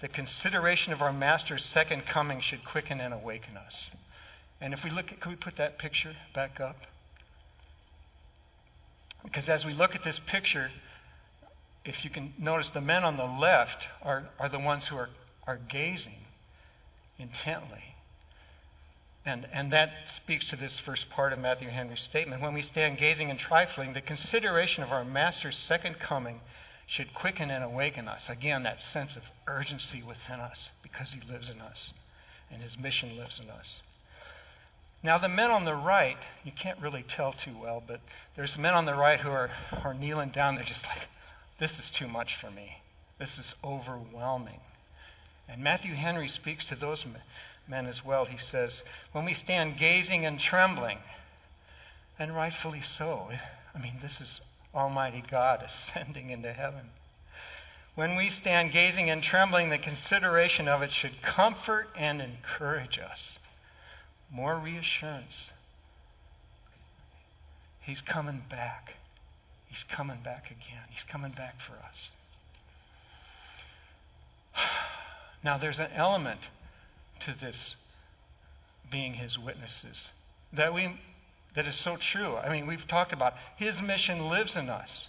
the 0.00 0.08
consideration 0.08 0.94
of 0.94 1.02
our 1.02 1.12
Master's 1.12 1.62
second 1.66 2.06
coming 2.06 2.40
should 2.40 2.64
quicken 2.64 3.02
and 3.02 3.12
awaken 3.12 3.58
us. 3.58 3.90
And 4.62 4.72
if 4.72 4.84
we 4.84 4.90
look 4.90 5.10
at, 5.10 5.20
could 5.20 5.30
we 5.30 5.36
put 5.36 5.56
that 5.56 5.76
picture 5.76 6.14
back 6.36 6.60
up? 6.60 6.76
Because 9.24 9.48
as 9.48 9.64
we 9.64 9.72
look 9.72 9.96
at 9.96 10.04
this 10.04 10.20
picture, 10.28 10.70
if 11.84 12.04
you 12.04 12.10
can 12.10 12.32
notice, 12.38 12.70
the 12.70 12.80
men 12.80 13.02
on 13.02 13.16
the 13.16 13.24
left 13.24 13.88
are, 14.02 14.28
are 14.38 14.48
the 14.48 14.60
ones 14.60 14.84
who 14.84 14.96
are, 14.96 15.08
are 15.48 15.58
gazing 15.68 16.26
intently. 17.18 17.96
And, 19.26 19.48
and 19.52 19.72
that 19.72 19.90
speaks 20.14 20.48
to 20.50 20.56
this 20.56 20.78
first 20.78 21.10
part 21.10 21.32
of 21.32 21.40
Matthew 21.40 21.68
Henry's 21.68 22.00
statement. 22.00 22.40
When 22.40 22.54
we 22.54 22.62
stand 22.62 22.98
gazing 22.98 23.30
and 23.30 23.40
trifling, 23.40 23.94
the 23.94 24.00
consideration 24.00 24.84
of 24.84 24.90
our 24.90 25.04
Master's 25.04 25.56
second 25.56 25.98
coming 25.98 26.40
should 26.86 27.12
quicken 27.14 27.50
and 27.50 27.64
awaken 27.64 28.06
us. 28.06 28.28
Again, 28.28 28.62
that 28.62 28.80
sense 28.80 29.16
of 29.16 29.22
urgency 29.48 30.04
within 30.04 30.38
us 30.38 30.70
because 30.84 31.10
He 31.10 31.32
lives 31.32 31.50
in 31.50 31.60
us 31.60 31.92
and 32.48 32.62
His 32.62 32.78
mission 32.78 33.16
lives 33.16 33.40
in 33.42 33.50
us. 33.50 33.80
Now, 35.02 35.18
the 35.18 35.28
men 35.28 35.50
on 35.50 35.64
the 35.64 35.74
right, 35.74 36.18
you 36.44 36.52
can't 36.52 36.80
really 36.80 37.02
tell 37.02 37.32
too 37.32 37.56
well, 37.60 37.82
but 37.84 38.00
there's 38.36 38.56
men 38.56 38.74
on 38.74 38.86
the 38.86 38.94
right 38.94 39.20
who 39.20 39.30
are, 39.30 39.50
are 39.82 39.94
kneeling 39.94 40.30
down. 40.30 40.54
They're 40.54 40.64
just 40.64 40.84
like, 40.84 41.08
this 41.58 41.78
is 41.78 41.90
too 41.90 42.06
much 42.06 42.36
for 42.40 42.50
me. 42.50 42.82
This 43.18 43.38
is 43.38 43.54
overwhelming. 43.64 44.60
And 45.48 45.62
Matthew 45.62 45.94
Henry 45.94 46.28
speaks 46.28 46.64
to 46.66 46.76
those 46.76 47.04
men 47.04 47.22
men 47.68 47.86
as 47.86 48.04
well. 48.04 48.24
He 48.24 48.38
says, 48.38 48.82
When 49.12 49.24
we 49.24 49.34
stand 49.34 49.78
gazing 49.78 50.26
and 50.26 50.38
trembling, 50.38 50.98
and 52.18 52.34
rightfully 52.34 52.82
so, 52.82 53.30
I 53.74 53.78
mean, 53.78 53.94
this 54.02 54.20
is 54.20 54.40
Almighty 54.74 55.22
God 55.28 55.62
ascending 55.62 56.30
into 56.30 56.52
heaven. 56.52 56.90
When 57.94 58.16
we 58.16 58.30
stand 58.30 58.72
gazing 58.72 59.10
and 59.10 59.22
trembling, 59.22 59.68
the 59.68 59.78
consideration 59.78 60.66
of 60.66 60.82
it 60.82 60.92
should 60.92 61.20
comfort 61.22 61.88
and 61.96 62.22
encourage 62.22 62.98
us. 62.98 63.38
More 64.32 64.58
reassurance. 64.58 65.50
He's 67.80 68.00
coming 68.00 68.42
back. 68.48 68.94
He's 69.66 69.84
coming 69.84 70.22
back 70.22 70.46
again. 70.46 70.84
He's 70.90 71.04
coming 71.04 71.32
back 71.32 71.56
for 71.66 71.74
us. 71.74 72.10
Now, 75.44 75.58
there's 75.58 75.80
an 75.80 75.90
element 75.96 76.38
to 77.26 77.34
this 77.34 77.74
being 78.92 79.14
his 79.14 79.36
witnesses 79.36 80.10
that 80.52 80.72
we 80.72 81.00
that 81.54 81.66
is 81.66 81.74
so 81.74 81.96
true. 81.96 82.36
I 82.36 82.48
mean, 82.48 82.66
we've 82.66 82.86
talked 82.86 83.12
about 83.12 83.34
his 83.56 83.82
mission 83.82 84.28
lives 84.28 84.56
in 84.56 84.70
us. 84.70 85.08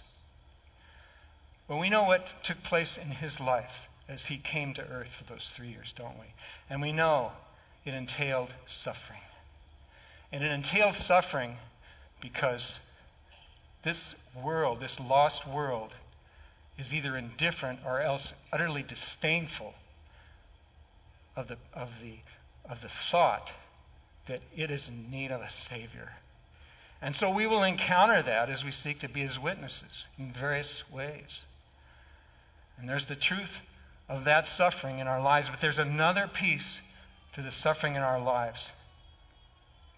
But 1.68 1.76
we 1.76 1.88
know 1.88 2.02
what 2.02 2.26
took 2.42 2.62
place 2.64 2.98
in 2.98 3.08
his 3.08 3.40
life 3.40 3.70
as 4.08 4.26
he 4.26 4.36
came 4.36 4.74
to 4.74 4.82
earth 4.82 5.08
for 5.16 5.32
those 5.32 5.50
three 5.56 5.68
years, 5.68 5.94
don't 5.96 6.18
we? 6.18 6.26
And 6.68 6.82
we 6.82 6.92
know 6.92 7.32
it 7.84 7.94
entailed 7.94 8.52
suffering. 8.66 9.20
And 10.32 10.42
it 10.42 10.50
entailed 10.50 10.96
suffering 10.96 11.56
because 12.20 12.80
this 13.84 14.14
world, 14.42 14.80
this 14.80 14.98
lost 14.98 15.46
world, 15.46 15.92
is 16.78 16.92
either 16.92 17.16
indifferent 17.16 17.80
or 17.84 18.00
else 18.00 18.32
utterly 18.52 18.82
disdainful 18.82 19.74
of 21.36 21.48
the, 21.48 21.56
of 21.72 21.88
the, 22.02 22.16
of 22.68 22.80
the 22.80 22.90
thought 23.10 23.50
that 24.26 24.40
it 24.56 24.70
is 24.70 24.88
in 24.88 25.10
need 25.10 25.30
of 25.30 25.40
a 25.40 25.50
Savior. 25.68 26.12
And 27.02 27.14
so 27.14 27.30
we 27.30 27.46
will 27.46 27.62
encounter 27.62 28.22
that 28.22 28.48
as 28.48 28.64
we 28.64 28.70
seek 28.70 29.00
to 29.00 29.08
be 29.08 29.20
His 29.20 29.38
witnesses 29.38 30.06
in 30.18 30.32
various 30.32 30.82
ways. 30.90 31.40
And 32.78 32.88
there's 32.88 33.04
the 33.06 33.16
truth 33.16 33.50
of 34.08 34.24
that 34.24 34.46
suffering 34.46 34.98
in 34.98 35.06
our 35.06 35.20
lives, 35.20 35.48
but 35.50 35.60
there's 35.60 35.78
another 35.78 36.28
piece 36.32 36.80
to 37.34 37.42
the 37.42 37.50
suffering 37.50 37.96
in 37.96 38.02
our 38.02 38.20
lives 38.20 38.72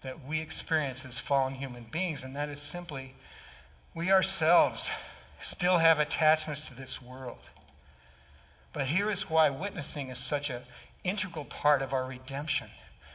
that 0.03 0.25
we 0.27 0.39
experience 0.39 1.03
as 1.05 1.19
fallen 1.19 1.55
human 1.55 1.85
beings, 1.91 2.23
and 2.23 2.35
that 2.35 2.49
is 2.49 2.61
simply 2.61 3.15
we 3.95 4.11
ourselves 4.11 4.83
still 5.43 5.77
have 5.79 5.99
attachments 5.99 6.67
to 6.67 6.75
this 6.75 7.01
world. 7.01 7.39
But 8.73 8.87
here 8.87 9.09
is 9.09 9.29
why 9.29 9.49
witnessing 9.49 10.09
is 10.09 10.19
such 10.19 10.49
an 10.49 10.61
integral 11.03 11.45
part 11.45 11.81
of 11.81 11.93
our 11.93 12.05
redemption. 12.05 12.67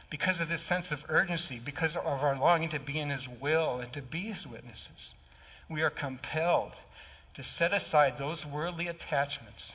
Because 0.09 0.39
of 0.39 0.49
this 0.49 0.61
sense 0.63 0.91
of 0.91 1.03
urgency, 1.09 1.59
because 1.63 1.95
of 1.95 2.05
our 2.05 2.37
longing 2.37 2.69
to 2.69 2.79
be 2.79 2.99
in 2.99 3.09
His 3.09 3.27
will 3.27 3.79
and 3.79 3.91
to 3.93 4.01
be 4.01 4.31
His 4.31 4.45
witnesses, 4.45 5.13
we 5.69 5.81
are 5.81 5.89
compelled 5.89 6.73
to 7.33 7.43
set 7.43 7.73
aside 7.73 8.17
those 8.17 8.45
worldly 8.45 8.87
attachments 8.87 9.73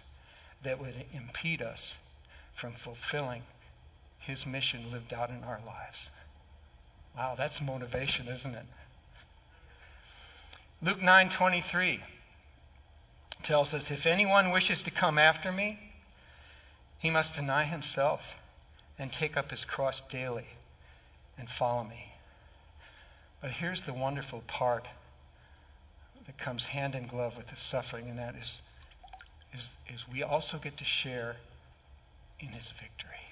that 0.63 0.79
would 0.79 1.07
impede 1.13 1.63
us 1.63 1.95
from 2.55 2.75
fulfilling 2.85 3.43
His 4.29 4.45
mission 4.45 4.93
lived 4.93 5.15
out 5.15 5.31
in 5.31 5.43
our 5.43 5.59
lives. 5.67 6.11
Wow, 7.17 7.35
that's 7.35 7.63
motivation, 7.63 8.29
isn't 8.29 8.55
it? 8.55 8.67
Luke 10.83 10.99
9:23 10.99 12.03
tells 13.43 13.73
us 13.73 13.91
if 13.91 14.05
anyone 14.05 14.51
wishes 14.51 14.83
to 14.83 14.91
come 14.91 15.19
after 15.19 15.51
me, 15.51 15.79
he 16.99 17.09
must 17.09 17.33
deny 17.33 17.65
himself 17.65 18.21
and 18.99 19.11
take 19.11 19.35
up 19.35 19.51
his 19.51 19.65
cross 19.65 20.03
daily 20.11 20.49
and 21.39 21.49
follow 21.49 21.85
me. 21.85 22.13
But 23.41 23.53
here's 23.53 23.81
the 23.83 23.95
wonderful 23.95 24.43
part 24.47 24.87
that 26.27 26.37
comes 26.37 26.67
hand 26.67 26.95
in 26.95 27.07
glove 27.07 27.35
with 27.35 27.47
the 27.47 27.57
suffering, 27.57 28.11
and 28.11 28.19
that 28.19 28.35
is, 28.35 28.61
is, 29.55 29.71
is 29.89 30.05
we 30.13 30.23
also 30.23 30.59
get 30.59 30.77
to 30.77 30.85
share 30.85 31.37
in 32.39 32.49
his 32.49 32.71
victory. 32.79 33.28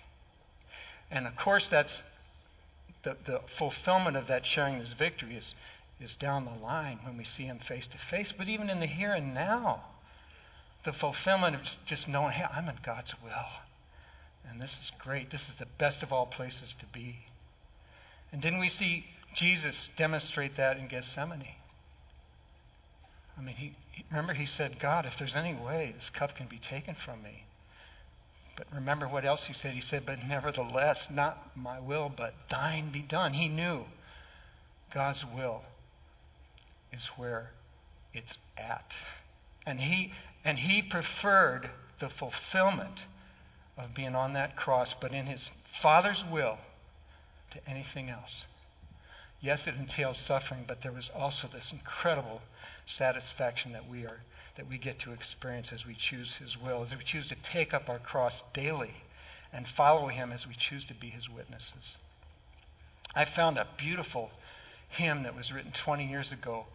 And 1.11 1.27
of 1.27 1.37
course, 1.37 1.69
that's 1.69 2.03
the, 3.03 3.17
the 3.25 3.41
fulfillment 3.59 4.17
of 4.17 4.27
that 4.27 4.45
sharing 4.45 4.79
his 4.79 4.93
victory 4.93 5.37
is, 5.37 5.55
is 6.01 6.17
down 6.17 6.45
the 6.45 6.65
line 6.65 7.01
when 7.05 7.17
we 7.17 7.25
see 7.25 7.45
him 7.45 7.61
face 7.67 7.87
to 7.87 7.99
face. 8.11 8.33
But 8.37 8.49
even 8.49 8.69
in 8.69 8.81
the 8.81 8.87
here 8.87 9.13
and 9.13 9.33
now, 9.35 9.85
the 10.85 10.93
fulfillment 10.93 11.57
of 11.57 11.63
just 11.87 12.09
knowing, 12.09 12.33
hey, 12.33 12.45
I'm 12.53 12.69
in 12.69 12.77
God's 12.85 13.15
will. 13.23 13.31
And 14.49 14.61
this 14.61 14.73
is 14.73 14.93
great. 14.99 15.31
This 15.31 15.43
is 15.43 15.55
the 15.59 15.67
best 15.79 16.03
of 16.03 16.13
all 16.13 16.27
places 16.27 16.75
to 16.81 16.87
be. 16.87 17.17
And 18.33 18.41
didn't 18.41 18.61
we 18.61 18.69
see 18.69 19.07
Jesus 19.35 19.89
demonstrate 19.97 20.57
that 20.57 20.77
in 20.77 20.89
Gethsemane? 20.89 21.47
I 23.39 23.43
mean, 23.43 23.55
he, 23.57 23.75
remember 24.11 24.35
he 24.35 24.47
said, 24.47 24.79
God, 24.81 25.05
if 25.05 25.15
there's 25.19 25.37
any 25.37 25.55
way 25.55 25.93
this 25.95 26.11
cup 26.11 26.37
can 26.37 26.47
be 26.47 26.59
taken 26.59 26.97
from 27.05 27.23
me. 27.23 27.45
But 28.57 28.67
remember 28.73 29.07
what 29.07 29.25
else 29.25 29.47
he 29.47 29.53
said? 29.53 29.75
He 29.75 29.81
said, 29.81 30.07
But 30.07 30.25
nevertheless, 30.25 31.09
not 31.11 31.57
my 31.57 31.79
will, 31.79 32.09
but 32.09 32.35
thine 32.51 32.91
be 32.91 33.03
done. 33.03 33.35
He 33.35 33.49
knew 33.49 33.85
God's 34.93 35.25
will 35.25 35.63
is 36.93 37.07
where 37.17 37.51
it's 38.15 38.39
at. 38.57 38.93
And 39.67 39.81
he, 39.81 40.13
and 40.45 40.59
he 40.59 40.81
preferred 40.81 41.69
the 42.01 42.09
fulfillment 42.09 43.05
of 43.77 43.95
being 43.95 44.15
on 44.15 44.33
that 44.33 44.57
cross, 44.57 44.95
but 45.01 45.13
in 45.13 45.27
his 45.27 45.51
Father's 45.83 46.25
will 46.31 46.59
to 47.51 47.69
anything 47.69 48.09
else. 48.09 48.47
Yes, 49.41 49.67
it 49.67 49.75
entails 49.75 50.19
suffering, 50.19 50.65
but 50.67 50.83
there 50.83 50.93
was 50.93 51.11
also 51.15 51.49
this 51.49 51.73
incredible 51.73 52.41
satisfaction 52.87 53.73
that 53.73 53.89
we 53.89 54.07
are 54.07 54.21
that 54.57 54.69
we 54.69 54.79
get 54.79 54.99
to 55.01 55.13
experience 55.13 55.73
as 55.73 55.87
we 55.87 55.95
choose 55.95 56.37
his 56.37 56.57
will, 56.57 56.83
as 56.85 56.97
we 56.97 57.05
choose 57.05 57.29
to 57.29 57.37
take 57.53 57.75
up 57.75 57.89
our 57.89 57.99
cross 57.99 58.43
daily 58.55 58.95
and 59.53 59.67
follow 59.77 60.09
him 60.09 60.33
as 60.33 60.47
we 60.47 60.55
choose 60.55 60.85
to 60.87 60.95
be 60.95 61.09
his 61.09 61.29
witnesses. 61.29 61.97
I 63.15 63.25
found 63.25 63.59
a 63.59 63.67
beautiful 63.77 64.31
hymn 64.89 65.23
that 65.23 65.35
was 65.35 65.53
written 65.53 65.73
20 65.73 66.07
years 66.07 66.33
ago 66.33 66.67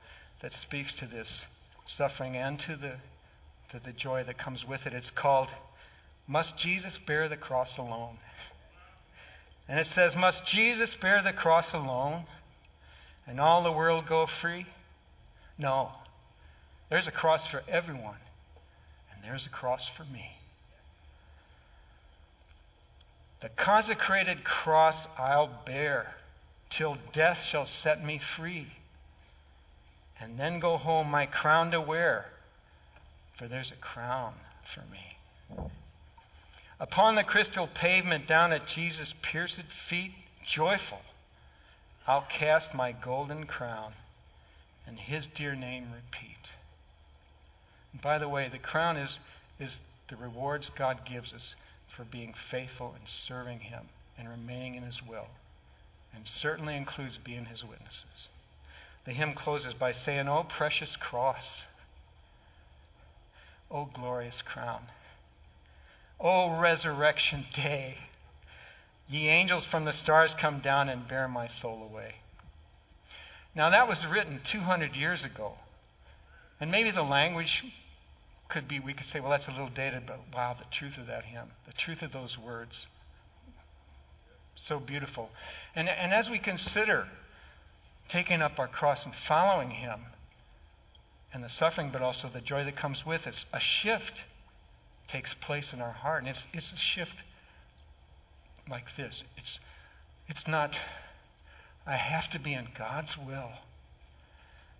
that 0.42 0.54
speaks 0.54 0.94
to 0.94 1.06
this 1.06 1.46
suffering 1.86 2.36
and 2.36 2.60
to 2.60 2.76
the 2.76 2.94
to 3.72 3.80
the 3.80 3.94
joy 3.94 4.24
that 4.26 4.38
comes 4.38 4.66
with 4.66 4.86
it. 4.86 4.94
It's 4.94 5.12
called 5.12 5.48
Must 6.28 6.58
Jesus 6.58 6.98
Bear 7.08 7.30
the 7.30 7.38
Cross 7.38 7.78
Alone? 7.78 8.18
And 9.72 9.80
it 9.80 9.88
says, 9.88 10.16
Must 10.16 10.46
Jesus 10.46 10.94
bear 10.96 11.22
the 11.24 11.32
cross 11.32 11.72
alone 11.72 12.26
and 13.26 13.40
all 13.40 13.64
the 13.64 13.72
world 13.72 14.06
go 14.06 14.28
free? 14.42 14.66
No. 15.58 15.92
There's 16.92 17.08
a 17.08 17.12
cross 17.12 17.48
for 17.48 17.64
everyone, 17.70 18.18
and 19.14 19.24
there's 19.24 19.46
a 19.46 19.50
cross 19.50 19.90
for 19.96 20.04
me. 20.04 20.34
The 23.40 23.48
consecrated 23.48 24.44
cross 24.44 25.08
I'll 25.18 25.50
bear 25.66 26.16
till 26.70 26.98
death 27.14 27.46
shall 27.50 27.66
set 27.66 28.04
me 28.04 28.20
free, 28.36 28.68
and 30.20 30.38
then 30.38 30.60
go 30.60 30.76
home 30.76 31.10
my 31.10 31.26
crown 31.26 31.72
to 31.72 31.80
wear, 31.80 32.26
for 33.38 33.48
there's 33.48 33.72
a 33.72 33.82
crown 33.82 34.34
for 34.76 34.82
me. 34.82 35.70
Upon 36.78 37.16
the 37.16 37.24
crystal 37.24 37.70
pavement 37.74 38.28
down 38.28 38.52
at 38.52 38.68
Jesus' 38.68 39.14
pierced 39.22 39.64
feet, 39.90 40.12
joyful, 40.46 41.00
I'll 42.06 42.28
cast 42.30 42.74
my 42.74 42.92
golden 42.92 43.46
crown 43.46 43.94
and 44.86 45.00
his 45.00 45.26
dear 45.26 45.56
name 45.56 45.86
repeat. 45.94 46.52
And 47.94 48.02
by 48.02 48.18
the 48.18 48.30
way, 48.30 48.48
the 48.50 48.58
crown 48.58 48.98
is, 48.98 49.20
is 49.60 49.80
the 50.10 50.16
rewards 50.16 50.70
God 50.70 51.06
gives 51.06 51.34
us 51.34 51.56
for 51.96 52.04
being 52.04 52.34
faithful 52.50 52.94
and 52.98 53.08
serving 53.08 53.60
him 53.60 53.90
and 54.18 54.30
remaining 54.30 54.76
in 54.76 54.84
his 54.84 55.02
will, 55.08 55.28
and 56.14 56.28
certainly 56.28 56.76
includes 56.76 57.18
being 57.18 57.46
his 57.46 57.64
witnesses. 57.64 58.30
The 59.06 59.14
hymn 59.14 59.34
closes 59.34 59.74
by 59.74 59.92
saying, 59.92 60.28
Oh, 60.28 60.44
precious 60.44 60.96
cross, 60.96 61.64
oh, 63.70 63.86
glorious 63.86 64.42
crown, 64.42 64.84
oh, 66.20 66.60
resurrection 66.60 67.46
day. 67.54 67.98
Ye 69.10 69.28
angels 69.28 69.66
from 69.66 69.84
the 69.84 69.92
stars 69.92 70.34
come 70.40 70.60
down 70.60 70.88
and 70.88 71.08
bear 71.08 71.28
my 71.28 71.48
soul 71.48 71.84
away. 71.84 72.16
Now, 73.54 73.70
that 73.72 73.88
was 73.88 74.06
written 74.06 74.40
200 74.46 74.96
years 74.96 75.26
ago. 75.26 75.56
And 76.62 76.72
maybe 76.72 76.92
the 76.92 77.02
language 77.02 77.64
could 78.52 78.68
be, 78.68 78.80
we 78.80 78.94
could 78.94 79.08
say, 79.08 79.20
well, 79.20 79.32
that's 79.32 79.48
a 79.48 79.52
little 79.52 79.70
dated, 79.70 80.04
but 80.06 80.20
wow, 80.34 80.56
the 80.58 80.66
truth 80.72 80.98
of 80.98 81.08
that 81.08 81.24
hymn, 81.24 81.48
the 81.66 81.74
truth 81.74 82.02
of 82.02 82.12
those 82.12 82.38
words. 82.38 82.86
So 84.56 84.80
beautiful. 84.80 85.30
And, 85.76 85.90
and 85.90 86.14
as 86.14 86.30
we 86.30 86.38
consider 86.38 87.08
taking 88.10 88.42
up 88.42 88.60
our 88.60 88.68
cross 88.68 89.06
and 89.06 89.14
following 89.28 89.72
Him, 89.72 90.02
and 91.34 91.44
the 91.44 91.50
suffering, 91.50 91.92
but 91.92 92.02
also 92.02 92.30
the 92.30 92.42
joy 92.42 92.66
that 92.66 92.76
comes 92.76 93.06
with 93.06 93.26
it, 93.26 93.46
a 93.54 93.60
shift 93.60 94.24
takes 95.08 95.34
place 95.34 95.72
in 95.74 95.82
our 95.82 95.92
heart. 95.92 96.24
And 96.24 96.30
it's, 96.30 96.46
it's 96.54 96.74
a 96.74 96.78
shift 96.78 97.16
like 98.70 98.86
this. 98.98 99.24
It's, 99.38 99.60
it's 100.28 100.48
not, 100.48 100.78
I 101.88 101.96
have 101.96 102.30
to 102.32 102.40
be 102.40 102.54
in 102.54 102.68
God's 102.78 103.18
will. 103.18 103.52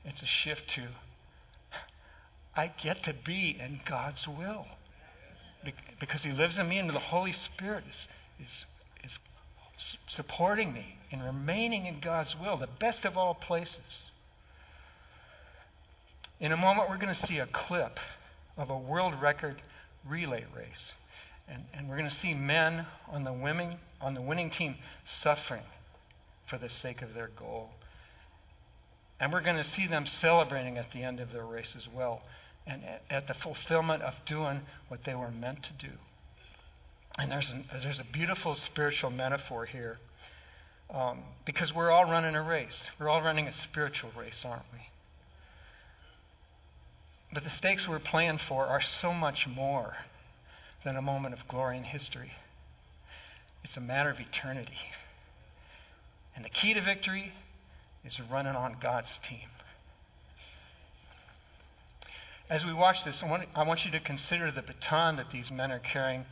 It's 0.04 0.22
a 0.22 0.26
shift 0.26 0.70
to, 0.76 0.88
I 2.56 2.68
get 2.68 3.04
to 3.04 3.14
be 3.14 3.58
in 3.60 3.82
God's 3.86 4.28
will. 4.28 4.66
Because 6.00 6.24
He 6.24 6.32
lives 6.32 6.58
in 6.58 6.68
me 6.68 6.80
and 6.80 6.90
the 6.90 7.00
Holy 7.00 7.32
Spirit 7.32 7.84
is, 7.90 8.08
is, 8.46 8.66
is 9.04 9.20
supporting 10.08 10.74
me 10.74 10.98
in 11.12 11.22
remaining 11.22 11.86
in 11.86 12.00
God's 12.00 12.36
will, 12.36 12.58
the 12.58 12.68
best 12.80 13.06
of 13.06 13.18
all 13.18 13.36
places. 13.36 14.12
In 16.40 16.52
a 16.52 16.58
moment, 16.58 16.90
we're 16.90 16.98
going 16.98 17.14
to 17.14 17.28
see 17.28 17.38
a 17.38 17.46
clip 17.46 18.00
of 18.58 18.70
a 18.70 18.78
world 18.78 19.14
record 19.22 19.62
relay 20.08 20.46
race. 20.56 20.94
And, 21.48 21.64
and 21.74 21.90
we're 21.90 21.98
going 21.98 22.10
to 22.10 22.16
see 22.16 22.34
men 22.34 22.86
on 23.10 23.24
the, 23.24 23.34
women, 23.34 23.78
on 24.00 24.14
the 24.14 24.22
winning 24.22 24.50
team 24.50 24.76
suffering 25.04 25.64
for 26.48 26.58
the 26.58 26.70
sake 26.70 27.02
of 27.02 27.14
their 27.14 27.28
goal. 27.28 27.70
And 29.20 29.32
we're 29.32 29.42
going 29.42 29.58
to 29.58 29.64
see 29.64 29.86
them 29.86 30.06
celebrating 30.06 30.78
at 30.78 30.92
the 30.92 31.04
end 31.04 31.20
of 31.20 31.32
their 31.32 31.46
race 31.46 31.76
as 31.76 31.88
well, 31.94 32.24
and 32.68 32.84
at 33.10 33.28
the 33.28 33.34
fulfillment 33.34 34.04
of 34.04 34.14
doing 34.26 34.62
what 34.88 35.04
they 35.06 35.16
were 35.16 35.32
meant 35.32 35.64
to 35.64 35.74
do. 35.88 35.94
And 37.18 37.32
there's, 37.32 37.50
a 37.50 37.82
there's 37.82 38.00
a 38.00 38.06
beautiful 38.12 38.56
spiritual 38.56 39.10
metaphor 39.10 39.66
here. 39.66 39.98
Um, 40.94 41.20
because 41.46 41.74
we're 41.74 41.90
all 41.90 42.06
running 42.06 42.36
a 42.36 42.44
race. 42.44 42.86
We're 43.00 43.10
all 43.10 43.22
running 43.22 43.48
a 43.48 43.52
spiritual 43.52 44.12
race, 44.18 44.42
aren't 44.44 44.66
we? 44.74 44.80
But 47.34 47.44
the 47.44 47.50
stakes 47.50 47.88
we're 47.88 48.00
playing 48.00 48.40
for 48.48 48.66
are 48.66 48.82
so 48.82 49.14
much 49.14 49.48
more 49.48 49.94
than 50.84 50.98
a 50.98 51.02
moment 51.02 51.34
of 51.34 51.48
glory 51.48 51.78
in 51.78 51.84
history. 51.84 52.32
It's 53.64 53.78
a 53.78 53.82
matter 53.82 54.10
of 54.10 54.20
eternity. 54.20 54.78
And 56.36 56.44
the 56.44 56.50
key 56.50 56.74
to 56.74 56.82
victory 56.82 57.32
is 58.04 58.20
running 58.30 58.56
on 58.56 58.78
God's 58.82 59.18
team. 59.28 59.48
As 62.52 62.66
we 62.66 62.74
watch 62.74 63.06
this, 63.06 63.24
I 63.24 63.30
want, 63.30 63.48
I 63.56 63.64
want 63.64 63.86
you 63.86 63.92
to 63.92 64.00
consider 64.02 64.52
the 64.52 64.62
baton 64.62 65.16
that 65.16 65.32
these 65.32 65.50
men 65.50 65.72
are 65.72 65.80
carrying 65.80 66.26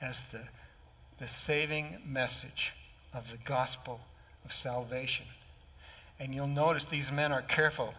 as 0.00 0.20
the, 0.30 0.42
the 1.18 1.26
saving 1.26 1.96
message 2.06 2.72
of 3.12 3.24
the 3.28 3.38
gospel 3.44 3.98
of 4.44 4.52
salvation. 4.52 5.26
And 6.20 6.32
you'll 6.32 6.46
notice 6.46 6.84
these 6.84 7.10
men 7.10 7.32
are 7.32 7.42
careful 7.42 7.92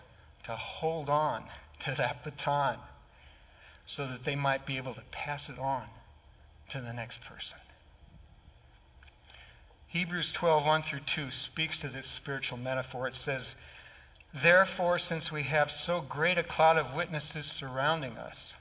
to 0.46 0.56
hold 0.56 1.10
on 1.10 1.44
to 1.84 1.94
that 1.98 2.24
baton 2.24 2.78
so 3.86 4.08
that 4.08 4.24
they 4.24 4.38
might 4.38 4.66
be 4.66 4.78
able 4.78 4.94
to 4.94 5.04
pass 5.12 5.50
it 5.50 5.60
on 5.60 5.88
to 6.72 6.80
the 6.80 6.94
next 6.94 7.20
person. 7.28 7.58
Hebrews 9.88 10.32
12, 10.32 10.66
1 10.66 10.84
through 10.84 11.02
2 11.14 11.30
speaks 11.30 11.78
to 11.80 11.90
this 11.90 12.08
spiritual 12.08 12.58
metaphor. 12.58 13.10
It 13.10 13.16
says, 13.16 13.54
Therefore, 14.41 15.00
since 15.00 15.32
we 15.32 15.43
have 15.43 15.71
so 15.71 16.02
great 16.02 16.38
a 16.38 16.43
cloud 16.43 16.78
of 16.78 16.93
witnesses 16.93 17.45
surrounding 17.45 18.17
us, 18.17 18.54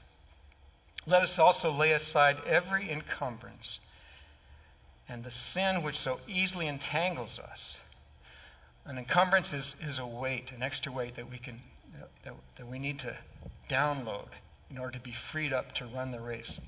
let 1.05 1.21
us 1.21 1.37
also 1.37 1.71
lay 1.71 1.91
aside 1.91 2.37
every 2.45 2.89
encumbrance 2.89 3.79
and 5.07 5.23
the 5.23 5.31
sin 5.31 5.83
which 5.83 5.99
so 5.99 6.19
easily 6.27 6.67
entangles 6.67 7.39
us. 7.39 7.77
An 8.85 8.97
encumbrance 8.97 9.53
is, 9.53 9.75
is 9.81 9.99
a 9.99 10.05
weight, 10.05 10.51
an 10.51 10.63
extra 10.63 10.91
weight 10.91 11.15
that 11.15 11.29
we 11.29 11.37
can 11.37 11.61
that, 12.23 12.33
that 12.57 12.67
we 12.67 12.79
need 12.79 12.99
to 12.99 13.17
download 13.69 14.27
in 14.69 14.77
order 14.77 14.97
to 14.97 15.03
be 15.03 15.13
freed 15.31 15.53
up 15.53 15.73
to 15.75 15.85
run 15.85 16.11
the 16.11 16.19
race 16.19 16.59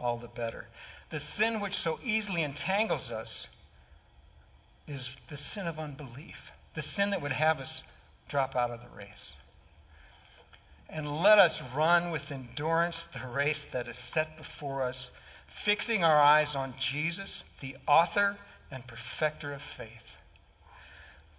all 0.00 0.18
the 0.18 0.28
better. 0.28 0.66
The 1.10 1.20
sin 1.20 1.60
which 1.60 1.78
so 1.78 1.98
easily 2.02 2.42
entangles 2.42 3.10
us 3.10 3.48
is 4.86 5.10
the 5.28 5.36
sin 5.36 5.66
of 5.66 5.78
unbelief, 5.78 6.36
the 6.74 6.82
sin 6.82 7.10
that 7.10 7.22
would 7.22 7.32
have 7.32 7.60
us 7.60 7.82
drop 8.28 8.54
out 8.56 8.70
of 8.70 8.80
the 8.80 8.96
race. 8.96 9.34
And 10.88 11.22
let 11.22 11.38
us 11.38 11.60
run 11.74 12.10
with 12.10 12.30
endurance 12.30 13.04
the 13.14 13.28
race 13.28 13.60
that 13.72 13.88
is 13.88 13.96
set 14.12 14.36
before 14.36 14.82
us, 14.82 15.10
fixing 15.64 16.04
our 16.04 16.20
eyes 16.20 16.54
on 16.54 16.74
Jesus, 16.92 17.44
the 17.60 17.76
author 17.86 18.36
and 18.70 18.86
perfecter 18.86 19.52
of 19.52 19.62
faith, 19.76 20.16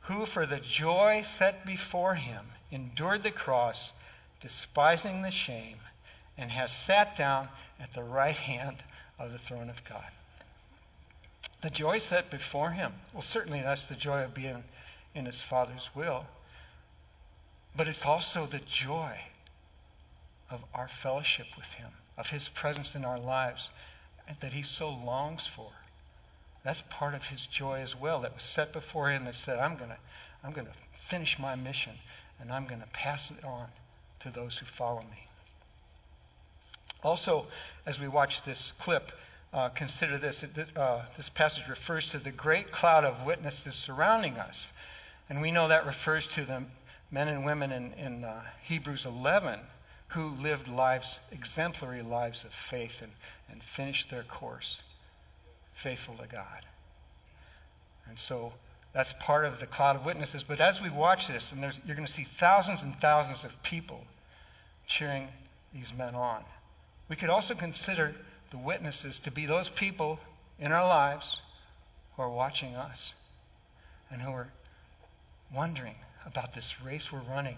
who 0.02 0.26
for 0.26 0.46
the 0.46 0.60
joy 0.60 1.24
set 1.38 1.66
before 1.66 2.16
him 2.16 2.46
endured 2.72 3.24
the 3.24 3.32
cross, 3.32 3.94
despising 4.42 5.22
the 5.22 5.32
shame, 5.32 5.78
and 6.38 6.52
has 6.52 6.72
sat 6.88 7.16
down 7.16 7.50
at 7.80 7.94
the 7.94 8.04
right 8.04 8.36
hand 8.36 8.78
of 9.20 9.32
the 9.32 9.38
throne 9.38 9.70
of 9.70 9.78
God. 9.88 10.12
The 11.62 11.70
joy 11.70 12.00
set 12.00 12.30
before 12.30 12.72
him, 12.72 12.94
well, 13.14 13.22
certainly 13.22 13.62
that's 13.62 13.86
the 13.86 13.96
joy 13.96 14.24
of 14.24 14.34
being 14.34 14.64
in 15.16 15.26
his 15.26 15.42
Father's 15.50 15.90
will, 15.96 16.26
but 17.76 17.88
it's 17.88 18.06
also 18.06 18.48
the 18.48 18.60
joy 18.60 19.18
of 20.50 20.62
our 20.74 20.90
fellowship 21.02 21.48
with 21.58 21.68
Him, 21.68 21.90
of 22.18 22.28
His 22.28 22.50
presence 22.50 22.96
in 22.96 23.04
our 23.04 23.20
lives 23.20 23.70
that 24.42 24.54
He 24.54 24.64
so 24.64 24.90
longs 24.90 25.48
for. 25.56 25.72
That's 26.64 26.84
part 26.90 27.14
of 27.14 27.24
His 27.24 27.48
joy 27.48 27.80
as 27.82 27.96
well, 27.96 28.22
that 28.22 28.34
was 28.34 28.44
set 28.44 28.72
before 28.72 29.12
Him 29.12 29.26
that 29.26 29.36
said, 29.36 29.60
I'm 29.60 29.76
going 29.76 29.90
to 29.90 29.98
I'm 30.44 30.52
going 30.52 30.68
to 30.68 30.74
finish 31.10 31.38
my 31.40 31.56
mission 31.56 31.94
and 32.40 32.52
I'm 32.52 32.68
going 32.68 32.82
to 32.82 32.88
pass 32.88 33.32
it 33.32 33.44
on 33.46 33.68
to 34.20 34.30
those 34.30 34.58
who 34.58 34.66
follow 34.78 35.02
me. 35.02 35.28
Also, 37.02 37.46
as 37.86 38.00
we 38.00 38.08
watch 38.08 38.44
this 38.46 38.74
clip, 38.80 39.10
uh, 39.54 39.70
consider 39.70 40.18
this. 40.18 40.44
Uh, 40.76 41.04
this 41.16 41.30
passage 41.30 41.68
refers 41.70 42.10
to 42.10 42.20
the 42.20 42.32
great 42.32 42.72
cloud 42.72 43.06
of 43.06 43.26
witnesses 43.26 43.76
surrounding 43.76 44.38
us. 44.38 44.68
And 45.30 45.42
we 45.42 45.52
know 45.52 45.68
that 45.68 45.86
refers 45.86 46.26
to 46.28 46.46
the 46.46 46.64
men 47.14 47.28
and 47.28 47.46
women 47.46 47.72
in, 47.72 47.94
in 47.94 48.24
uh, 48.24 48.42
Hebrews 48.64 49.06
11 49.06 49.60
who 50.10 50.36
lived 50.42 50.68
lives, 50.68 51.20
exemplary 51.32 52.02
lives 52.02 52.44
of 52.44 52.50
faith, 52.70 52.94
and, 53.02 53.12
and 53.50 53.62
finished 53.76 54.10
their 54.10 54.24
course 54.24 54.82
faithful 55.82 56.16
to 56.18 56.28
God. 56.28 56.66
And 58.08 58.18
so 58.18 58.54
that's 58.94 59.14
part 59.20 59.46
of 59.46 59.60
the 59.60 59.68
cloud 59.68 59.96
of 59.96 60.06
witnesses. 60.06 60.44
But 60.44 60.60
as 60.60 60.82
we 60.82 60.90
watch 60.90 61.28
this, 61.28 61.52
and 61.52 61.62
you're 61.86 61.96
going 61.96 62.08
to 62.08 62.14
see 62.14 62.28
thousands 62.40 62.82
and 62.82 62.96
thousands 63.00 63.44
of 63.44 63.52
people 63.64 64.02
cheering 64.88 65.28
these 65.74 65.92
men 65.96 66.16
on, 66.16 66.44
we 67.10 67.16
could 67.16 67.30
also 67.30 67.54
consider 67.54 68.16
the 68.52 68.58
witnesses 68.58 69.20
to 69.20 69.32
be 69.32 69.46
those 69.46 69.70
people 69.70 70.20
in 70.60 70.72
our 70.72 70.88
lives 70.88 71.42
who 72.16 72.24
are 72.24 72.30
watching 72.30 72.76
us 72.76 73.14
and 74.12 74.22
who 74.22 74.32
are 74.32 74.50
wondering 75.56 75.96
about 76.26 76.54
this 76.54 76.74
race 76.86 77.12
we're 77.12 77.22
running 77.22 77.58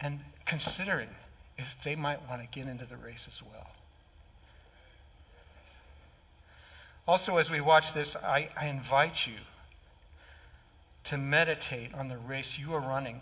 and 0.00 0.20
considering 0.46 1.08
if 1.56 1.66
they 1.84 1.94
might 1.94 2.28
want 2.28 2.42
to 2.42 2.48
get 2.48 2.68
into 2.68 2.84
the 2.86 2.96
race 2.96 3.26
as 3.28 3.40
well. 3.42 3.68
Also, 7.06 7.36
as 7.36 7.50
we 7.50 7.60
watch 7.60 7.92
this, 7.94 8.16
I, 8.16 8.48
I 8.56 8.66
invite 8.66 9.26
you 9.26 9.34
to 11.04 11.18
meditate 11.18 11.92
on 11.92 12.08
the 12.08 12.16
race 12.16 12.54
you 12.58 12.72
are 12.74 12.80
running 12.80 13.20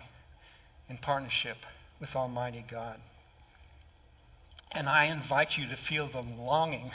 in 0.89 0.99
partnership 0.99 1.57
with 2.01 2.15
Almighty 2.15 2.65
God. 2.71 2.99
And 4.71 4.89
I 4.89 5.07
invite 5.07 5.59
you 5.59 5.69
to 5.69 5.77
feel 5.77 6.09
the 6.11 6.21
longing 6.21 6.93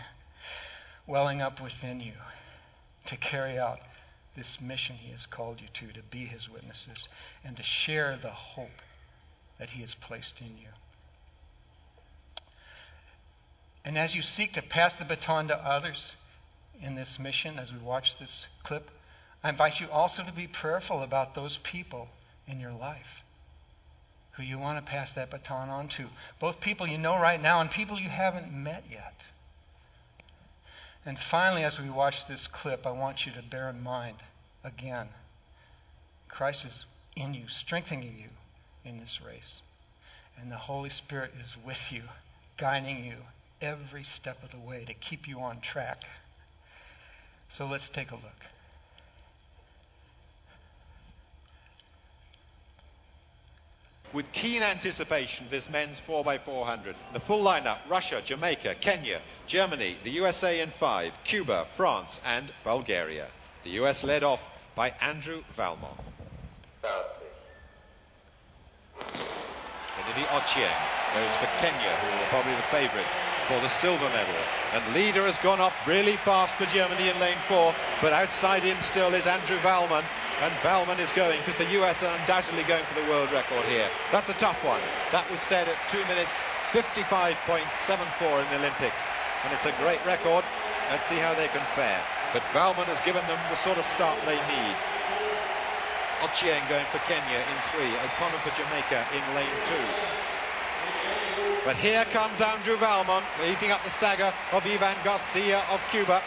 welling 1.05 1.41
up 1.41 1.61
within 1.61 1.99
you 1.99 2.13
to 3.05 3.17
carry 3.17 3.57
out 3.57 3.79
this 4.37 4.61
mission 4.61 4.95
He 4.95 5.11
has 5.11 5.25
called 5.25 5.59
you 5.59 5.67
to, 5.73 5.93
to 5.93 6.03
be 6.09 6.25
His 6.25 6.47
witnesses, 6.47 7.09
and 7.43 7.57
to 7.57 7.63
share 7.63 8.17
the 8.21 8.31
hope 8.31 8.81
that 9.59 9.71
He 9.71 9.81
has 9.81 9.95
placed 9.95 10.39
in 10.39 10.57
you. 10.57 10.69
And 13.83 13.97
as 13.97 14.15
you 14.15 14.21
seek 14.21 14.53
to 14.53 14.61
pass 14.61 14.93
the 14.93 15.05
baton 15.05 15.47
to 15.47 15.55
others 15.55 16.15
in 16.81 16.95
this 16.95 17.17
mission, 17.19 17.57
as 17.57 17.71
we 17.73 17.79
watch 17.79 18.17
this 18.19 18.47
clip, 18.63 18.89
I 19.43 19.49
invite 19.49 19.79
you 19.79 19.89
also 19.89 20.23
to 20.23 20.31
be 20.31 20.47
prayerful 20.47 21.01
about 21.01 21.35
those 21.35 21.57
people 21.63 22.09
in 22.47 22.59
your 22.59 22.73
life 22.73 23.23
who 24.37 24.43
you 24.43 24.59
want 24.59 24.83
to 24.83 24.89
pass 24.89 25.11
that 25.13 25.31
baton 25.31 25.69
on 25.69 25.87
to. 25.89 26.07
Both 26.39 26.61
people 26.61 26.85
you 26.85 26.97
know 26.97 27.19
right 27.19 27.41
now 27.41 27.59
and 27.59 27.71
people 27.71 27.99
you 27.99 28.09
haven't 28.09 28.51
met 28.51 28.83
yet. 28.89 29.15
And 31.07 31.17
finally, 31.31 31.63
as 31.63 31.79
we 31.79 31.89
watch 31.89 32.27
this 32.27 32.47
clip, 32.47 32.85
I 32.85 32.91
want 32.91 33.25
you 33.25 33.31
to 33.31 33.41
bear 33.41 33.69
in 33.69 33.81
mind 33.81 34.17
again 34.61 35.07
Christ 36.27 36.65
is 36.65 36.85
in 37.15 37.33
you, 37.33 37.47
strengthening 37.47 38.17
you 38.17 38.29
in 38.83 38.97
this 38.97 39.19
race. 39.25 39.61
And 40.37 40.51
the 40.51 40.57
Holy 40.57 40.89
Spirit 40.89 41.31
is 41.39 41.55
with 41.65 41.77
you, 41.89 42.03
guiding 42.57 43.05
you 43.05 43.15
every 43.61 44.03
step 44.03 44.43
of 44.43 44.51
the 44.51 44.59
way 44.59 44.83
to 44.83 44.93
keep 44.93 45.29
you 45.29 45.39
on 45.39 45.61
track. 45.61 46.03
So 47.49 47.65
let's 47.65 47.87
take 47.87 48.11
a 48.11 48.15
look. 48.15 48.43
With 54.13 54.31
keen 54.31 54.63
anticipation 54.63 55.47
this 55.51 55.67
men's 55.69 55.97
4x400. 56.07 56.95
The 57.13 57.19
full 57.21 57.43
lineup 57.43 57.79
Russia, 57.89 58.21
Jamaica, 58.25 58.75
Kenya, 58.81 59.21
Germany, 59.47 59.97
the 60.03 60.11
USA 60.11 60.61
in 60.61 60.71
five, 60.79 61.11
Cuba, 61.25 61.67
France, 61.75 62.19
and 62.23 62.51
Bulgaria. 62.63 63.27
The 63.63 63.71
US 63.81 64.03
led 64.03 64.23
off 64.23 64.39
by 64.75 64.89
Andrew 65.01 65.41
Valmon. 65.57 65.97
Kennedy 68.97 70.25
Ochieng 70.27 71.13
goes 71.13 71.35
for 71.39 71.49
Kenya, 71.59 71.97
who 71.99 72.07
are 72.07 72.29
probably 72.29 72.55
the 72.55 72.63
favourites 72.71 73.26
for 73.47 73.59
the 73.63 73.71
silver 73.79 74.09
medal. 74.11 74.35
And 74.75 74.93
Lieder 74.93 75.25
has 75.25 75.37
gone 75.39 75.59
up 75.59 75.73
really 75.87 76.19
fast 76.23 76.53
for 76.59 76.67
Germany 76.67 77.07
in 77.09 77.19
lane 77.19 77.39
four, 77.47 77.73
but 78.01 78.13
outside 78.13 78.63
him 78.63 78.77
still 78.83 79.13
is 79.15 79.25
Andrew 79.25 79.57
Valmon. 79.63 80.03
And 80.37 80.53
Valmon 80.61 80.99
is 80.99 81.09
going 81.17 81.41
because 81.41 81.57
the 81.57 81.71
US 81.81 81.97
are 82.03 82.13
undoubtedly 82.13 82.63
going 82.63 82.85
for 82.85 82.99
the 82.99 83.07
world 83.09 83.31
record 83.31 83.65
here. 83.65 83.89
That's 84.11 84.29
a 84.29 84.37
tough 84.37 84.61
one. 84.63 84.81
That 85.11 85.25
was 85.31 85.41
said 85.49 85.67
at 85.67 85.79
2 85.91 85.97
minutes 86.05 86.35
55.74 86.75 88.43
in 88.43 88.47
the 88.51 88.59
Olympics. 88.61 89.01
And 89.43 89.55
it's 89.55 89.65
a 89.65 89.73
great 89.81 90.03
record. 90.05 90.43
Let's 90.91 91.07
see 91.09 91.17
how 91.17 91.33
they 91.33 91.47
can 91.47 91.65
fare. 91.73 92.03
But 92.33 92.43
Valmon 92.53 92.91
has 92.91 92.99
given 93.01 93.23
them 93.25 93.39
the 93.49 93.57
sort 93.63 93.79
of 93.79 93.85
start 93.95 94.19
they 94.27 94.37
need. 94.37 94.77
Ochieng 96.21 96.67
going 96.67 96.85
for 96.91 96.99
Kenya 97.07 97.39
in 97.39 97.57
three. 97.71 97.93
O'Connor 97.93 98.41
for 98.43 98.51
Jamaica 98.57 99.07
in 99.15 99.23
lane 99.33 99.57
two. 99.69 100.16
But 101.67 101.75
here 101.83 102.07
comes 102.15 102.39
Andrew 102.39 102.79
Valmon, 102.79 103.27
eating 103.43 103.75
up 103.75 103.83
the 103.83 103.91
stagger 103.99 104.31
of 104.55 104.63
Ivan 104.63 104.95
Garcia 105.03 105.67
of 105.67 105.83
Cuba. 105.91 106.23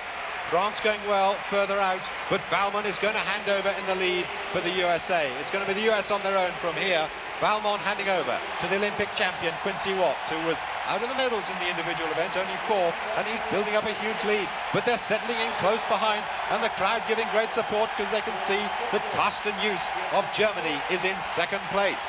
France 0.53 0.77
going 0.85 1.01
well 1.09 1.33
further 1.49 1.81
out, 1.81 2.05
but 2.29 2.45
Valmon 2.53 2.85
is 2.85 3.01
going 3.01 3.17
to 3.17 3.25
hand 3.25 3.49
over 3.49 3.73
in 3.73 3.87
the 3.89 3.97
lead 3.97 4.29
for 4.53 4.61
the 4.61 4.69
USA. 4.69 5.33
It's 5.41 5.49
going 5.49 5.65
to 5.65 5.73
be 5.73 5.81
the 5.81 5.89
US 5.89 6.11
on 6.13 6.21
their 6.21 6.37
own 6.37 6.53
from 6.61 6.77
here. 6.77 7.09
Valmon 7.41 7.81
handing 7.81 8.13
over 8.13 8.37
to 8.37 8.69
the 8.69 8.77
Olympic 8.77 9.09
champion 9.17 9.57
Quincy 9.65 9.97
Watts, 9.97 10.29
who 10.29 10.45
was 10.45 10.61
out 10.85 11.01
of 11.01 11.09
the 11.09 11.17
medals 11.17 11.49
in 11.49 11.57
the 11.57 11.73
individual 11.73 12.13
event, 12.13 12.37
only 12.37 12.61
four, 12.69 12.93
and 13.17 13.25
he's 13.25 13.41
building 13.49 13.81
up 13.81 13.89
a 13.89 13.97
huge 13.97 14.21
lead. 14.29 14.45
But 14.77 14.85
they're 14.85 15.01
settling 15.09 15.41
in 15.41 15.57
close 15.65 15.81
behind, 15.89 16.21
and 16.53 16.61
the 16.61 16.77
crowd 16.77 17.01
giving 17.09 17.25
great 17.33 17.49
support 17.57 17.89
because 17.97 18.13
they 18.13 18.21
can 18.29 18.37
see 18.45 18.61
that 18.93 19.01
Karsten 19.17 19.57
Just 19.65 19.89
of 20.13 20.29
Germany 20.37 20.77
is 20.93 21.01
in 21.01 21.17
second 21.33 21.65
place. 21.73 22.05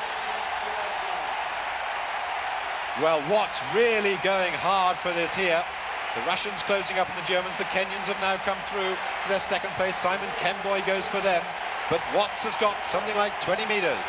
Well, 3.00 3.24
Watts 3.30 3.56
really 3.74 4.20
going 4.20 4.52
hard 4.52 4.98
for 5.00 5.14
this 5.16 5.32
here. 5.32 5.64
The 6.14 6.20
Russians 6.28 6.60
closing 6.68 6.98
up 7.00 7.08
on 7.08 7.16
the 7.16 7.24
Germans. 7.24 7.56
The 7.56 7.64
Kenyans 7.72 8.04
have 8.04 8.20
now 8.20 8.36
come 8.44 8.58
through 8.68 8.92
to 8.92 9.26
their 9.32 9.40
second 9.48 9.72
place. 9.80 9.96
Simon 10.04 10.28
Kemboi 10.44 10.84
goes 10.84 11.04
for 11.08 11.22
them. 11.24 11.40
But 11.88 12.04
Watts 12.12 12.44
has 12.44 12.52
got 12.60 12.76
something 12.92 13.16
like 13.16 13.32
20 13.48 13.64
metres. 13.64 14.04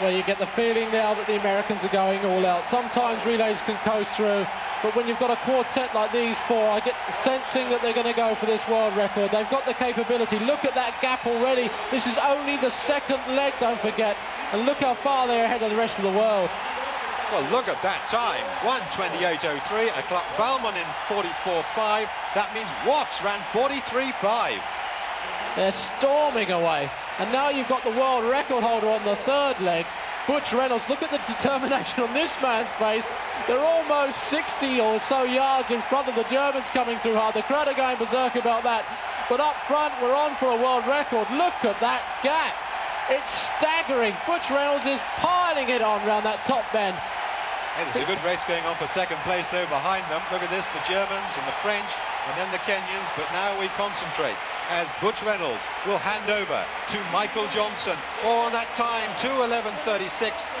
Well, 0.00 0.10
you 0.10 0.24
get 0.24 0.40
the 0.40 0.48
feeling 0.56 0.88
now 0.90 1.12
that 1.12 1.26
the 1.28 1.36
Americans 1.36 1.84
are 1.84 1.92
going 1.92 2.24
all 2.24 2.46
out. 2.46 2.64
Sometimes 2.72 3.20
relays 3.28 3.60
can 3.68 3.76
coast 3.84 4.08
through, 4.16 4.48
but 4.82 4.96
when 4.96 5.06
you've 5.06 5.20
got 5.20 5.30
a 5.30 5.36
quartet 5.44 5.94
like 5.94 6.10
these 6.16 6.34
four, 6.48 6.72
I 6.72 6.80
get 6.80 6.96
the 7.06 7.14
sensing 7.22 7.68
that 7.68 7.84
they're 7.84 7.92
going 7.92 8.08
to 8.08 8.16
go 8.16 8.34
for 8.40 8.46
this 8.46 8.62
world 8.66 8.96
record. 8.96 9.30
They've 9.30 9.52
got 9.52 9.68
the 9.68 9.76
capability. 9.76 10.40
Look 10.40 10.64
at 10.64 10.74
that 10.74 10.96
gap 11.02 11.26
already. 11.26 11.68
This 11.92 12.06
is 12.06 12.16
only 12.24 12.56
the 12.56 12.72
second 12.88 13.36
leg, 13.36 13.52
don't 13.60 13.80
forget. 13.82 14.16
And 14.52 14.64
look 14.64 14.78
how 14.78 14.96
far 15.04 15.28
they're 15.28 15.44
ahead 15.44 15.62
of 15.62 15.70
the 15.70 15.76
rest 15.76 15.94
of 15.98 16.04
the 16.04 16.16
world. 16.16 16.48
Well, 17.32 17.48
look 17.48 17.64
at 17.64 17.80
that 17.80 18.12
time. 18.12 18.44
1.28.03, 18.60 19.40
A 19.88 20.04
clock 20.04 20.28
Valmon 20.36 20.76
in 20.76 20.84
44.5. 21.08 21.64
That 22.36 22.52
means 22.52 22.68
Watts 22.84 23.16
ran 23.24 23.40
43.5. 23.56 24.60
They're 25.56 25.72
storming 25.96 26.52
away. 26.52 26.92
And 27.16 27.32
now 27.32 27.48
you've 27.48 27.72
got 27.72 27.88
the 27.88 27.96
world 27.96 28.28
record 28.28 28.60
holder 28.60 28.92
on 28.92 29.08
the 29.08 29.16
third 29.24 29.64
leg. 29.64 29.88
Butch 30.28 30.52
Reynolds, 30.52 30.84
look 30.92 31.00
at 31.00 31.08
the 31.08 31.24
determination 31.32 32.04
on 32.04 32.12
this 32.12 32.28
man's 32.44 32.68
face. 32.76 33.08
They're 33.48 33.64
almost 33.64 34.20
60 34.28 34.68
or 34.84 35.00
so 35.08 35.24
yards 35.24 35.72
in 35.72 35.80
front 35.88 36.12
of 36.12 36.14
the 36.14 36.28
Germans 36.28 36.68
coming 36.76 37.00
through 37.00 37.16
hard. 37.16 37.32
The 37.34 37.48
crowd 37.48 37.64
are 37.64 37.72
going 37.72 37.96
berserk 37.96 38.36
about 38.36 38.60
that. 38.68 38.84
But 39.32 39.40
up 39.40 39.56
front, 39.72 39.96
we're 40.04 40.12
on 40.12 40.36
for 40.36 40.52
a 40.52 40.60
world 40.60 40.84
record. 40.84 41.32
Look 41.32 41.56
at 41.64 41.80
that 41.80 42.04
gap. 42.20 42.52
It's 43.08 43.32
staggering. 43.56 44.12
Butch 44.28 44.44
Reynolds 44.52 44.84
is 44.84 45.00
piling 45.16 45.72
it 45.72 45.80
on 45.80 46.04
round 46.04 46.28
that 46.28 46.44
top 46.44 46.68
bend. 46.76 47.00
Hey, 47.72 47.88
there's 47.88 48.04
a 48.04 48.12
good 48.12 48.20
race 48.20 48.44
going 48.44 48.68
on 48.68 48.76
for 48.76 48.84
second 48.92 49.16
place 49.24 49.48
though 49.48 49.64
behind 49.64 50.04
them. 50.12 50.20
Look 50.28 50.44
at 50.44 50.52
this, 50.52 50.64
the 50.76 50.84
Germans 50.84 51.32
and 51.40 51.48
the 51.48 51.56
French 51.64 51.88
and 52.28 52.36
then 52.36 52.52
the 52.52 52.60
Kenyans. 52.68 53.08
But 53.16 53.32
now 53.32 53.56
we 53.56 53.68
concentrate 53.80 54.36
as 54.68 54.88
Butch 55.00 55.16
Reynolds 55.24 55.64
will 55.86 55.96
hand 55.96 56.28
over 56.28 56.64
to 56.92 56.98
Michael 57.10 57.48
Johnson. 57.48 57.96
Oh, 58.22 58.52
that 58.52 58.76
time, 58.76 59.08
2.11.36. 59.24 60.12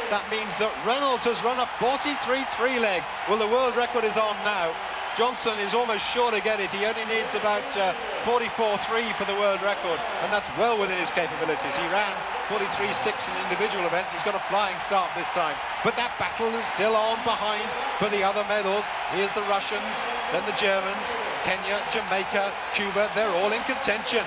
That 0.08 0.24
means 0.32 0.56
that 0.56 0.72
Reynolds 0.88 1.24
has 1.28 1.36
run 1.44 1.60
a 1.60 1.68
43.3 1.76 2.80
leg. 2.80 3.02
Well, 3.28 3.38
the 3.38 3.46
world 3.48 3.76
record 3.76 4.04
is 4.04 4.16
on 4.16 4.36
now. 4.40 4.72
Johnson 5.16 5.58
is 5.60 5.74
almost 5.74 6.04
sure 6.12 6.30
to 6.30 6.40
get 6.40 6.60
it. 6.60 6.70
He 6.70 6.84
only 6.84 7.04
needs 7.04 7.34
about 7.34 7.64
uh, 7.76 7.92
44.3 8.24 8.80
for 9.18 9.24
the 9.28 9.36
world 9.36 9.60
record, 9.60 10.00
and 10.24 10.32
that's 10.32 10.48
well 10.56 10.80
within 10.80 10.96
his 10.96 11.10
capabilities. 11.10 11.74
He 11.76 11.86
ran 11.92 12.16
43.6 12.48 12.88
in 12.88 13.32
the 13.36 13.42
individual 13.44 13.86
event. 13.86 14.08
He's 14.12 14.24
got 14.24 14.34
a 14.34 14.44
flying 14.48 14.76
start 14.88 15.12
this 15.16 15.28
time. 15.36 15.56
But 15.84 15.96
that 15.96 16.16
battle 16.18 16.48
is 16.56 16.64
still 16.74 16.96
on 16.96 17.20
behind 17.24 17.68
for 18.00 18.08
the 18.08 18.24
other 18.24 18.44
medals. 18.48 18.84
Here's 19.12 19.32
the 19.36 19.44
Russians, 19.52 19.92
then 20.32 20.48
the 20.48 20.56
Germans, 20.56 21.06
Kenya, 21.44 21.84
Jamaica, 21.92 22.52
Cuba. 22.74 23.12
They're 23.14 23.36
all 23.36 23.52
in 23.52 23.62
contention. 23.64 24.24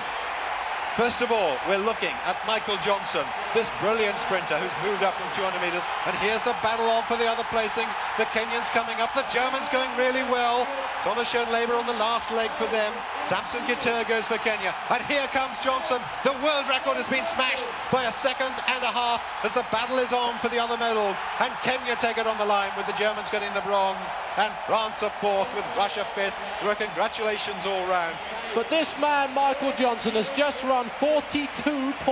First 0.98 1.20
of 1.20 1.32
all, 1.32 1.58
we're 1.68 1.82
looking 1.82 2.14
at 2.24 2.40
Michael 2.48 2.78
Johnson, 2.86 3.26
this 3.56 3.72
brilliant 3.80 4.20
sprinter 4.28 4.60
who's 4.60 4.76
moved 4.84 5.02
up 5.02 5.16
from 5.16 5.32
200 5.40 5.64
metres. 5.64 5.82
And 6.06 6.14
here's 6.20 6.44
the 6.44 6.54
battle 6.60 6.92
on 6.92 7.08
for 7.08 7.16
the 7.16 7.26
other 7.26 7.48
placings. 7.48 7.90
The 8.20 8.28
Kenyans 8.36 8.68
coming 8.76 9.00
up, 9.00 9.16
the 9.16 9.24
Germans 9.32 9.72
going 9.72 9.96
really 9.96 10.28
well. 10.28 10.68
Thomas 11.08 11.32
Schönlebe 11.32 11.72
on 11.72 11.88
the 11.88 11.96
last 11.96 12.28
leg 12.36 12.52
for 12.60 12.68
them. 12.68 12.92
Samson 13.32 13.64
Kitur 13.64 14.04
goes 14.08 14.28
for 14.28 14.38
Kenya. 14.44 14.76
And 14.92 15.02
here 15.08 15.26
comes 15.32 15.56
Johnson. 15.64 16.04
The 16.28 16.36
world 16.44 16.68
record 16.68 17.00
has 17.00 17.08
been 17.08 17.26
smashed 17.34 17.64
by 17.92 18.04
a 18.04 18.14
second 18.22 18.52
and 18.68 18.84
a 18.84 18.92
half 18.92 19.24
as 19.48 19.54
the 19.56 19.64
battle 19.72 19.98
is 20.04 20.12
on 20.12 20.38
for 20.44 20.50
the 20.50 20.60
other 20.60 20.76
medals. 20.78 21.16
And 21.40 21.54
Kenya 21.64 21.96
take 22.04 22.18
it 22.20 22.28
on 22.28 22.38
the 22.38 22.46
line 22.46 22.76
with 22.76 22.86
the 22.86 22.98
Germans 23.00 23.32
getting 23.32 23.54
the 23.56 23.64
bronze. 23.64 24.04
And 24.36 24.52
France 24.68 25.00
are 25.00 25.14
fourth 25.24 25.48
with 25.56 25.64
Russia 25.80 26.06
fifth. 26.14 26.36
Well, 26.64 26.76
congratulations 26.76 27.64
all 27.66 27.88
round. 27.88 28.20
But 28.54 28.70
this 28.70 28.88
man, 29.00 29.34
Michael 29.34 29.74
Johnson, 29.80 30.14
has 30.14 30.28
just 30.36 30.62
run 30.64 30.92
42.9 31.00 32.04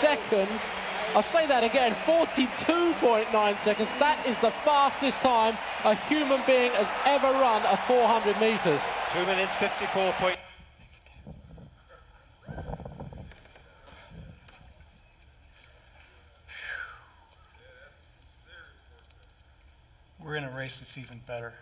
seconds. 0.00 0.15
I'll 1.14 1.22
say 1.32 1.46
that 1.46 1.64
again 1.64 1.94
42.9 2.06 3.64
seconds. 3.64 3.88
That 4.00 4.26
is 4.26 4.36
the 4.42 4.52
fastest 4.64 5.16
time 5.18 5.56
a 5.84 5.94
human 6.08 6.42
being 6.46 6.72
has 6.72 6.86
ever 7.06 7.30
run 7.32 7.62
a 7.62 7.82
400 7.86 8.40
metres. 8.40 8.80
2 9.14 9.24
minutes 9.24 9.54
54. 9.56 10.12
Point. 10.18 10.38
We're 20.22 20.36
in 20.36 20.44
a 20.44 20.54
race 20.54 20.76
that's 20.78 20.98
even 20.98 21.20
better. 21.26 21.54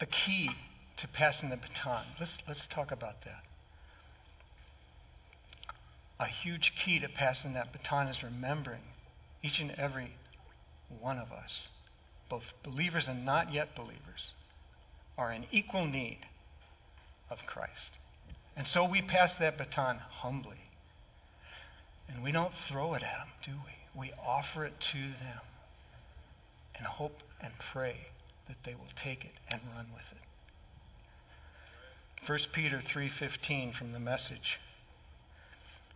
The 0.00 0.06
key 0.06 0.50
to 0.96 1.08
passing 1.08 1.50
the 1.50 1.56
baton. 1.56 2.04
Let's, 2.18 2.38
let's 2.46 2.66
talk 2.66 2.90
about 2.90 3.22
that. 3.24 3.42
A 6.18 6.26
huge 6.26 6.72
key 6.84 6.98
to 7.00 7.08
passing 7.08 7.54
that 7.54 7.72
baton 7.72 8.08
is 8.08 8.22
remembering 8.22 8.82
each 9.42 9.58
and 9.60 9.72
every 9.72 10.12
one 11.00 11.18
of 11.18 11.32
us, 11.32 11.68
both 12.30 12.44
believers 12.62 13.08
and 13.08 13.24
not 13.24 13.52
yet 13.52 13.74
believers, 13.74 14.32
are 15.18 15.32
in 15.32 15.44
equal 15.50 15.86
need 15.86 16.18
of 17.30 17.38
Christ. 17.46 17.90
And 18.56 18.66
so 18.66 18.84
we 18.84 19.02
pass 19.02 19.34
that 19.34 19.58
baton 19.58 19.98
humbly. 19.98 20.58
And 22.08 22.22
we 22.22 22.32
don't 22.32 22.52
throw 22.68 22.94
it 22.94 23.02
at 23.02 23.18
them, 23.18 23.28
do 23.44 23.52
we? 23.52 24.00
We 24.00 24.12
offer 24.24 24.64
it 24.64 24.74
to 24.92 24.98
them 24.98 25.40
and 26.76 26.86
hope 26.86 27.18
and 27.40 27.52
pray 27.72 27.96
that 28.48 28.62
they 28.64 28.74
will 28.74 28.92
take 29.02 29.24
it 29.24 29.32
and 29.48 29.60
run 29.74 29.86
with 29.94 30.04
it. 30.12 30.18
1 32.26 32.38
Peter 32.52 32.80
3:15 32.80 33.72
from 33.72 33.92
the 33.92 33.98
message. 33.98 34.58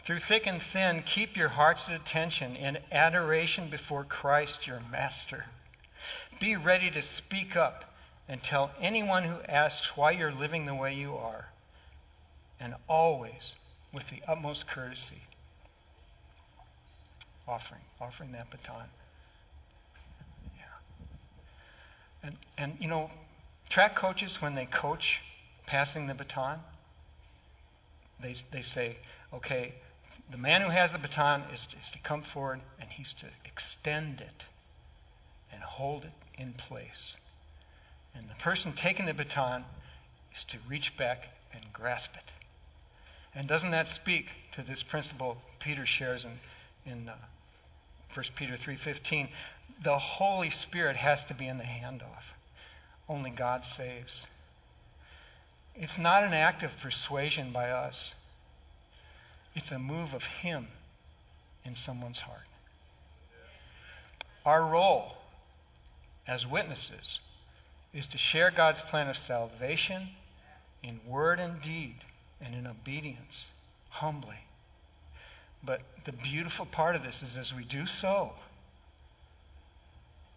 Through 0.05 0.21
thick 0.21 0.47
and 0.47 0.63
thin, 0.63 1.03
keep 1.03 1.37
your 1.37 1.51
heart's 1.51 1.89
attention 1.89 2.57
in 2.57 2.79
adoration 2.91 3.69
before 3.69 4.05
Christ 4.05 4.67
your 4.67 4.81
master. 4.81 5.47
Be 6.41 6.57
ready 6.57 6.91
to 6.91 7.03
speak 7.03 7.57
up 7.57 7.85
and 8.27 8.43
tell 8.43 8.73
anyone 8.81 9.25
who 9.25 9.43
asks 9.43 9.97
why 9.97 10.13
you're 10.13 10.33
living 10.33 10.67
the 10.67 10.75
way 10.75 10.95
you 10.95 11.17
are, 11.17 11.47
and 12.61 12.75
always 12.89 13.55
with 13.93 14.09
the 14.11 14.23
utmost 14.29 14.67
courtesy. 14.67 15.23
Offering, 17.47 17.83
offering 18.01 18.33
that 18.33 18.51
baton. 18.51 18.91
And, 22.29 22.37
and 22.59 22.77
you 22.79 22.89
know, 22.89 23.11
track 23.71 23.97
coaches, 23.97 24.37
when 24.41 24.55
they 24.55 24.67
coach 24.67 25.21
passing 25.67 26.09
the 26.09 26.15
baton, 26.15 26.61
they, 28.21 28.35
they 28.53 28.61
say, 28.61 28.99
okay, 29.33 29.75
the 30.31 30.37
man 30.37 30.61
who 30.61 30.69
has 30.69 30.93
the 30.93 30.99
baton 30.99 31.45
is, 31.53 31.67
is 31.83 31.91
to 31.91 31.99
come 32.01 32.23
forward 32.23 32.61
and 32.79 32.91
he's 32.91 33.15
to 33.15 33.27
extend 33.47 34.21
it 34.21 34.45
and 35.51 35.63
hold 35.63 36.05
it 36.05 36.13
in 36.37 36.53
place. 36.53 37.17
And 38.15 38.29
the 38.29 38.35
person 38.43 38.75
taking 38.75 39.07
the 39.07 39.15
baton 39.15 39.65
is 40.35 40.45
to 40.49 40.59
reach 40.69 40.99
back 40.99 41.29
and 41.55 41.73
grasp 41.73 42.11
it. 42.15 42.31
And 43.35 43.49
doesn't 43.49 43.71
that 43.71 43.89
speak 43.89 44.27
to 44.55 44.63
this 44.63 44.83
principle 44.83 45.39
Peter 45.61 45.87
shares 45.87 46.27
in, 46.27 46.93
in 46.93 47.09
uh, 47.09 47.15
1 48.15 48.25
Peter 48.37 48.57
3:15, 48.57 49.29
the 49.83 49.99
Holy 49.99 50.51
Spirit 50.51 50.97
has 50.97 51.25
to 51.27 51.35
be 51.35 51.47
in 51.47 51.59
the 51.59 51.65
handoff. 51.65 52.35
Only 53.09 53.31
God 53.31 53.65
saves. 53.65 54.27
It's 55.75 55.99
not 55.99 56.25
an 56.25 56.35
act 56.35 56.63
of 56.63 56.71
persuasion 56.83 57.53
by 57.53 57.71
us. 57.71 58.15
It's 59.55 59.71
a 59.71 59.79
move 59.79 60.13
of 60.13 60.23
him 60.23 60.69
in 61.65 61.77
someone's 61.77 62.21
heart. 62.21 62.49
Our 64.45 64.67
role 64.67 65.19
as 66.27 66.47
witnesses 66.47 67.21
is 67.93 68.07
to 68.09 68.19
share 68.19 68.51
God's 68.51 68.81
plan 68.83 69.09
of 69.09 69.17
salvation 69.17 70.11
in 70.83 71.01
word 71.07 71.41
and 71.41 71.63
deed 71.63 71.97
and 72.41 72.55
in 72.55 72.67
obedience, 72.67 73.47
humbly. 73.91 74.48
But 75.65 75.83
the 76.05 76.13
beautiful 76.13 76.67
part 76.67 76.97
of 76.97 77.03
this 77.03 77.23
is 77.23 77.37
as 77.37 77.53
we 77.53 77.65
do 77.65 77.87
so, 77.87 78.33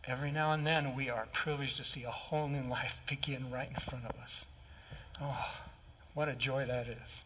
every 0.05 0.31
now 0.31 0.51
and 0.51 0.65
then 0.65 0.95
we 0.95 1.09
are 1.09 1.27
privileged 1.31 1.77
to 1.77 1.83
see 1.83 2.03
a 2.03 2.11
whole 2.11 2.47
new 2.47 2.63
life 2.63 2.93
begin 3.09 3.51
right 3.51 3.69
in 3.69 3.75
front 3.89 4.05
of 4.05 4.15
us. 4.21 4.45
Oh, 5.21 5.45
what 6.13 6.27
a 6.27 6.35
joy 6.35 6.65
that 6.65 6.87
is. 6.87 7.23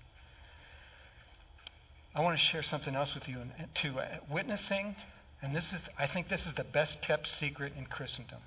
I 2.13 2.21
want 2.21 2.37
to 2.37 2.43
share 2.43 2.63
something 2.63 2.95
else 2.95 3.13
with 3.13 3.27
you 3.27 3.37
too. 3.73 3.99
Uh, 3.99 4.05
witnessing, 4.29 4.95
and 5.41 5.53
this 5.53 5.65
is, 5.73 5.81
I 5.99 6.07
think 6.07 6.29
this 6.29 6.45
is 6.45 6.53
the 6.53 6.63
best 6.63 7.01
kept 7.01 7.27
secret 7.27 7.73
in 7.77 7.85
Christendom. 7.85 8.39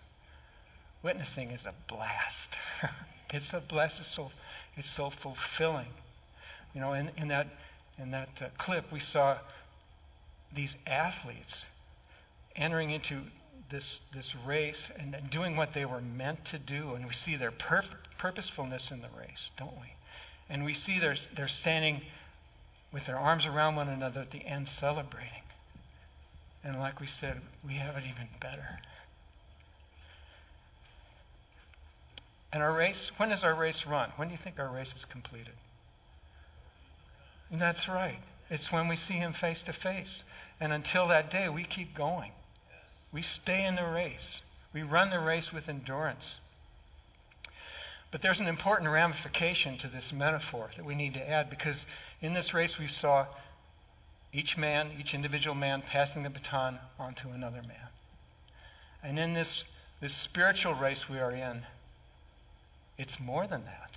Witnessing 1.02 1.50
is 1.50 1.66
a 1.66 1.74
blast. 1.86 2.56
it's 3.30 3.52
a 3.52 3.60
blast. 3.60 4.00
It's 4.00 4.14
so, 4.14 4.30
it's 4.76 4.90
so 4.90 5.10
fulfilling. 5.10 5.88
You 6.74 6.80
know, 6.80 6.92
in, 6.94 7.10
in 7.16 7.28
that, 7.28 7.46
in 7.98 8.10
that 8.12 8.28
uh, 8.40 8.46
clip, 8.58 8.92
we 8.92 9.00
saw 9.00 9.38
these 10.54 10.76
athletes 10.86 11.66
entering 12.56 12.90
into 12.90 13.22
this, 13.70 14.00
this 14.14 14.34
race 14.46 14.90
and, 14.98 15.14
and, 15.14 15.30
doing 15.30 15.56
what 15.56 15.74
they 15.74 15.84
were 15.84 16.00
meant 16.00 16.44
to 16.46 16.58
do. 16.58 16.94
And 16.94 17.06
we 17.06 17.12
see 17.12 17.36
their 17.36 17.50
pur- 17.50 17.84
purposefulness 18.18 18.90
in 18.90 19.00
the 19.00 19.08
race, 19.18 19.50
don't 19.58 19.76
we? 19.80 19.92
And 20.48 20.64
we 20.64 20.74
see 20.74 20.98
they're, 20.98 21.16
they're 21.36 21.48
standing 21.48 22.00
with 22.92 23.04
their 23.06 23.18
arms 23.18 23.44
around 23.44 23.76
one 23.76 23.88
another 23.88 24.22
at 24.22 24.30
the 24.30 24.46
end 24.46 24.68
celebrating. 24.68 25.42
And 26.64 26.78
like 26.78 27.00
we 27.00 27.06
said, 27.06 27.40
we 27.64 27.74
have 27.74 27.96
it 27.96 28.04
even 28.04 28.28
better. 28.40 28.80
And 32.52 32.62
our 32.62 32.72
race, 32.72 33.10
when 33.18 33.30
is 33.30 33.42
our 33.42 33.54
race 33.54 33.84
run? 33.86 34.10
When 34.16 34.28
do 34.28 34.32
you 34.32 34.40
think 34.42 34.58
our 34.58 34.72
race 34.72 34.94
is 34.96 35.04
completed? 35.04 35.52
And 37.50 37.60
that's 37.60 37.88
right. 37.88 38.18
It's 38.50 38.72
when 38.72 38.88
we 38.88 38.96
see 38.96 39.14
him 39.14 39.32
face 39.32 39.62
to 39.62 39.72
face. 39.72 40.24
And 40.60 40.72
until 40.72 41.08
that 41.08 41.30
day, 41.30 41.48
we 41.48 41.64
keep 41.64 41.94
going. 41.94 42.32
We 43.12 43.22
stay 43.22 43.64
in 43.64 43.76
the 43.76 43.86
race. 43.86 44.42
We 44.72 44.82
run 44.82 45.10
the 45.10 45.20
race 45.20 45.52
with 45.52 45.68
endurance. 45.68 46.36
But 48.10 48.22
there's 48.22 48.40
an 48.40 48.46
important 48.46 48.90
ramification 48.90 49.78
to 49.78 49.88
this 49.88 50.12
metaphor 50.12 50.70
that 50.76 50.84
we 50.84 50.94
need 50.94 51.14
to 51.14 51.30
add 51.30 51.50
because 51.50 51.84
in 52.20 52.34
this 52.34 52.54
race 52.54 52.78
we 52.78 52.88
saw 52.88 53.26
each 54.32 54.56
man, 54.56 54.92
each 54.98 55.14
individual 55.14 55.54
man, 55.54 55.82
passing 55.82 56.22
the 56.22 56.30
baton 56.30 56.78
on 56.98 57.14
to 57.14 57.28
another 57.28 57.62
man. 57.62 57.88
And 59.02 59.18
in 59.18 59.34
this, 59.34 59.64
this 60.00 60.14
spiritual 60.14 60.74
race 60.74 61.08
we 61.08 61.18
are 61.18 61.32
in, 61.32 61.62
it's 62.96 63.18
more 63.20 63.46
than 63.46 63.64
that. 63.64 63.92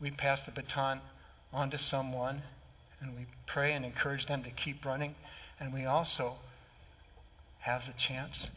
We 0.00 0.10
pass 0.10 0.40
the 0.42 0.52
baton 0.52 1.00
on 1.54 1.70
to 1.70 1.78
someone 1.78 2.42
and 3.00 3.14
we 3.14 3.26
pray 3.46 3.72
and 3.72 3.84
encourage 3.84 4.26
them 4.26 4.42
to 4.42 4.50
keep 4.50 4.84
running. 4.84 5.14
And 5.60 5.72
we 5.72 5.84
also 5.84 6.34
have 7.60 7.86
the 7.86 7.92
chance 7.92 8.50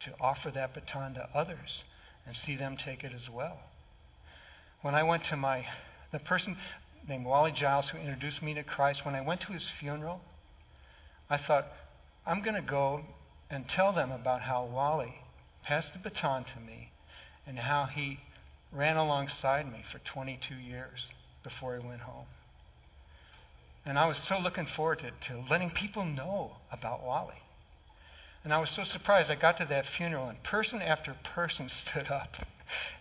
to 0.00 0.12
offer 0.20 0.50
that 0.50 0.74
baton 0.74 1.14
to 1.14 1.28
others 1.34 1.84
and 2.26 2.36
see 2.36 2.56
them 2.56 2.76
take 2.76 3.02
it 3.02 3.12
as 3.12 3.28
well. 3.28 3.58
When 4.82 4.94
I 4.94 5.02
went 5.02 5.24
to 5.24 5.36
my, 5.36 5.66
the 6.12 6.18
person 6.18 6.56
named 7.08 7.24
Wally 7.24 7.52
Giles 7.52 7.88
who 7.88 7.98
introduced 7.98 8.42
me 8.42 8.54
to 8.54 8.62
Christ, 8.62 9.04
when 9.04 9.14
I 9.14 9.20
went 9.20 9.40
to 9.42 9.52
his 9.52 9.68
funeral, 9.80 10.20
I 11.28 11.38
thought, 11.38 11.66
I'm 12.26 12.42
going 12.42 12.56
to 12.56 12.62
go 12.62 13.02
and 13.50 13.68
tell 13.68 13.92
them 13.92 14.12
about 14.12 14.42
how 14.42 14.64
Wally 14.64 15.14
passed 15.62 15.92
the 15.92 15.98
baton 15.98 16.44
to 16.44 16.60
me 16.60 16.90
and 17.46 17.58
how 17.58 17.86
he 17.86 18.20
ran 18.72 18.96
alongside 18.96 19.70
me 19.70 19.82
for 19.90 19.98
22 19.98 20.54
years 20.54 21.08
before 21.42 21.78
he 21.78 21.86
went 21.86 22.00
home. 22.00 22.26
And 23.86 23.98
I 23.98 24.06
was 24.06 24.16
so 24.16 24.38
looking 24.38 24.66
forward 24.66 25.00
to, 25.00 25.10
to 25.28 25.44
letting 25.50 25.70
people 25.70 26.04
know 26.04 26.56
about 26.72 27.04
Wally. 27.04 27.42
And 28.42 28.52
I 28.52 28.58
was 28.58 28.70
so 28.70 28.84
surprised. 28.84 29.30
I 29.30 29.34
got 29.34 29.58
to 29.58 29.66
that 29.66 29.86
funeral, 29.86 30.28
and 30.28 30.42
person 30.42 30.82
after 30.82 31.14
person 31.34 31.68
stood 31.86 32.10
up 32.10 32.36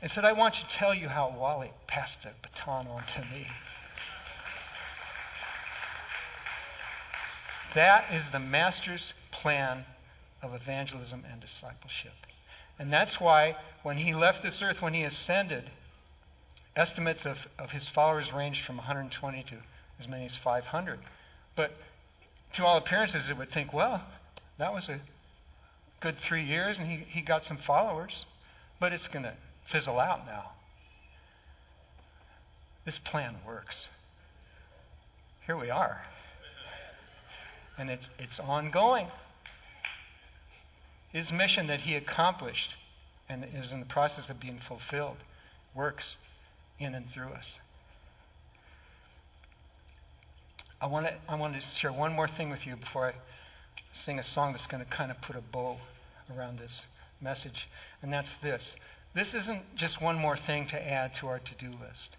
and 0.01 0.11
said, 0.11 0.25
I 0.25 0.33
want 0.33 0.55
to 0.55 0.67
tell 0.67 0.93
you 0.93 1.09
how 1.09 1.33
Wally 1.37 1.71
passed 1.87 2.23
the 2.23 2.31
baton 2.41 2.87
on 2.87 3.03
to 3.15 3.21
me. 3.21 3.47
That 7.75 8.13
is 8.13 8.23
the 8.31 8.39
Master's 8.39 9.13
plan 9.31 9.85
of 10.41 10.53
evangelism 10.53 11.23
and 11.29 11.41
discipleship. 11.41 12.13
And 12.77 12.91
that's 12.91 13.19
why 13.19 13.55
when 13.81 13.97
he 13.97 14.13
left 14.13 14.43
this 14.43 14.61
earth, 14.61 14.81
when 14.81 14.93
he 14.93 15.03
ascended, 15.03 15.71
estimates 16.75 17.25
of, 17.25 17.37
of 17.57 17.71
his 17.71 17.87
followers 17.87 18.31
ranged 18.33 18.65
from 18.65 18.77
120 18.77 19.43
to 19.43 19.55
as 19.99 20.07
many 20.07 20.25
as 20.25 20.35
500. 20.37 20.99
But 21.55 21.71
to 22.55 22.65
all 22.65 22.77
appearances, 22.77 23.29
it 23.29 23.37
would 23.37 23.51
think, 23.51 23.73
well, 23.73 24.03
that 24.57 24.73
was 24.73 24.89
a 24.89 24.99
good 26.01 26.17
three 26.19 26.43
years 26.43 26.77
and 26.77 26.87
he, 26.87 27.05
he 27.07 27.21
got 27.21 27.45
some 27.45 27.57
followers, 27.57 28.25
but 28.79 28.91
it's 28.91 29.07
going 29.07 29.23
to 29.23 29.33
fizzle 29.71 29.99
out 29.99 30.25
now. 30.25 30.51
This 32.85 32.99
plan 32.99 33.35
works. 33.45 33.87
Here 35.45 35.57
we 35.57 35.69
are. 35.69 36.01
And 37.77 37.89
it's, 37.89 38.07
it's 38.19 38.39
ongoing. 38.39 39.07
His 41.11 41.31
mission 41.31 41.67
that 41.67 41.81
he 41.81 41.95
accomplished 41.95 42.75
and 43.29 43.45
is 43.53 43.71
in 43.71 43.79
the 43.79 43.85
process 43.85 44.29
of 44.29 44.39
being 44.39 44.59
fulfilled 44.67 45.17
works 45.73 46.17
in 46.79 46.93
and 46.93 47.09
through 47.09 47.29
us. 47.29 47.59
I 50.83 50.87
want 50.87 51.05
to 51.05 51.13
I 51.29 51.35
want 51.35 51.55
to 51.55 51.61
share 51.61 51.93
one 51.93 52.11
more 52.11 52.27
thing 52.27 52.49
with 52.49 52.67
you 52.67 52.75
before 52.75 53.07
I 53.07 53.13
sing 53.93 54.19
a 54.19 54.23
song 54.23 54.51
that's 54.51 54.65
going 54.65 54.83
to 54.83 54.89
kind 54.89 55.11
of 55.11 55.21
put 55.21 55.37
a 55.37 55.41
bow 55.41 55.77
around 56.35 56.59
this 56.59 56.81
message, 57.21 57.69
and 58.01 58.11
that's 58.11 58.31
this. 58.43 58.75
This 59.15 59.33
isn't 59.33 59.77
just 59.77 60.01
one 60.01 60.17
more 60.17 60.35
thing 60.35 60.67
to 60.67 60.75
add 60.75 61.13
to 61.21 61.27
our 61.27 61.39
to-do 61.39 61.69
list. 61.69 62.17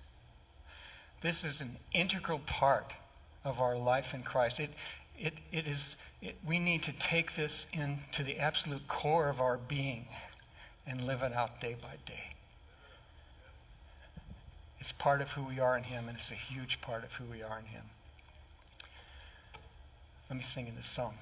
This 1.22 1.44
is 1.44 1.60
an 1.60 1.76
integral 1.92 2.38
part 2.38 2.94
of 3.44 3.60
our 3.60 3.76
life 3.76 4.14
in 4.14 4.22
Christ. 4.22 4.58
It, 4.58 4.70
it, 5.18 5.34
it 5.52 5.66
is, 5.66 5.96
it, 6.22 6.36
we 6.46 6.58
need 6.58 6.84
to 6.84 6.92
take 6.92 7.36
this 7.36 7.66
into 7.74 8.24
the 8.24 8.38
absolute 8.38 8.88
core 8.88 9.28
of 9.28 9.42
our 9.42 9.58
being 9.58 10.06
and 10.86 11.06
live 11.06 11.20
it 11.20 11.34
out 11.34 11.60
day 11.60 11.76
by 11.82 11.96
day. 12.06 12.34
It's 14.80 14.92
part 14.92 15.20
of 15.20 15.28
who 15.28 15.44
we 15.44 15.60
are 15.60 15.76
in 15.76 15.84
Him, 15.84 16.08
and 16.08 16.16
it's 16.16 16.30
a 16.30 16.34
huge 16.34 16.80
part 16.80 17.04
of 17.04 17.10
who 17.12 17.26
we 17.30 17.42
are 17.42 17.58
in 17.58 17.66
Him. 17.66 17.84
Let 20.30 20.38
me 20.38 20.44
sing 20.54 20.66
in 20.66 20.74
this 20.74 20.86
song. 20.86 21.14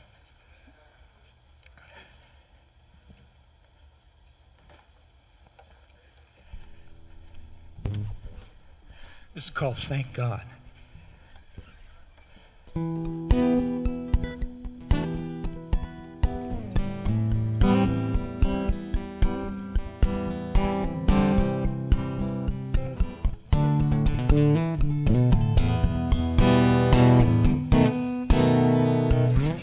This 9.34 9.44
is 9.44 9.50
called 9.50 9.76
Thank 9.88 10.14
God. 10.14 10.42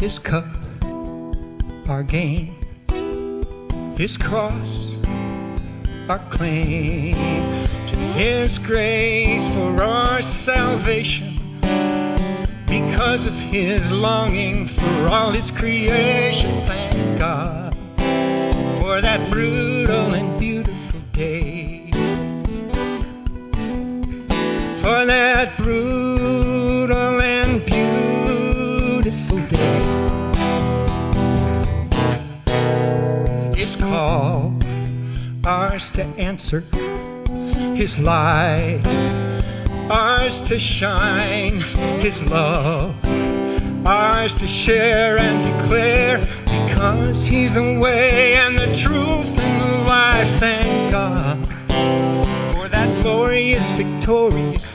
His 0.09 0.17
cup, 0.17 0.47
our 1.87 2.01
gain, 2.01 2.55
His 3.95 4.17
cross, 4.17 4.87
our 6.09 6.27
claim, 6.31 7.13
to 7.89 7.95
His 8.17 8.57
grace 8.57 9.47
for 9.53 9.83
our 9.83 10.23
salvation, 10.45 11.59
because 12.67 13.27
of 13.27 13.35
His 13.35 13.91
longing 13.91 14.69
for 14.69 15.09
all 15.09 15.31
His 15.31 15.51
creation. 15.51 16.65
Thank 16.65 17.19
God 17.19 17.75
for 18.81 19.01
that 19.01 19.29
brutal 19.29 20.15
and 20.15 20.39
beautiful 20.39 20.68
to 35.99 36.05
answer. 36.17 36.61
His 37.75 37.97
light, 37.99 38.81
ours 39.91 40.39
to 40.47 40.57
shine. 40.57 41.59
His 41.99 42.21
love, 42.21 42.95
ours 43.85 44.33
to 44.35 44.47
share 44.47 45.17
and 45.17 45.61
declare. 45.61 46.19
Because 46.45 47.17
He's 47.27 47.53
the 47.53 47.79
way 47.79 48.35
and 48.35 48.57
the 48.57 48.81
truth 48.81 49.27
and 49.37 49.61
the 49.61 49.77
life. 49.89 50.39
thank 50.39 50.91
God 50.91 51.45
for 52.55 52.69
that 52.69 53.03
glorious, 53.03 53.63
victorious 53.71 54.68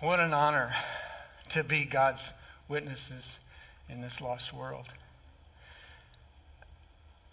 What 0.00 0.18
an 0.18 0.32
honor 0.32 0.72
to 1.50 1.62
be 1.62 1.84
God's 1.84 2.22
witnesses 2.70 3.38
in 3.86 4.00
this 4.00 4.18
lost 4.18 4.50
world. 4.50 4.86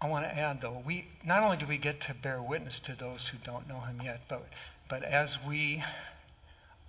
I 0.02 0.08
want 0.08 0.26
to 0.26 0.38
add, 0.38 0.60
though, 0.60 0.84
we 0.86 1.06
not 1.26 1.44
only 1.44 1.56
do 1.56 1.66
we 1.66 1.78
get 1.78 2.02
to 2.02 2.14
bear 2.14 2.42
witness 2.42 2.80
to 2.82 2.94
those 2.94 3.30
who 3.30 3.38
don't 3.38 3.70
know 3.70 3.80
Him 3.80 4.02
yet, 4.04 4.20
but 4.28 4.50
but 4.90 5.02
as 5.02 5.38
we 5.48 5.82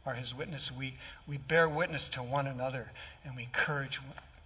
are 0.04 0.14
His 0.14 0.34
witness, 0.34 0.72
we 0.76 0.94
we 1.28 1.38
bear 1.38 1.68
witness 1.68 2.08
to 2.10 2.24
one 2.24 2.48
another, 2.48 2.90
and 3.24 3.36
we 3.36 3.44
encourage 3.44 4.00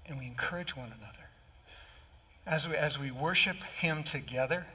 and 0.04 0.18
we 0.18 0.26
encourage 0.26 0.76
one 0.76 0.92
another. 0.92 1.30
As 2.46 2.68
we 2.68 2.76
as 2.76 2.98
we 2.98 3.10
worship 3.10 3.56
Him 3.80 4.04
together, 4.04 4.66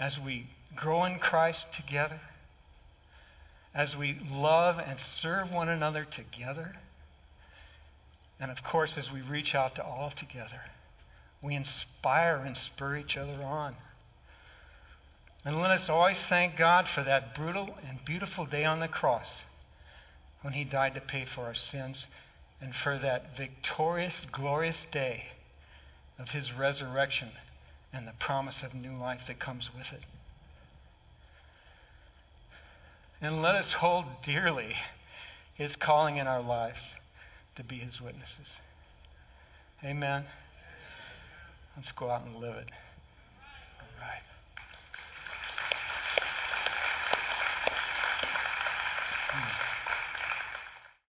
as 0.00 0.18
we 0.18 0.46
grow 0.74 1.04
in 1.04 1.18
Christ 1.18 1.66
together, 1.74 2.20
as 3.74 3.96
we 3.96 4.18
love 4.30 4.78
and 4.78 4.98
serve 5.20 5.50
one 5.50 5.68
another 5.68 6.04
together, 6.04 6.76
and 8.38 8.50
of 8.50 8.62
course, 8.62 8.96
as 8.96 9.10
we 9.10 9.20
reach 9.20 9.54
out 9.54 9.74
to 9.76 9.84
all 9.84 10.10
together, 10.10 10.60
we 11.42 11.54
inspire 11.54 12.36
and 12.36 12.56
spur 12.56 12.96
each 12.96 13.16
other 13.16 13.42
on. 13.42 13.74
And 15.44 15.60
let 15.60 15.70
us 15.70 15.88
always 15.88 16.18
thank 16.28 16.56
God 16.56 16.88
for 16.88 17.02
that 17.04 17.34
brutal 17.34 17.76
and 17.86 18.04
beautiful 18.04 18.46
day 18.46 18.64
on 18.64 18.80
the 18.80 18.88
cross 18.88 19.42
when 20.42 20.54
He 20.54 20.64
died 20.64 20.94
to 20.94 21.00
pay 21.00 21.24
for 21.24 21.42
our 21.42 21.54
sins, 21.54 22.06
and 22.60 22.74
for 22.74 22.98
that 22.98 23.36
victorious, 23.36 24.14
glorious 24.30 24.76
day 24.92 25.24
of 26.18 26.28
His 26.30 26.52
resurrection 26.52 27.30
and 27.92 28.06
the 28.06 28.12
promise 28.18 28.62
of 28.62 28.74
new 28.74 28.96
life 28.96 29.22
that 29.26 29.38
comes 29.38 29.70
with 29.76 29.86
it. 29.92 30.02
And 33.20 33.42
let 33.42 33.54
us 33.54 33.72
hold 33.72 34.04
dearly 34.24 34.74
His 35.54 35.76
calling 35.76 36.16
in 36.16 36.26
our 36.26 36.42
lives 36.42 36.80
to 37.56 37.64
be 37.64 37.78
His 37.78 38.00
witnesses. 38.00 38.58
Amen. 39.82 40.24
Let's 41.76 41.92
go 41.92 42.10
out 42.10 42.24
and 42.24 42.36
live 42.36 42.56
it. 42.56 42.70